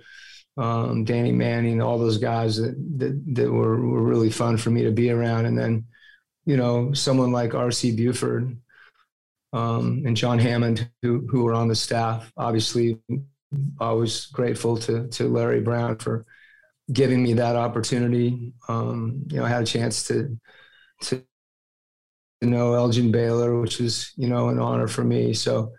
um, 0.58 1.04
Danny 1.04 1.32
Manning, 1.32 1.82
all 1.82 1.98
those 1.98 2.18
guys 2.18 2.58
that 2.58 2.76
that, 2.98 3.36
that 3.36 3.52
were, 3.52 3.86
were 3.86 4.04
really 4.04 4.30
fun 4.30 4.58
for 4.58 4.70
me 4.70 4.84
to 4.84 4.92
be 4.92 5.10
around. 5.10 5.46
And 5.46 5.58
then 5.58 5.86
you 6.46 6.58
know 6.58 6.94
someone 6.94 7.32
like 7.32 7.54
R.C. 7.56 7.96
Buford 7.96 8.58
um, 9.54 10.04
and 10.06 10.18
John 10.18 10.40
Hammond, 10.40 10.90
who 11.02 11.28
who 11.30 11.44
were 11.44 11.54
on 11.54 11.68
the 11.68 11.76
staff. 11.76 12.32
Obviously, 12.38 13.00
I 13.80 13.92
was 13.92 14.28
grateful 14.28 14.78
to 14.78 15.08
to 15.10 15.28
Larry 15.28 15.62
Brown 15.62 15.98
for 15.98 16.26
giving 16.92 17.24
me 17.24 17.34
that 17.34 17.56
opportunity. 17.56 18.54
Um, 18.68 19.24
you 19.30 19.38
know, 19.38 19.46
I 19.46 19.50
had 19.50 19.64
a 19.64 19.66
chance 19.66 20.08
to 20.08 20.38
to 21.02 21.24
know 22.42 22.74
Elgin 22.74 23.12
Baylor, 23.12 23.60
which 23.60 23.80
was 23.80 24.12
you 24.18 24.28
know 24.28 24.50
an 24.50 24.60
honor 24.60 24.88
for 24.88 25.04
me. 25.04 25.34
So 25.34 25.74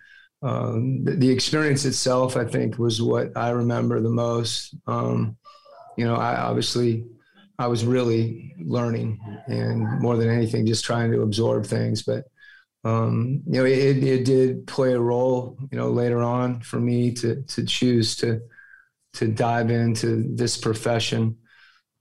um, 0.44 1.04
the, 1.04 1.12
the, 1.12 1.30
experience 1.30 1.86
itself, 1.86 2.36
I 2.36 2.44
think, 2.44 2.78
was 2.78 3.00
what 3.00 3.34
I 3.34 3.50
remember 3.50 4.00
the 4.00 4.10
most. 4.10 4.74
Um, 4.86 5.36
you 5.96 6.04
know, 6.04 6.16
I 6.16 6.36
obviously 6.36 7.06
I 7.58 7.66
was 7.66 7.86
really 7.86 8.54
learning, 8.58 9.18
and 9.46 10.00
more 10.00 10.16
than 10.16 10.28
anything, 10.28 10.66
just 10.66 10.84
trying 10.84 11.10
to 11.12 11.22
absorb 11.22 11.64
things. 11.64 12.02
But 12.02 12.24
um, 12.84 13.42
you 13.46 13.60
know, 13.60 13.64
it, 13.64 14.04
it 14.04 14.24
did 14.24 14.66
play 14.66 14.92
a 14.92 15.00
role. 15.00 15.56
You 15.72 15.78
know, 15.78 15.90
later 15.90 16.22
on 16.22 16.60
for 16.60 16.78
me 16.78 17.12
to 17.14 17.42
to 17.42 17.64
choose 17.64 18.14
to 18.16 18.42
to 19.14 19.28
dive 19.28 19.70
into 19.70 20.24
this 20.34 20.58
profession, 20.58 21.38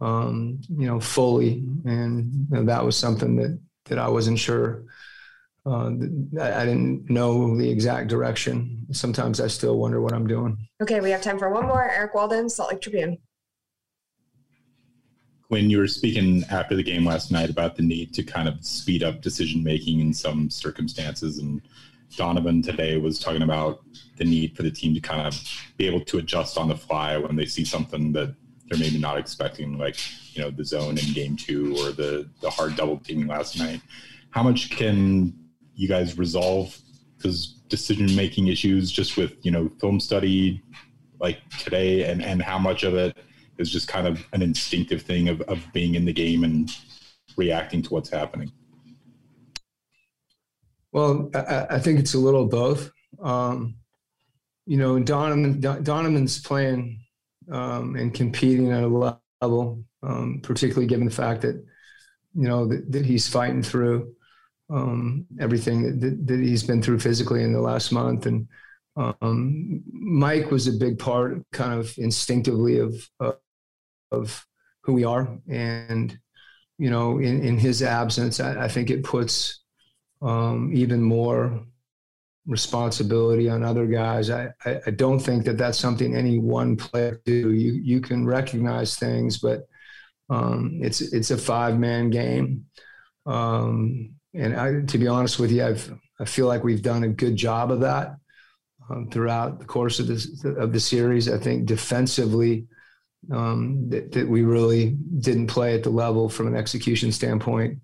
um, 0.02 0.60
you 0.70 0.88
know, 0.88 1.00
fully. 1.00 1.64
And 1.86 2.48
you 2.50 2.58
know, 2.58 2.64
that 2.66 2.84
was 2.84 2.98
something 2.98 3.38
that, 3.38 3.60
that 3.86 4.00
I 4.00 4.10
wasn't 4.10 4.40
sure. 4.40 4.84
Uh, 5.66 5.92
I 6.42 6.66
didn't 6.66 7.10
know 7.10 7.58
the 7.58 7.70
exact 7.70 8.10
direction. 8.10 8.86
Sometimes 8.92 9.40
I 9.40 9.48
still 9.48 9.78
wonder 9.78 10.02
what 10.02 10.14
I'm 10.14 10.28
doing. 10.28 10.58
Okay, 10.82 11.00
we 11.00 11.10
have 11.12 11.22
time 11.22 11.40
for 11.40 11.50
one 11.50 11.68
more. 11.68 11.90
Eric 11.90 12.14
Walden, 12.14 12.50
Salt 12.50 12.72
Lake 12.72 12.82
Tribune. 12.82 13.18
When 15.48 15.70
you 15.70 15.78
were 15.78 15.88
speaking 15.88 16.44
after 16.50 16.76
the 16.76 16.84
game 16.84 17.06
last 17.06 17.32
night 17.32 17.50
about 17.50 17.76
the 17.76 17.84
need 17.84 18.14
to 18.16 18.24
kind 18.24 18.50
of 18.50 18.66
speed 18.66 19.04
up 19.04 19.22
decision 19.22 19.64
making 19.64 20.00
in 20.00 20.14
some 20.14 20.50
circumstances 20.50 21.38
and 21.38 21.62
Donovan 22.16 22.62
today 22.62 22.98
was 22.98 23.20
talking 23.20 23.42
about 23.42 23.84
the 24.18 24.26
need 24.26 24.56
for 24.56 24.64
the 24.64 24.72
team 24.72 24.94
to 24.94 25.00
kind 25.00 25.26
of 25.28 25.40
be 25.78 25.88
able 25.88 26.02
to 26.06 26.18
adjust 26.18 26.58
on 26.58 26.68
the 26.68 26.76
fly 26.76 27.18
when 27.18 27.36
they 27.36 27.46
see 27.46 27.66
something 27.66 28.12
that 28.14 28.36
they're 28.70 28.80
maybe 28.80 28.98
not 28.98 29.18
expecting, 29.18 29.78
like 29.78 29.98
you 30.36 30.42
know 30.42 30.50
the 30.50 30.64
zone 30.64 30.98
in 30.98 31.14
game 31.14 31.36
two 31.36 31.76
or 31.80 31.92
the 31.92 32.30
the 32.42 32.50
hard 32.50 32.76
double 32.76 32.98
teaming 32.98 33.28
last 33.28 33.58
night. 33.58 33.82
How 34.32 34.44
much 34.44 34.70
can 34.70 35.34
you 35.76 35.88
guys 35.88 36.18
resolve 36.18 36.78
those 37.20 37.60
decision 37.70 38.14
making 38.16 38.48
issues 38.48 38.92
just 38.92 39.18
with 39.18 39.34
you 39.44 39.52
know 39.52 39.70
film 39.80 40.00
study 40.00 40.62
like 41.20 41.40
today, 41.60 42.10
and 42.10 42.24
and 42.24 42.42
how 42.42 42.60
much 42.60 42.84
of 42.84 42.96
it 42.96 43.18
is 43.58 43.72
just 43.72 43.88
kind 43.88 44.08
of 44.08 44.26
an 44.34 44.42
instinctive 44.42 45.02
thing 45.02 45.30
of 45.30 45.42
of 45.42 45.66
being 45.74 45.96
in 45.96 46.06
the 46.06 46.14
game 46.14 46.44
and 46.44 46.72
reacting 47.38 47.82
to 47.82 47.90
what's 47.90 48.10
happening? 48.10 48.52
Well, 50.92 51.32
I, 51.34 51.66
I 51.72 51.80
think 51.80 52.00
it's 52.00 52.14
a 52.14 52.20
little 52.20 52.46
both. 52.46 52.92
Um, 53.22 53.76
you 54.66 54.78
know, 54.78 54.98
Donovan, 55.00 55.60
Donovan's 55.60 56.40
playing 56.40 57.00
um, 57.52 57.96
and 57.96 58.14
competing 58.14 58.72
at 58.72 58.84
a 58.84 59.20
level, 59.42 59.84
um, 60.04 60.40
particularly 60.42 60.88
given 60.88 61.06
the 61.06 61.12
fact 61.12 61.42
that, 61.42 61.56
you 62.36 62.48
know, 62.48 62.68
that, 62.68 62.92
that 62.92 63.06
he's 63.06 63.28
fighting 63.28 63.64
through 63.64 64.14
um, 64.74 65.28
everything 65.40 66.00
that, 66.00 66.28
that, 66.28 66.40
he's 66.40 66.64
been 66.64 66.82
through 66.82 67.00
physically 67.00 67.44
in 67.44 67.54
the 67.54 67.62
last 67.62 67.92
month. 67.92 68.26
And 68.26 68.48
um, 68.96 69.84
Mike 69.92 70.50
was 70.50 70.68
a 70.68 70.74
big 70.74 70.98
part, 70.98 71.40
kind 71.52 71.80
of 71.80 71.94
instinctively, 71.98 72.80
of, 72.80 73.10
of, 73.20 73.38
of 74.12 74.46
who 74.82 74.94
we 74.94 75.04
are. 75.04 75.38
And, 75.48 76.18
you 76.80 76.90
know, 76.90 77.20
in, 77.20 77.44
in 77.44 77.58
his 77.60 77.84
absence, 77.84 78.40
I, 78.40 78.64
I 78.64 78.68
think 78.68 78.90
it 78.90 79.04
puts 79.04 79.62
um, 80.24 80.72
even 80.74 81.02
more 81.02 81.64
responsibility 82.48 83.50
on 83.50 83.64
other 83.64 83.86
guys. 83.86 84.30
I, 84.30 84.50
I, 84.66 84.82
I, 84.88 84.92
don't 84.92 85.20
think 85.20 85.46
that 85.46 85.58
that's 85.58 85.78
something 85.78 86.16
any 86.16 86.40
one 86.40 86.76
player 86.76 87.22
do. 87.26 87.54
You 87.54 87.74
you 87.74 88.02
can 88.02 88.26
recognize 88.26 88.98
things, 88.98 89.38
but 89.38 89.62
um, 90.30 90.80
it's 90.82 91.02
it's 91.02 91.32
a 91.32 91.38
five 91.38 91.80
man 91.80 92.10
game. 92.10 92.66
Um, 93.26 94.16
and 94.34 94.56
I, 94.56 94.82
to 94.82 94.98
be 94.98 95.08
honest 95.08 95.40
with 95.40 95.52
you, 95.52 95.66
I've 95.66 95.94
I 96.20 96.26
feel 96.26 96.48
like 96.48 96.64
we've 96.64 96.82
done 96.82 97.04
a 97.04 97.10
good 97.10 97.36
job 97.36 97.72
of 97.72 97.82
that 97.82 98.16
um, 98.90 99.10
throughout 99.10 99.60
the 99.60 99.66
course 99.66 100.00
of 100.00 100.08
this 100.08 100.44
of 100.44 100.74
the 100.74 100.80
series. 100.80 101.30
I 101.30 101.38
think 101.38 101.66
defensively. 101.66 102.68
Um, 103.32 103.88
that, 103.88 104.12
that 104.12 104.28
we 104.28 104.42
really 104.42 104.98
didn't 105.20 105.48
play 105.48 105.76
at 105.76 105.84
the 105.84 105.90
level 105.90 106.28
from 106.28 106.46
an 106.46 106.58
execution 106.58 107.10
standpoint 107.10 107.80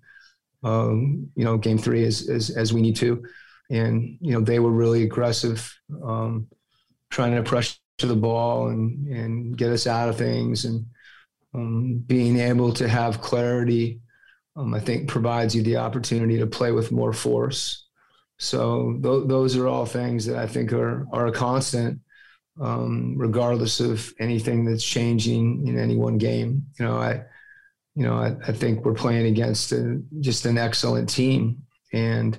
um, 0.62 1.30
you 1.34 1.44
know, 1.44 1.56
game 1.56 1.78
three 1.78 2.04
as, 2.04 2.28
as, 2.28 2.50
as 2.50 2.72
we 2.72 2.82
need 2.82 2.96
to. 2.96 3.24
And, 3.70 4.18
you 4.20 4.32
know, 4.32 4.40
they 4.40 4.58
were 4.58 4.70
really 4.70 5.02
aggressive, 5.04 5.72
um, 6.02 6.48
trying 7.08 7.34
to 7.34 7.42
pressure 7.42 7.76
the 7.98 8.16
ball 8.16 8.68
and, 8.68 9.06
and 9.08 9.56
get 9.56 9.70
us 9.70 9.86
out 9.86 10.08
of 10.08 10.18
things. 10.18 10.64
And 10.64 10.86
um, 11.54 11.98
being 12.06 12.38
able 12.38 12.72
to 12.74 12.88
have 12.88 13.20
clarity, 13.20 14.00
um, 14.56 14.74
I 14.74 14.80
think 14.80 15.08
provides 15.08 15.54
you 15.54 15.62
the 15.62 15.76
opportunity 15.76 16.38
to 16.38 16.46
play 16.46 16.72
with 16.72 16.92
more 16.92 17.12
force. 17.12 17.86
So 18.38 18.98
th- 19.02 19.28
those 19.28 19.56
are 19.56 19.68
all 19.68 19.86
things 19.86 20.26
that 20.26 20.36
I 20.36 20.46
think 20.46 20.72
are, 20.72 21.06
are 21.12 21.26
a 21.26 21.32
constant, 21.32 22.00
um, 22.60 23.14
regardless 23.16 23.80
of 23.80 24.12
anything 24.18 24.64
that's 24.64 24.84
changing 24.84 25.66
in 25.66 25.78
any 25.78 25.96
one 25.96 26.18
game. 26.18 26.66
You 26.78 26.86
know, 26.86 26.96
I, 26.96 27.22
you 27.94 28.06
know, 28.06 28.14
I, 28.14 28.36
I 28.48 28.52
think 28.52 28.84
we're 28.84 28.94
playing 28.94 29.26
against 29.26 29.72
a, 29.72 30.00
just 30.20 30.46
an 30.46 30.58
excellent 30.58 31.08
team. 31.08 31.62
And, 31.92 32.38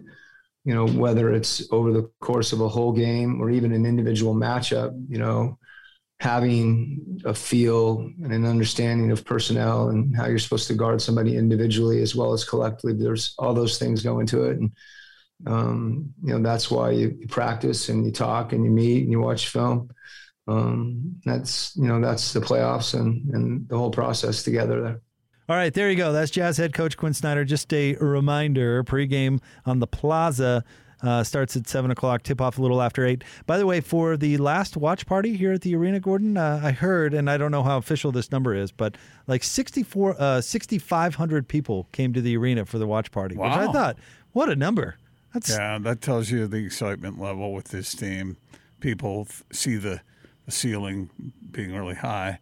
you 0.63 0.73
know, 0.73 0.87
whether 0.87 1.33
it's 1.33 1.67
over 1.71 1.91
the 1.91 2.09
course 2.19 2.53
of 2.53 2.61
a 2.61 2.69
whole 2.69 2.93
game 2.93 3.41
or 3.41 3.49
even 3.49 3.71
an 3.71 3.85
individual 3.85 4.33
matchup, 4.33 4.91
you 5.09 5.17
know, 5.17 5.57
having 6.21 7.19
a 7.25 7.33
feel 7.33 8.07
and 8.23 8.31
an 8.31 8.45
understanding 8.45 9.09
of 9.09 9.25
personnel 9.25 9.89
and 9.89 10.15
how 10.15 10.27
you're 10.27 10.37
supposed 10.37 10.67
to 10.67 10.75
guard 10.75 11.01
somebody 11.01 11.35
individually 11.35 11.99
as 11.99 12.15
well 12.15 12.31
as 12.31 12.43
collectively, 12.43 12.93
there's 12.93 13.33
all 13.39 13.55
those 13.55 13.79
things 13.79 14.03
go 14.03 14.19
into 14.19 14.43
it. 14.43 14.59
And, 14.59 14.71
um, 15.47 16.13
you 16.23 16.31
know, 16.31 16.43
that's 16.43 16.69
why 16.69 16.91
you, 16.91 17.17
you, 17.19 17.27
practice 17.27 17.89
and 17.89 18.05
you 18.05 18.11
talk 18.11 18.53
and 18.53 18.63
you 18.63 18.69
meet 18.69 19.01
and 19.01 19.11
you 19.11 19.19
watch 19.19 19.47
film. 19.47 19.89
Um, 20.47 21.15
that's, 21.25 21.75
you 21.75 21.87
know, 21.87 21.99
that's 21.99 22.33
the 22.33 22.39
playoffs 22.39 22.93
and, 22.93 23.27
and 23.33 23.67
the 23.67 23.75
whole 23.75 23.89
process 23.89 24.43
together 24.43 24.79
there. 24.79 25.01
All 25.49 25.55
right, 25.55 25.73
there 25.73 25.89
you 25.89 25.97
go. 25.97 26.13
That's 26.13 26.29
Jazz 26.29 26.57
head 26.57 26.73
coach 26.73 26.97
Quin 26.97 27.15
Snyder. 27.15 27.45
Just 27.45 27.73
a 27.73 27.95
reminder 27.95 28.83
pregame 28.83 29.41
on 29.65 29.79
the 29.79 29.87
plaza. 29.87 30.63
Uh, 31.01 31.23
starts 31.23 31.55
at 31.55 31.67
7 31.67 31.89
o'clock, 31.89 32.21
tip 32.21 32.39
off 32.39 32.59
a 32.59 32.61
little 32.61 32.81
after 32.81 33.05
8. 33.05 33.23
By 33.47 33.57
the 33.57 33.65
way, 33.65 33.81
for 33.81 34.17
the 34.17 34.37
last 34.37 34.77
watch 34.77 35.07
party 35.07 35.35
here 35.35 35.51
at 35.53 35.61
the 35.61 35.75
arena, 35.75 35.99
Gordon, 35.99 36.37
uh, 36.37 36.61
I 36.63 36.71
heard, 36.71 37.15
and 37.15 37.27
I 37.27 37.37
don't 37.37 37.51
know 37.51 37.63
how 37.63 37.77
official 37.77 38.11
this 38.11 38.31
number 38.31 38.53
is, 38.53 38.71
but 38.71 38.95
like 39.25 39.43
64, 39.43 40.15
uh, 40.19 40.41
6,500 40.41 41.47
people 41.47 41.87
came 41.91 42.13
to 42.13 42.21
the 42.21 42.37
arena 42.37 42.65
for 42.65 42.77
the 42.77 42.85
watch 42.85 43.11
party, 43.11 43.35
wow. 43.35 43.47
which 43.47 43.69
I 43.69 43.71
thought, 43.71 43.97
what 44.33 44.49
a 44.49 44.55
number. 44.55 44.97
That's 45.33 45.49
yeah, 45.49 45.79
that 45.79 46.01
tells 46.01 46.29
you 46.29 46.47
the 46.47 46.65
excitement 46.65 47.19
level 47.19 47.53
with 47.53 47.69
this 47.69 47.93
team. 47.93 48.37
People 48.79 49.27
f- 49.29 49.43
see 49.51 49.77
the, 49.77 50.01
the 50.45 50.51
ceiling 50.51 51.09
being 51.51 51.73
really 51.73 51.95
high. 51.95 52.39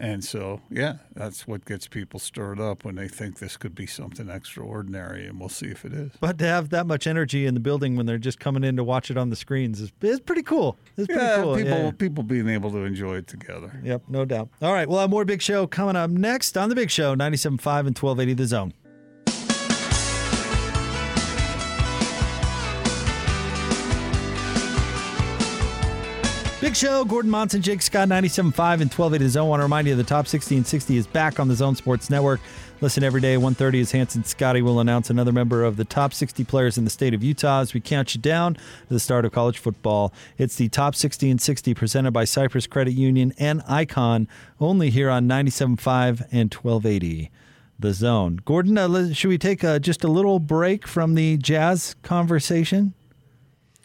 And 0.00 0.24
so, 0.24 0.62
yeah, 0.70 0.94
that's 1.14 1.46
what 1.46 1.66
gets 1.66 1.86
people 1.86 2.18
stirred 2.18 2.58
up 2.58 2.86
when 2.86 2.94
they 2.94 3.06
think 3.06 3.38
this 3.38 3.58
could 3.58 3.74
be 3.74 3.86
something 3.86 4.30
extraordinary, 4.30 5.26
and 5.26 5.38
we'll 5.38 5.50
see 5.50 5.66
if 5.66 5.84
it 5.84 5.92
is. 5.92 6.12
But 6.20 6.38
to 6.38 6.46
have 6.46 6.70
that 6.70 6.86
much 6.86 7.06
energy 7.06 7.44
in 7.44 7.52
the 7.52 7.60
building 7.60 7.96
when 7.96 8.06
they're 8.06 8.16
just 8.16 8.40
coming 8.40 8.64
in 8.64 8.76
to 8.76 8.84
watch 8.84 9.10
it 9.10 9.18
on 9.18 9.28
the 9.28 9.36
screens 9.36 9.78
is, 9.78 9.92
is 10.00 10.18
pretty 10.18 10.42
cool. 10.42 10.78
It's 10.96 11.06
pretty 11.06 11.20
yeah, 11.20 11.42
cool. 11.42 11.54
people 11.54 11.78
yeah. 11.78 11.90
people 11.90 12.24
being 12.24 12.48
able 12.48 12.70
to 12.70 12.78
enjoy 12.78 13.16
it 13.16 13.26
together. 13.26 13.78
Yep, 13.84 14.04
no 14.08 14.24
doubt. 14.24 14.48
All 14.62 14.72
right, 14.72 14.88
we'll 14.88 15.00
have 15.00 15.10
more 15.10 15.26
Big 15.26 15.42
Show 15.42 15.66
coming 15.66 15.96
up 15.96 16.08
next 16.08 16.56
on 16.56 16.70
the 16.70 16.74
Big 16.74 16.90
Show, 16.90 17.14
97.5 17.14 17.50
and 17.50 17.98
1280 17.98 18.32
The 18.34 18.46
Zone. 18.46 18.72
Big 26.70 26.76
Show, 26.76 27.04
Gordon 27.04 27.32
Monson, 27.32 27.62
Jake 27.62 27.82
Scott, 27.82 28.06
97.5 28.06 28.80
and 28.80 28.92
1280 28.92 29.24
The 29.24 29.30
Zone. 29.30 29.48
want 29.48 29.58
to 29.58 29.64
remind 29.64 29.88
you 29.88 29.96
the 29.96 30.04
top 30.04 30.28
60 30.28 30.58
and 30.58 30.64
60 30.64 30.96
is 30.96 31.04
back 31.04 31.40
on 31.40 31.48
the 31.48 31.54
Zone 31.56 31.74
Sports 31.74 32.08
Network. 32.08 32.40
Listen 32.80 33.02
every 33.02 33.20
day, 33.20 33.34
1.30 33.34 33.80
as 33.80 33.90
Hanson 33.90 34.22
Scotty 34.22 34.62
will 34.62 34.78
announce 34.78 35.10
another 35.10 35.32
member 35.32 35.64
of 35.64 35.76
the 35.76 35.84
top 35.84 36.14
60 36.14 36.44
players 36.44 36.78
in 36.78 36.84
the 36.84 36.90
state 36.90 37.12
of 37.12 37.24
Utah 37.24 37.58
as 37.58 37.74
we 37.74 37.80
count 37.80 38.14
you 38.14 38.20
down 38.20 38.54
to 38.54 38.60
the 38.88 39.00
start 39.00 39.24
of 39.24 39.32
college 39.32 39.58
football. 39.58 40.12
It's 40.38 40.54
the 40.54 40.68
top 40.68 40.94
60 40.94 41.28
and 41.28 41.40
60 41.42 41.74
presented 41.74 42.12
by 42.12 42.24
Cyprus 42.24 42.68
Credit 42.68 42.92
Union 42.92 43.34
and 43.36 43.64
Icon, 43.66 44.28
only 44.60 44.90
here 44.90 45.10
on 45.10 45.26
97.5 45.26 46.20
and 46.30 46.54
1280 46.54 47.32
The 47.80 47.92
Zone. 47.92 48.38
Gordon, 48.44 48.78
uh, 48.78 49.12
should 49.12 49.26
we 49.26 49.38
take 49.38 49.64
uh, 49.64 49.80
just 49.80 50.04
a 50.04 50.08
little 50.08 50.38
break 50.38 50.86
from 50.86 51.16
the 51.16 51.36
jazz 51.36 51.96
conversation? 52.04 52.94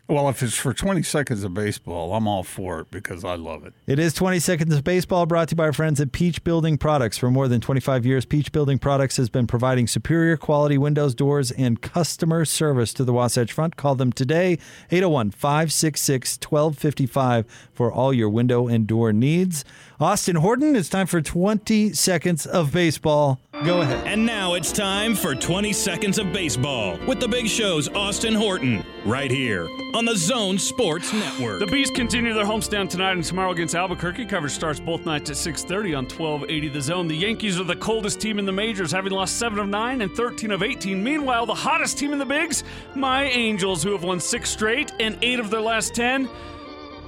Well, 0.08 0.30
if 0.30 0.44
it's 0.44 0.56
for 0.56 0.72
20 0.72 1.02
seconds 1.02 1.44
of 1.44 1.56
baseball, 1.56 2.14
I'm 2.14 2.28
all 2.28 2.44
for 2.44 2.82
it 2.82 2.92
because 2.92 3.24
I 3.24 3.34
love 3.34 3.66
it. 3.66 3.74
It 3.88 3.98
is 3.98 4.14
20 4.14 4.38
Seconds 4.38 4.72
of 4.76 4.84
Baseball 4.84 5.26
brought 5.26 5.48
to 5.48 5.54
you 5.54 5.58
by 5.58 5.64
our 5.64 5.74
friends 5.74 6.00
at 6.00 6.12
Peach 6.12 6.44
Building 6.44 6.78
Products. 6.78 7.18
For 7.18 7.32
more 7.32 7.48
than 7.48 7.60
25 7.60 8.06
years, 8.06 8.24
Peach 8.24 8.52
Building 8.52 8.78
Products 8.78 9.18
has 9.18 9.30
been 9.30 9.48
providing 9.48 9.88
superior 9.88 10.38
quality 10.38 10.78
windows, 10.78 11.16
doors, 11.16 11.50
and 11.50 11.82
customer 11.82 12.46
service 12.46 12.94
to 12.94 13.04
the 13.04 13.14
Wasatch 13.14 13.52
Front. 13.52 13.78
Call 13.78 13.96
them 13.96 14.12
today, 14.12 14.60
801 14.92 15.32
566 15.32 16.38
1255 16.38 17.46
for 17.74 17.92
all 17.92 18.14
your 18.14 18.30
window 18.30 18.68
and 18.68 18.86
door 18.86 19.12
needs. 19.12 19.66
Austin 20.00 20.36
Horton, 20.36 20.76
it's 20.76 20.90
time 20.90 21.08
for 21.08 21.20
20 21.20 21.94
Seconds 21.94 22.46
of 22.46 22.72
Baseball. 22.72 23.40
Go 23.64 23.82
ahead. 23.82 24.06
And 24.06 24.24
now 24.24 24.54
it's 24.54 24.72
time 24.72 25.16
for 25.16 25.34
20 25.34 25.74
Seconds 25.74 26.20
of 26.20 26.32
Baseball 26.32 27.00
with 27.08 27.20
the 27.20 27.28
big 27.28 27.48
show's 27.48 27.90
Austin 27.90 28.36
Horton, 28.36 28.86
right 29.04 29.32
here 29.32 29.68
on 29.96 30.04
the 30.04 30.16
Zone 30.16 30.58
Sports 30.58 31.14
Network. 31.14 31.62
The 31.62 31.68
Bees 31.68 31.90
continue 31.90 32.34
their 32.34 32.44
homestand 32.44 32.90
tonight 32.90 33.14
and 33.14 33.24
tomorrow 33.24 33.52
against 33.52 33.76
Albuquerque. 33.76 34.26
Coverage 34.26 34.52
starts 34.52 34.78
both 34.78 35.06
nights 35.06 35.30
at 35.30 35.38
6:30 35.38 35.96
on 35.96 36.06
1280 36.06 36.68
The 36.68 36.82
Zone. 36.82 37.08
The 37.08 37.16
Yankees 37.16 37.58
are 37.62 37.64
the 37.64 37.78
coldest 37.78 38.20
team 38.20 38.38
in 38.38 38.46
the 38.46 38.52
majors, 38.52 38.92
having 38.92 39.14
lost 39.14 39.38
7 39.38 39.58
of 39.58 39.70
9 39.70 40.02
and 40.02 40.12
13 40.12 40.52
of 40.52 40.64
18. 40.64 41.02
Meanwhile, 41.02 41.46
the 41.46 41.54
hottest 41.54 41.98
team 41.98 42.12
in 42.12 42.20
the 42.20 42.26
Bigs, 42.26 42.66
my 42.94 43.24
Angels, 43.24 43.84
who 43.84 43.94
have 43.94 44.04
won 44.04 44.20
6 44.20 44.50
straight 44.50 44.92
and 45.00 45.18
8 45.22 45.40
of 45.40 45.50
their 45.50 45.62
last 45.62 45.96
10. 45.96 46.28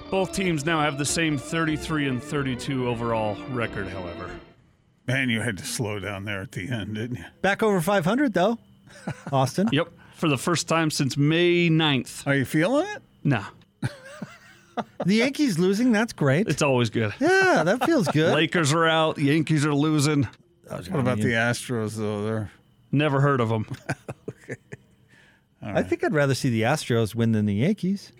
Both 0.10 0.32
teams 0.32 0.66
now 0.66 0.80
have 0.80 0.98
the 0.98 1.06
same 1.06 1.38
33 1.38 2.08
and 2.08 2.24
32 2.24 2.88
overall 2.88 3.36
record, 3.50 3.90
however. 3.90 4.32
Man, 5.08 5.30
you 5.30 5.42
had 5.42 5.58
to 5.58 5.66
slow 5.66 6.00
down 6.00 6.24
there 6.24 6.40
at 6.42 6.54
the 6.54 6.70
end, 6.70 6.96
didn't 6.96 7.18
you? 7.18 7.26
Back 7.42 7.62
over 7.62 7.82
500, 7.82 8.34
though, 8.34 8.58
Austin. 9.34 9.68
Yep, 9.74 9.90
for 10.18 10.28
the 10.28 10.38
first 10.38 10.68
time 10.68 10.90
since 10.92 11.16
May 11.16 11.70
9th. 11.70 12.26
Are 12.28 12.36
you 12.36 12.46
feeling 12.46 12.86
it? 12.88 13.02
Nah. 13.24 13.46
The 15.06 15.16
Yankees 15.16 15.58
losing, 15.58 15.92
that's 15.92 16.14
great. 16.14 16.48
It's 16.48 16.62
always 16.62 16.92
good. 16.92 17.12
Yeah, 17.20 17.64
that 17.66 17.84
feels 17.84 18.08
good. 18.10 18.36
Lakers 18.36 18.74
are 18.74 18.86
out. 18.86 19.18
Yankees 19.18 19.66
are 19.66 19.74
losing. 19.74 20.28
What 20.70 20.88
about 20.90 21.18
the 21.18 21.32
Astros, 21.32 21.96
though? 21.96 22.24
They're 22.24 22.52
Never 22.92 23.20
heard 23.22 23.40
of 23.42 23.50
them. 23.50 23.66
Okay. 25.64 25.80
I 25.80 25.84
think 25.84 26.04
I'd 26.04 26.14
rather 26.14 26.36
see 26.36 26.50
the 26.50 26.62
Astros 26.62 27.16
win 27.16 27.32
than 27.34 27.48
the 27.48 27.56
Yankees. 27.56 28.14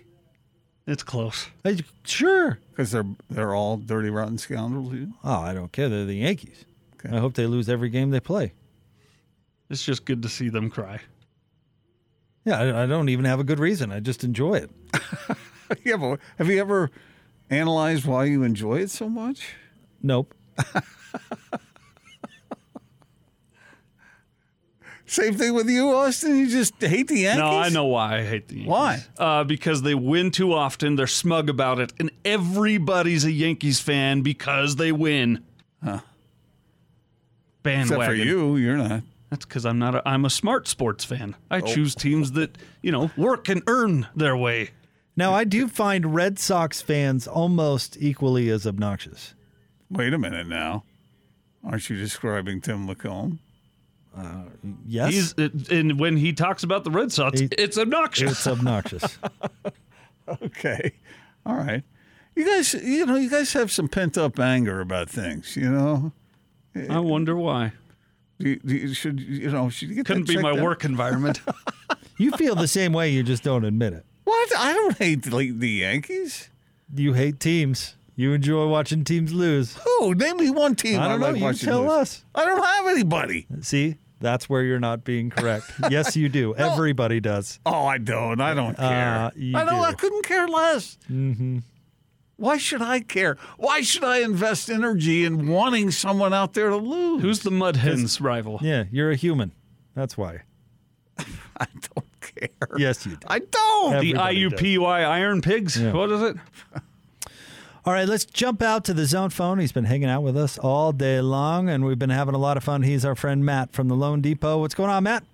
It's 0.86 1.02
close. 1.02 1.46
I, 1.64 1.78
sure. 2.04 2.58
Because 2.70 2.90
they're, 2.90 3.06
they're 3.30 3.54
all 3.54 3.76
dirty, 3.78 4.10
rotten 4.10 4.36
scoundrels. 4.36 4.92
you? 4.92 5.14
Oh, 5.24 5.40
I 5.40 5.54
don't 5.54 5.70
care. 5.72 5.88
They're 5.88 6.04
the 6.04 6.16
Yankees. 6.16 6.64
I 7.10 7.18
hope 7.18 7.34
they 7.34 7.46
lose 7.46 7.68
every 7.70 7.88
game 7.88 8.10
they 8.10 8.20
play. 8.20 8.52
It's 9.70 9.84
just 9.84 10.04
good 10.04 10.20
to 10.22 10.28
see 10.28 10.48
them 10.50 10.68
cry. 10.68 11.00
Yeah, 12.48 12.58
I, 12.58 12.84
I 12.84 12.86
don't 12.86 13.10
even 13.10 13.26
have 13.26 13.40
a 13.40 13.44
good 13.44 13.58
reason. 13.58 13.92
I 13.92 14.00
just 14.00 14.24
enjoy 14.24 14.54
it. 14.54 14.70
yeah, 15.84 15.98
but 15.98 16.18
have 16.38 16.48
you 16.48 16.58
ever 16.58 16.90
analyzed 17.50 18.06
why 18.06 18.24
you 18.24 18.42
enjoy 18.42 18.76
it 18.76 18.88
so 18.90 19.06
much? 19.06 19.52
Nope. 20.02 20.34
Same 25.04 25.34
thing 25.34 25.52
with 25.52 25.68
you, 25.68 25.90
Austin. 25.90 26.38
You 26.38 26.48
just 26.48 26.80
hate 26.80 27.08
the 27.08 27.20
Yankees. 27.20 27.38
No, 27.38 27.50
I 27.50 27.68
know 27.68 27.84
why 27.84 28.20
I 28.20 28.24
hate 28.24 28.48
the 28.48 28.54
Yankees. 28.54 28.70
Why? 28.70 29.04
Uh, 29.18 29.44
because 29.44 29.82
they 29.82 29.94
win 29.94 30.30
too 30.30 30.54
often. 30.54 30.96
They're 30.96 31.06
smug 31.06 31.50
about 31.50 31.78
it, 31.80 31.92
and 32.00 32.10
everybody's 32.24 33.26
a 33.26 33.32
Yankees 33.32 33.78
fan 33.78 34.22
because 34.22 34.76
they 34.76 34.92
win. 34.92 35.44
Huh. 35.84 36.00
Bandwagon. 37.62 38.02
Except 38.02 38.10
for 38.10 38.14
you, 38.14 38.56
you're 38.56 38.78
not. 38.78 39.02
That's 39.30 39.44
because 39.44 39.66
I'm 39.66 39.78
not. 39.78 39.94
A, 39.94 40.08
I'm 40.08 40.24
a 40.24 40.30
smart 40.30 40.68
sports 40.68 41.04
fan. 41.04 41.36
I 41.50 41.58
Oh. 41.58 41.60
choose 41.66 41.94
teams 41.94 42.32
that 42.32 42.56
you 42.82 42.90
know 42.92 43.10
work 43.16 43.48
and 43.48 43.62
earn 43.66 44.06
their 44.16 44.36
way. 44.36 44.70
Now, 45.16 45.34
I 45.34 45.44
do 45.44 45.66
find 45.68 46.14
Red 46.14 46.38
Sox 46.38 46.80
fans 46.80 47.26
almost 47.26 47.96
equally 48.00 48.48
as 48.50 48.66
obnoxious. 48.66 49.34
Wait 49.90 50.12
a 50.14 50.18
minute 50.18 50.46
now. 50.46 50.84
Aren't 51.64 51.90
you 51.90 51.96
describing 51.96 52.60
Tim 52.60 52.86
LaCombe? 52.86 53.38
Uh, 54.16 54.44
yes. 54.86 55.12
He's 55.12 55.68
and 55.70 55.98
when 55.98 56.16
he 56.16 56.32
talks 56.32 56.62
about 56.62 56.84
the 56.84 56.90
Red 56.90 57.10
Sox, 57.12 57.40
it's 57.40 57.76
obnoxious. 57.76 58.32
It's 58.32 58.46
obnoxious. 58.46 59.18
okay. 60.42 60.92
All 61.44 61.56
right. 61.56 61.82
You 62.34 62.46
guys, 62.46 62.74
you 62.74 63.04
know, 63.04 63.16
you 63.16 63.28
guys 63.28 63.52
have 63.54 63.72
some 63.72 63.88
pent 63.88 64.16
up 64.16 64.38
anger 64.38 64.80
about 64.80 65.10
things, 65.10 65.56
you 65.56 65.68
know? 65.70 66.12
I 66.88 67.00
wonder 67.00 67.36
why. 67.36 67.72
Do 68.40 68.48
you, 68.50 68.56
do 68.64 68.76
you- 68.76 68.94
should, 68.94 69.20
you 69.20 69.50
know, 69.50 69.68
should 69.68 69.88
you 69.88 69.96
get 69.96 70.06
Couldn't 70.06 70.28
be 70.28 70.38
my 70.38 70.50
out? 70.50 70.60
work 70.60 70.84
environment. 70.84 71.40
you 72.18 72.30
feel 72.32 72.54
the 72.54 72.68
same 72.68 72.92
way, 72.92 73.10
you 73.10 73.22
just 73.22 73.42
don't 73.42 73.64
admit 73.64 73.92
it. 73.92 74.04
What? 74.24 74.56
I 74.58 74.72
don't 74.72 74.96
hate 74.98 75.22
the, 75.24 75.50
the 75.52 75.68
Yankees. 75.70 76.50
You 76.94 77.14
hate 77.14 77.40
teams. 77.40 77.96
You 78.14 78.32
enjoy 78.32 78.66
watching 78.66 79.04
teams 79.04 79.32
lose. 79.32 79.76
Who? 79.76 80.14
Name 80.14 80.36
me 80.38 80.50
one 80.50 80.74
team. 80.74 81.00
I 81.00 81.08
don't 81.08 81.20
know. 81.20 81.26
like 81.28 81.36
you 81.38 81.42
watching 81.44 81.68
tell 81.68 81.82
lose. 81.82 81.90
us. 81.92 82.24
I 82.34 82.44
don't 82.44 82.62
have 82.64 82.86
anybody. 82.88 83.46
See, 83.60 83.96
that's 84.20 84.48
where 84.48 84.62
you're 84.62 84.80
not 84.80 85.04
being 85.04 85.30
correct. 85.30 85.70
yes, 85.90 86.16
you 86.16 86.28
do. 86.28 86.54
Everybody 86.56 87.20
does. 87.20 87.60
Oh, 87.64 87.86
I 87.86 87.98
don't. 87.98 88.40
I 88.40 88.54
don't 88.54 88.76
care. 88.76 89.14
Uh, 89.18 89.30
you 89.36 89.56
I 89.56 89.64
know. 89.64 89.70
do. 89.76 89.82
I 89.82 89.92
couldn't 89.94 90.24
care 90.24 90.48
less. 90.48 90.98
Mm-hmm. 91.10 91.58
Why 92.38 92.56
should 92.56 92.80
I 92.80 93.00
care? 93.00 93.36
Why 93.56 93.80
should 93.80 94.04
I 94.04 94.18
invest 94.18 94.70
energy 94.70 95.24
in 95.24 95.48
wanting 95.48 95.90
someone 95.90 96.32
out 96.32 96.54
there 96.54 96.70
to 96.70 96.76
lose? 96.76 97.20
Who's 97.20 97.40
the 97.40 97.50
Mud 97.50 97.74
Hens 97.76 98.20
rival? 98.20 98.60
Yeah, 98.62 98.84
you're 98.92 99.10
a 99.10 99.16
human. 99.16 99.50
That's 99.96 100.16
why. 100.16 100.42
I 101.18 101.66
don't 101.74 102.20
care. 102.20 102.76
Yes, 102.78 103.04
you 103.04 103.16
do. 103.16 103.26
I 103.26 103.40
don't. 103.40 103.90
The 103.90 103.96
Everybody 103.96 104.14
does. 104.48 104.82
Iron 104.84 105.40
Pigs. 105.42 105.80
Yeah. 105.80 105.92
What 105.92 106.12
is 106.12 106.22
it? 106.22 106.36
All 107.84 107.92
right, 107.92 108.06
let's 108.08 108.24
jump 108.24 108.62
out 108.62 108.84
to 108.84 108.94
the 108.94 109.04
zone 109.04 109.30
phone. 109.30 109.58
He's 109.58 109.72
been 109.72 109.86
hanging 109.86 110.08
out 110.08 110.22
with 110.22 110.36
us 110.36 110.58
all 110.58 110.92
day 110.92 111.20
long, 111.20 111.68
and 111.68 111.84
we've 111.84 111.98
been 111.98 112.10
having 112.10 112.34
a 112.34 112.38
lot 112.38 112.56
of 112.56 112.62
fun. 112.62 112.82
He's 112.82 113.04
our 113.04 113.14
friend 113.14 113.44
Matt 113.44 113.72
from 113.72 113.88
the 113.88 113.96
Loan 113.96 114.20
Depot. 114.20 114.58
What's 114.58 114.74
going 114.74 114.90
on, 114.90 115.04
Matt? 115.04 115.24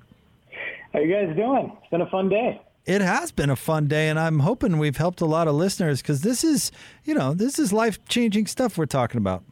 How 0.92 1.00
you 1.00 1.12
guys 1.12 1.36
doing? 1.36 1.76
It's 1.82 1.90
been 1.90 2.00
a 2.00 2.08
fun 2.10 2.28
day. 2.28 2.62
It 2.86 3.00
has 3.00 3.32
been 3.32 3.48
a 3.48 3.56
fun 3.56 3.88
day, 3.88 4.08
and 4.08 4.18
I'm 4.18 4.40
hoping 4.40 4.76
we've 4.76 4.98
helped 4.98 5.22
a 5.22 5.26
lot 5.26 5.48
of 5.48 5.54
listeners 5.54 6.02
because 6.02 6.20
this 6.20 6.44
is, 6.44 6.70
you 7.04 7.14
know, 7.14 7.32
this 7.32 7.58
is 7.58 7.72
life 7.72 8.04
changing 8.06 8.46
stuff 8.46 8.76
we're 8.76 8.84
talking 8.86 9.18
about. 9.18 9.42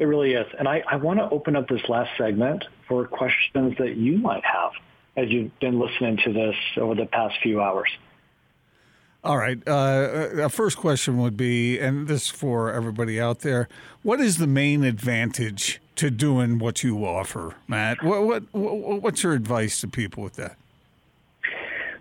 It 0.00 0.06
really 0.06 0.32
is. 0.32 0.46
And 0.58 0.66
I, 0.66 0.82
I 0.90 0.96
want 0.96 1.20
to 1.20 1.30
open 1.30 1.54
up 1.54 1.68
this 1.68 1.88
last 1.88 2.10
segment 2.18 2.64
for 2.88 3.06
questions 3.06 3.74
that 3.78 3.96
you 3.96 4.18
might 4.18 4.44
have 4.44 4.72
as 5.16 5.30
you've 5.30 5.56
been 5.60 5.78
listening 5.78 6.18
to 6.24 6.32
this 6.32 6.56
over 6.76 6.96
the 6.96 7.06
past 7.06 7.36
few 7.40 7.60
hours. 7.60 7.88
All 9.22 9.38
right. 9.38 9.58
Uh, 9.66 10.42
a 10.42 10.48
first 10.48 10.76
question 10.76 11.18
would 11.18 11.36
be, 11.36 11.78
and 11.78 12.08
this 12.08 12.24
is 12.24 12.28
for 12.28 12.72
everybody 12.72 13.18
out 13.18 13.40
there: 13.40 13.68
What 14.02 14.20
is 14.20 14.36
the 14.36 14.46
main 14.46 14.84
advantage 14.84 15.80
to 15.96 16.10
doing 16.10 16.58
what 16.58 16.82
you 16.82 17.06
offer, 17.06 17.54
Matt? 17.66 18.02
What, 18.02 18.24
what, 18.24 18.42
what 18.52 19.02
what's 19.02 19.22
your 19.22 19.32
advice 19.32 19.80
to 19.80 19.88
people 19.88 20.22
with 20.22 20.34
that? 20.34 20.56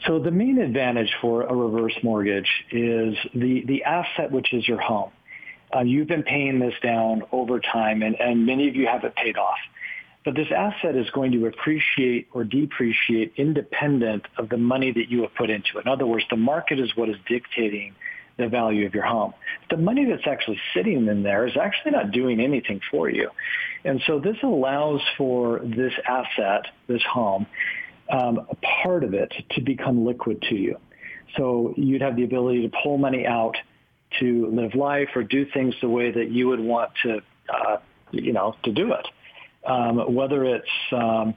So 0.07 0.19
the 0.19 0.31
main 0.31 0.57
advantage 0.59 1.13
for 1.21 1.43
a 1.43 1.55
reverse 1.55 1.93
mortgage 2.03 2.49
is 2.71 3.15
the, 3.33 3.63
the 3.65 3.83
asset, 3.83 4.31
which 4.31 4.53
is 4.53 4.67
your 4.67 4.81
home. 4.81 5.11
Uh, 5.73 5.79
you've 5.79 6.07
been 6.07 6.23
paying 6.23 6.59
this 6.59 6.73
down 6.83 7.23
over 7.31 7.59
time, 7.59 8.03
and, 8.03 8.19
and 8.19 8.45
many 8.45 8.67
of 8.67 8.75
you 8.75 8.85
have 8.87 9.03
it 9.05 9.15
paid 9.15 9.37
off. 9.37 9.57
But 10.25 10.35
this 10.35 10.47
asset 10.55 10.95
is 10.95 11.09
going 11.11 11.31
to 11.33 11.47
appreciate 11.47 12.27
or 12.33 12.43
depreciate 12.43 13.33
independent 13.37 14.25
of 14.37 14.49
the 14.49 14.57
money 14.57 14.91
that 14.91 15.09
you 15.09 15.21
have 15.21 15.33
put 15.35 15.49
into 15.49 15.77
it. 15.77 15.85
In 15.85 15.91
other 15.91 16.05
words, 16.05 16.25
the 16.29 16.37
market 16.37 16.79
is 16.79 16.95
what 16.95 17.09
is 17.09 17.17
dictating 17.27 17.95
the 18.37 18.47
value 18.47 18.85
of 18.85 18.93
your 18.93 19.03
home. 19.03 19.33
The 19.69 19.77
money 19.77 20.05
that's 20.05 20.25
actually 20.25 20.59
sitting 20.73 21.07
in 21.07 21.23
there 21.23 21.45
is 21.45 21.55
actually 21.55 21.91
not 21.91 22.11
doing 22.11 22.39
anything 22.39 22.81
for 22.89 23.09
you. 23.09 23.29
And 23.85 24.01
so 24.07 24.19
this 24.19 24.37
allows 24.43 25.01
for 25.17 25.59
this 25.59 25.93
asset, 26.07 26.65
this 26.87 27.03
home, 27.03 27.45
um, 28.13 28.45
a 28.49 28.55
part 28.83 29.03
of 29.03 29.13
it 29.13 29.33
to 29.51 29.61
become 29.61 30.05
liquid 30.05 30.41
to 30.43 30.55
you. 30.55 30.77
So 31.35 31.73
you'd 31.75 32.01
have 32.01 32.15
the 32.15 32.23
ability 32.23 32.61
to 32.69 32.77
pull 32.83 32.97
money 32.97 33.25
out 33.25 33.57
to 34.19 34.47
live 34.47 34.75
life 34.75 35.09
or 35.15 35.23
do 35.23 35.45
things 35.51 35.73
the 35.81 35.89
way 35.89 36.11
that 36.11 36.29
you 36.29 36.47
would 36.49 36.59
want 36.59 36.91
to, 37.01 37.21
uh, 37.49 37.77
you 38.11 38.31
know, 38.31 38.55
to 38.63 38.71
do 38.71 38.93
it. 38.93 39.07
Um, 39.65 40.13
whether 40.13 40.45
it's, 40.45 40.69
um, 40.91 41.33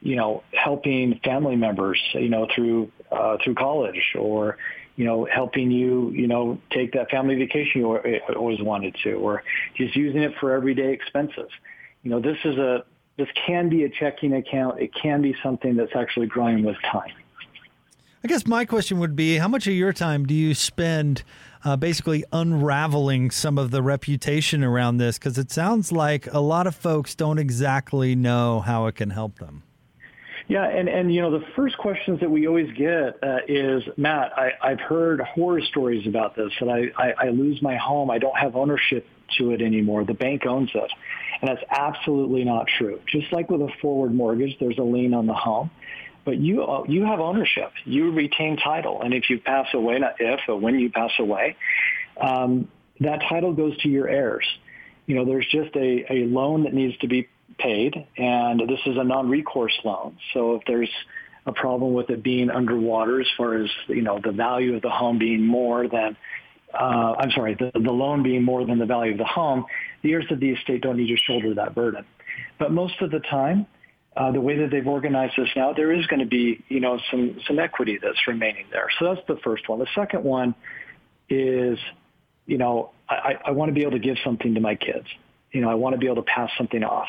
you 0.00 0.16
know, 0.16 0.42
helping 0.52 1.20
family 1.22 1.54
members, 1.54 2.00
you 2.12 2.28
know, 2.28 2.48
through 2.52 2.90
uh, 3.12 3.36
through 3.42 3.54
college, 3.54 4.14
or 4.18 4.58
you 4.96 5.04
know, 5.04 5.28
helping 5.30 5.70
you, 5.70 6.10
you 6.10 6.26
know, 6.26 6.58
take 6.70 6.92
that 6.92 7.10
family 7.10 7.36
vacation 7.36 7.82
you 7.82 7.96
always 8.34 8.60
wanted 8.60 8.96
to, 9.04 9.12
or 9.12 9.44
just 9.76 9.94
using 9.94 10.22
it 10.22 10.32
for 10.40 10.52
everyday 10.52 10.92
expenses. 10.92 11.50
You 12.02 12.10
know, 12.10 12.20
this 12.20 12.38
is 12.44 12.56
a 12.56 12.84
this 13.16 13.28
can 13.46 13.68
be 13.68 13.84
a 13.84 13.88
checking 13.88 14.34
account. 14.34 14.80
It 14.80 14.94
can 14.94 15.22
be 15.22 15.34
something 15.42 15.76
that's 15.76 15.94
actually 15.94 16.26
growing 16.26 16.64
with 16.64 16.76
time. 16.82 17.12
I 18.24 18.28
guess 18.28 18.46
my 18.46 18.64
question 18.64 18.98
would 18.98 19.14
be 19.14 19.36
how 19.36 19.48
much 19.48 19.66
of 19.66 19.74
your 19.74 19.92
time 19.92 20.26
do 20.26 20.34
you 20.34 20.52
spend 20.52 21.22
uh, 21.64 21.76
basically 21.76 22.24
unraveling 22.32 23.30
some 23.30 23.56
of 23.56 23.70
the 23.70 23.82
reputation 23.82 24.64
around 24.64 24.96
this? 24.96 25.18
Because 25.18 25.38
it 25.38 25.50
sounds 25.50 25.92
like 25.92 26.32
a 26.32 26.40
lot 26.40 26.66
of 26.66 26.74
folks 26.74 27.14
don't 27.14 27.38
exactly 27.38 28.16
know 28.16 28.60
how 28.60 28.86
it 28.86 28.96
can 28.96 29.10
help 29.10 29.38
them. 29.38 29.62
Yeah, 30.48 30.64
and, 30.64 30.88
and 30.88 31.12
you 31.12 31.22
know 31.22 31.32
the 31.32 31.44
first 31.56 31.76
questions 31.76 32.20
that 32.20 32.30
we 32.30 32.46
always 32.46 32.70
get 32.76 33.18
uh, 33.22 33.38
is 33.48 33.82
Matt. 33.96 34.32
I, 34.38 34.52
I've 34.62 34.80
heard 34.80 35.20
horror 35.20 35.60
stories 35.60 36.06
about 36.06 36.36
this, 36.36 36.52
that 36.60 36.68
I, 36.68 36.92
I, 36.96 37.26
I 37.26 37.30
lose 37.30 37.60
my 37.60 37.76
home, 37.76 38.10
I 38.10 38.18
don't 38.18 38.36
have 38.38 38.54
ownership 38.54 39.06
to 39.38 39.50
it 39.50 39.60
anymore. 39.60 40.04
The 40.04 40.14
bank 40.14 40.46
owns 40.46 40.70
it, 40.72 40.92
and 41.40 41.50
that's 41.50 41.64
absolutely 41.68 42.44
not 42.44 42.68
true. 42.78 43.00
Just 43.06 43.32
like 43.32 43.50
with 43.50 43.60
a 43.60 43.70
forward 43.82 44.14
mortgage, 44.14 44.56
there's 44.60 44.78
a 44.78 44.84
lien 44.84 45.14
on 45.14 45.26
the 45.26 45.34
home, 45.34 45.68
but 46.24 46.38
you 46.38 46.62
uh, 46.62 46.84
you 46.86 47.04
have 47.04 47.18
ownership. 47.18 47.72
You 47.84 48.12
retain 48.12 48.56
title, 48.56 49.02
and 49.02 49.14
if 49.14 49.28
you 49.28 49.40
pass 49.40 49.66
away, 49.74 49.98
not 49.98 50.14
if, 50.20 50.38
but 50.46 50.58
when 50.58 50.78
you 50.78 50.90
pass 50.90 51.10
away, 51.18 51.56
um, 52.20 52.68
that 53.00 53.20
title 53.28 53.52
goes 53.52 53.76
to 53.78 53.88
your 53.88 54.08
heirs. 54.08 54.46
You 55.06 55.16
know, 55.16 55.24
there's 55.24 55.46
just 55.46 55.74
a, 55.74 56.12
a 56.12 56.24
loan 56.26 56.64
that 56.64 56.74
needs 56.74 56.96
to 56.98 57.08
be 57.08 57.28
paid, 57.58 58.06
and 58.16 58.60
this 58.60 58.80
is 58.86 58.96
a 58.96 59.04
non-recourse 59.04 59.78
loan. 59.84 60.18
So 60.34 60.56
if 60.56 60.62
there's 60.66 60.90
a 61.46 61.52
problem 61.52 61.94
with 61.94 62.10
it 62.10 62.22
being 62.22 62.50
underwater 62.50 63.20
as 63.20 63.26
far 63.36 63.54
as 63.54 63.70
you 63.86 64.02
know 64.02 64.20
the 64.22 64.32
value 64.32 64.74
of 64.74 64.82
the 64.82 64.90
home 64.90 65.18
being 65.18 65.46
more 65.46 65.88
than 65.88 66.16
uh, 66.74 67.14
I'm 67.18 67.30
sorry, 67.30 67.54
the, 67.54 67.70
the 67.74 67.90
loan 67.90 68.22
being 68.22 68.42
more 68.42 68.64
than 68.66 68.78
the 68.78 68.86
value 68.86 69.12
of 69.12 69.18
the 69.18 69.24
home, 69.24 69.64
the 70.02 70.12
heirs 70.12 70.26
of 70.30 70.40
the 70.40 70.50
estate 70.50 70.82
don't 70.82 70.96
need 70.96 71.08
to 71.08 71.16
shoulder 71.16 71.54
that 71.54 71.74
burden. 71.74 72.04
But 72.58 72.72
most 72.72 73.00
of 73.00 73.10
the 73.10 73.20
time, 73.20 73.66
uh, 74.16 74.32
the 74.32 74.40
way 74.40 74.58
that 74.58 74.70
they've 74.70 74.86
organized 74.86 75.34
this 75.36 75.48
now, 75.54 75.72
there 75.72 75.92
is 75.92 76.06
going 76.06 76.20
to 76.20 76.26
be, 76.26 76.64
you 76.68 76.80
know, 76.80 76.98
some 77.10 77.38
some 77.46 77.58
equity 77.58 77.98
that's 78.02 78.26
remaining 78.26 78.66
there. 78.70 78.88
So 78.98 79.14
that's 79.14 79.26
the 79.26 79.36
first 79.44 79.68
one. 79.68 79.78
The 79.78 79.88
second 79.94 80.24
one 80.24 80.54
is, 81.28 81.78
you 82.46 82.58
know, 82.58 82.92
I, 83.08 83.36
I 83.44 83.50
want 83.50 83.68
to 83.68 83.74
be 83.74 83.82
able 83.82 83.92
to 83.92 83.98
give 83.98 84.16
something 84.24 84.54
to 84.54 84.60
my 84.60 84.74
kids. 84.74 85.06
You 85.52 85.60
know, 85.60 85.70
I 85.70 85.74
want 85.74 85.94
to 85.94 85.98
be 85.98 86.06
able 86.06 86.16
to 86.16 86.22
pass 86.22 86.50
something 86.56 86.82
off. 86.82 87.08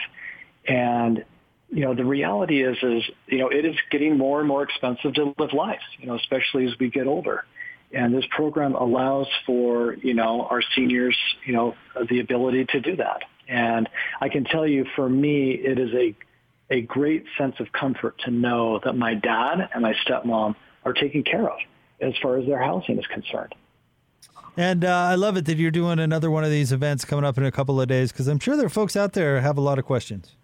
And 0.68 1.24
you 1.70 1.82
know, 1.82 1.93
the 1.93 2.05
reality 2.05 2.63
is, 2.63 2.78
is 2.82 3.03
you 3.28 3.39
know, 3.39 3.49
it 3.49 3.65
is 3.65 3.76
getting 3.91 4.18
more 4.18 4.39
and 4.39 4.47
more 4.47 4.63
expensive 4.63 5.13
to 5.15 5.34
live 5.38 5.53
life. 5.53 5.82
You 5.99 6.07
know, 6.07 6.15
especially 6.15 6.65
as 6.65 6.74
we 6.80 6.89
get 6.89 7.07
older. 7.07 7.45
And 7.93 8.13
this 8.13 8.26
program 8.32 8.76
allows 8.76 9.28
for, 9.45 9.93
you 9.93 10.13
know, 10.13 10.45
our 10.49 10.61
seniors, 10.76 11.18
you 11.45 11.53
know, 11.53 11.74
the 12.09 12.20
ability 12.20 12.65
to 12.65 12.82
do 12.82 12.97
that. 12.97 13.22
And 13.47 13.88
I 14.20 14.28
can 14.28 14.43
tell 14.43 14.68
you, 14.68 14.86
for 14.95 15.07
me, 15.07 15.51
it 15.51 15.80
is 15.80 15.93
a 15.93 16.15
a 16.70 16.82
great 16.82 17.26
sense 17.38 17.55
of 17.59 17.72
comfort 17.72 18.20
to 18.26 18.32
know 18.32 18.80
that 18.84 18.93
my 18.93 19.13
dad 19.13 19.70
and 19.74 19.84
my 19.84 19.93
stepmom 20.05 20.55
are 20.84 20.93
taken 20.93 21.24
care 21.24 21.49
of 21.49 21.57
as 22.01 22.13
far 22.22 22.38
as 22.38 22.45
their 22.45 22.61
housing 22.61 22.99
is 22.99 23.07
concerned. 23.07 23.55
And 24.57 24.84
uh, 24.84 24.89
I 24.89 25.15
love 25.15 25.38
it 25.38 25.45
that 25.45 25.57
you're 25.57 25.72
doing 25.72 25.99
another 25.99 26.32
one 26.32 26.43
of 26.43 26.49
these 26.49 26.72
events 26.72 27.05
coming 27.05 27.24
up 27.24 27.38
in 27.38 27.45
a 27.45 27.51
couple 27.51 27.80
of 27.80 27.88
days 27.88 28.11
because 28.11 28.28
I'm 28.28 28.39
sure 28.39 28.57
there 28.57 28.65
are 28.65 28.70
folks 28.70 28.95
out 28.95 29.13
there 29.13 29.39
have 29.41 29.57
a 29.57 29.61
lot 29.61 29.78
of 29.78 29.86
questions. 29.86 30.37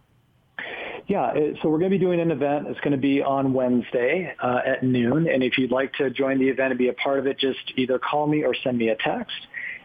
Yeah, 1.07 1.33
so 1.61 1.69
we're 1.69 1.79
going 1.79 1.91
to 1.91 1.97
be 1.97 2.03
doing 2.03 2.21
an 2.21 2.31
event. 2.31 2.67
It's 2.67 2.79
going 2.79 2.93
to 2.93 2.97
be 2.97 3.21
on 3.21 3.51
Wednesday 3.51 4.33
uh, 4.41 4.61
at 4.65 4.83
noon. 4.83 5.27
And 5.27 5.43
if 5.43 5.57
you'd 5.57 5.71
like 5.71 5.91
to 5.95 6.09
join 6.09 6.39
the 6.39 6.47
event 6.47 6.71
and 6.71 6.77
be 6.77 6.87
a 6.87 6.93
part 6.93 7.19
of 7.19 7.27
it, 7.27 7.37
just 7.37 7.59
either 7.75 7.99
call 7.99 8.25
me 8.25 8.43
or 8.43 8.55
send 8.63 8.77
me 8.77 8.87
a 8.87 8.95
text. 8.95 9.35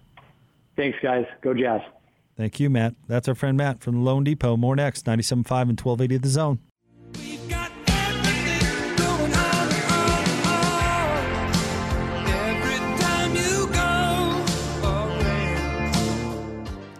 Thanks, 0.76 0.98
guys. 1.02 1.24
Go 1.42 1.54
Jazz. 1.54 1.80
Thank 2.36 2.58
you, 2.60 2.70
Matt. 2.70 2.94
That's 3.08 3.28
our 3.28 3.34
friend 3.34 3.56
Matt 3.56 3.82
from 3.82 3.96
the 3.96 4.00
Loan 4.00 4.24
Depot. 4.24 4.56
More 4.56 4.74
next, 4.74 5.04
97.5 5.04 5.68
and 5.68 5.80
1280 5.80 6.14
of 6.16 6.22
The 6.22 6.28
Zone. 6.28 6.58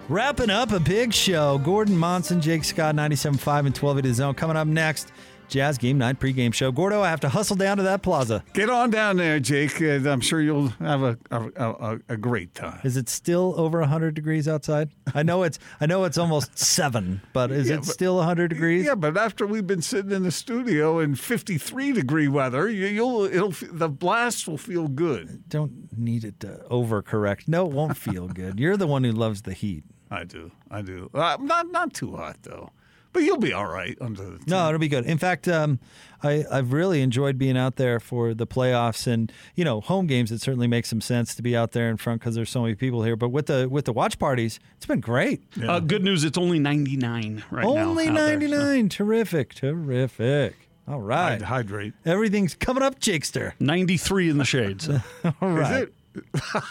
Wrapping 0.08 0.50
up 0.50 0.72
a 0.72 0.80
big 0.80 1.14
show. 1.14 1.56
Gordon 1.56 1.96
Monson, 1.96 2.42
Jake 2.42 2.64
Scott, 2.64 2.94
97.5 2.94 3.24
and 3.30 3.74
1280 3.74 4.08
The 4.08 4.14
Zone. 4.14 4.34
Coming 4.34 4.58
up 4.58 4.66
next, 4.68 5.10
Jazz 5.52 5.76
Game 5.76 5.98
Night 5.98 6.18
pregame 6.18 6.54
show. 6.54 6.72
Gordo, 6.72 7.02
I 7.02 7.10
have 7.10 7.20
to 7.20 7.28
hustle 7.28 7.56
down 7.56 7.76
to 7.76 7.82
that 7.82 8.00
plaza. 8.00 8.42
Get 8.54 8.70
on 8.70 8.88
down 8.88 9.18
there, 9.18 9.38
Jake. 9.38 9.82
Uh, 9.82 10.08
I'm 10.10 10.22
sure 10.22 10.40
you'll 10.40 10.68
have 10.78 11.02
a, 11.02 11.18
a, 11.30 11.40
a, 11.56 11.98
a 12.08 12.16
great 12.16 12.54
time. 12.54 12.80
Is 12.84 12.96
it 12.96 13.10
still 13.10 13.52
over 13.58 13.80
100 13.80 14.14
degrees 14.14 14.48
outside? 14.48 14.88
I 15.14 15.22
know 15.22 15.42
it's 15.42 15.58
I 15.78 15.84
know 15.84 16.04
it's 16.04 16.16
almost 16.16 16.58
7, 16.58 17.20
but 17.34 17.50
is 17.50 17.68
Yeah, 17.68 17.74
it 17.74 17.78
but- 17.80 17.86
still 17.86 18.16
100 18.16 18.48
degrees? 18.48 18.86
Yeah, 18.86 18.94
but 18.94 19.18
after 19.18 19.46
we've 19.46 19.66
been 19.66 19.82
sitting 19.82 20.10
in 20.10 20.22
the 20.22 20.30
studio 20.32 20.98
in 21.00 21.16
53 21.16 21.92
degree 21.92 22.28
weather, 22.28 22.66
you, 22.70 22.86
you'll 22.86 23.24
it'll 23.24 23.52
the 23.70 23.90
blast 23.90 24.48
will 24.48 24.56
feel 24.56 24.88
good. 24.88 25.46
Don't 25.50 25.88
need 25.98 26.24
it 26.24 26.40
to 26.40 26.64
overcorrect. 26.70 27.46
No, 27.46 27.66
it 27.66 27.72
won't 27.72 27.98
feel 27.98 28.26
good. 28.28 28.58
You're 28.58 28.78
the 28.78 28.86
one 28.86 29.04
who 29.04 29.12
loves 29.12 29.42
the 29.42 29.52
heat. 29.52 29.84
I 30.10 30.24
do. 30.24 30.50
I 30.70 30.80
do. 30.80 31.10
Uh, 31.12 31.36
not 31.40 31.70
not 31.70 31.92
too 31.92 32.16
hot 32.16 32.38
though. 32.42 32.70
But 33.12 33.24
you'll 33.24 33.38
be 33.38 33.52
all 33.52 33.66
right 33.66 33.96
under 34.00 34.22
the 34.22 34.40
No, 34.46 34.68
it'll 34.68 34.78
be 34.80 34.88
good. 34.88 35.04
In 35.04 35.18
fact, 35.18 35.46
um, 35.46 35.78
I, 36.22 36.44
I've 36.50 36.72
really 36.72 37.02
enjoyed 37.02 37.36
being 37.36 37.58
out 37.58 37.76
there 37.76 38.00
for 38.00 38.32
the 38.32 38.46
playoffs, 38.46 39.06
and 39.06 39.30
you 39.54 39.64
know, 39.64 39.80
home 39.80 40.06
games. 40.06 40.32
It 40.32 40.40
certainly 40.40 40.66
makes 40.66 40.88
some 40.88 41.00
sense 41.00 41.34
to 41.34 41.42
be 41.42 41.56
out 41.56 41.72
there 41.72 41.90
in 41.90 41.96
front 41.98 42.20
because 42.20 42.34
there's 42.34 42.50
so 42.50 42.62
many 42.62 42.74
people 42.74 43.02
here. 43.02 43.16
But 43.16 43.28
with 43.28 43.46
the 43.46 43.68
with 43.68 43.84
the 43.84 43.92
watch 43.92 44.18
parties, 44.18 44.60
it's 44.76 44.86
been 44.86 45.00
great. 45.00 45.42
Uh, 45.62 45.80
good 45.80 46.02
news, 46.02 46.24
it's 46.24 46.38
only 46.38 46.58
99 46.58 47.44
right 47.50 47.62
now. 47.64 47.68
Only 47.68 48.08
out 48.08 48.14
there, 48.14 48.40
so. 48.40 48.46
99. 48.48 48.88
Terrific, 48.88 49.54
terrific. 49.54 50.54
All 50.88 51.00
right, 51.00 51.40
hydrate. 51.40 51.92
Everything's 52.04 52.54
coming 52.54 52.82
up, 52.82 52.98
Jakester. 52.98 53.52
93 53.60 54.30
in 54.30 54.38
the 54.38 54.44
shades. 54.44 54.88
All 55.24 55.50
right. 55.50 55.88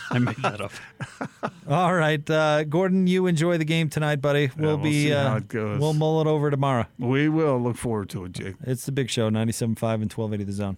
I 0.10 0.20
made 0.20 0.36
that 0.38 0.62
up. 0.62 0.72
All 1.68 1.94
right, 1.94 2.28
uh, 2.30 2.64
Gordon, 2.66 3.08
you 3.08 3.28
enjoy 3.28 3.58
the 3.58 3.66
game 3.66 3.90
tonight, 3.90 4.18
buddy. 4.22 4.52
We'll, 4.58 4.76
we'll 4.76 4.84
be 4.84 5.14
uh, 5.14 5.30
how 5.30 5.38
it 5.38 5.48
goes. 5.48 5.80
we'll 5.80 5.94
mull 5.94 6.22
it 6.22 6.28
over 6.28 6.50
tomorrow. 6.52 6.86
We 7.00 7.30
will 7.30 7.60
look 7.60 7.78
forward 7.78 8.10
to 8.12 8.26
it, 8.26 8.34
Jake. 8.34 8.56
It's 8.64 8.86
the 8.86 8.92
big 8.92 9.10
show, 9.10 9.30
97.5 9.30 9.62
and 9.62 10.12
1280 10.12 10.44
The 10.44 10.52
Zone. 10.54 10.78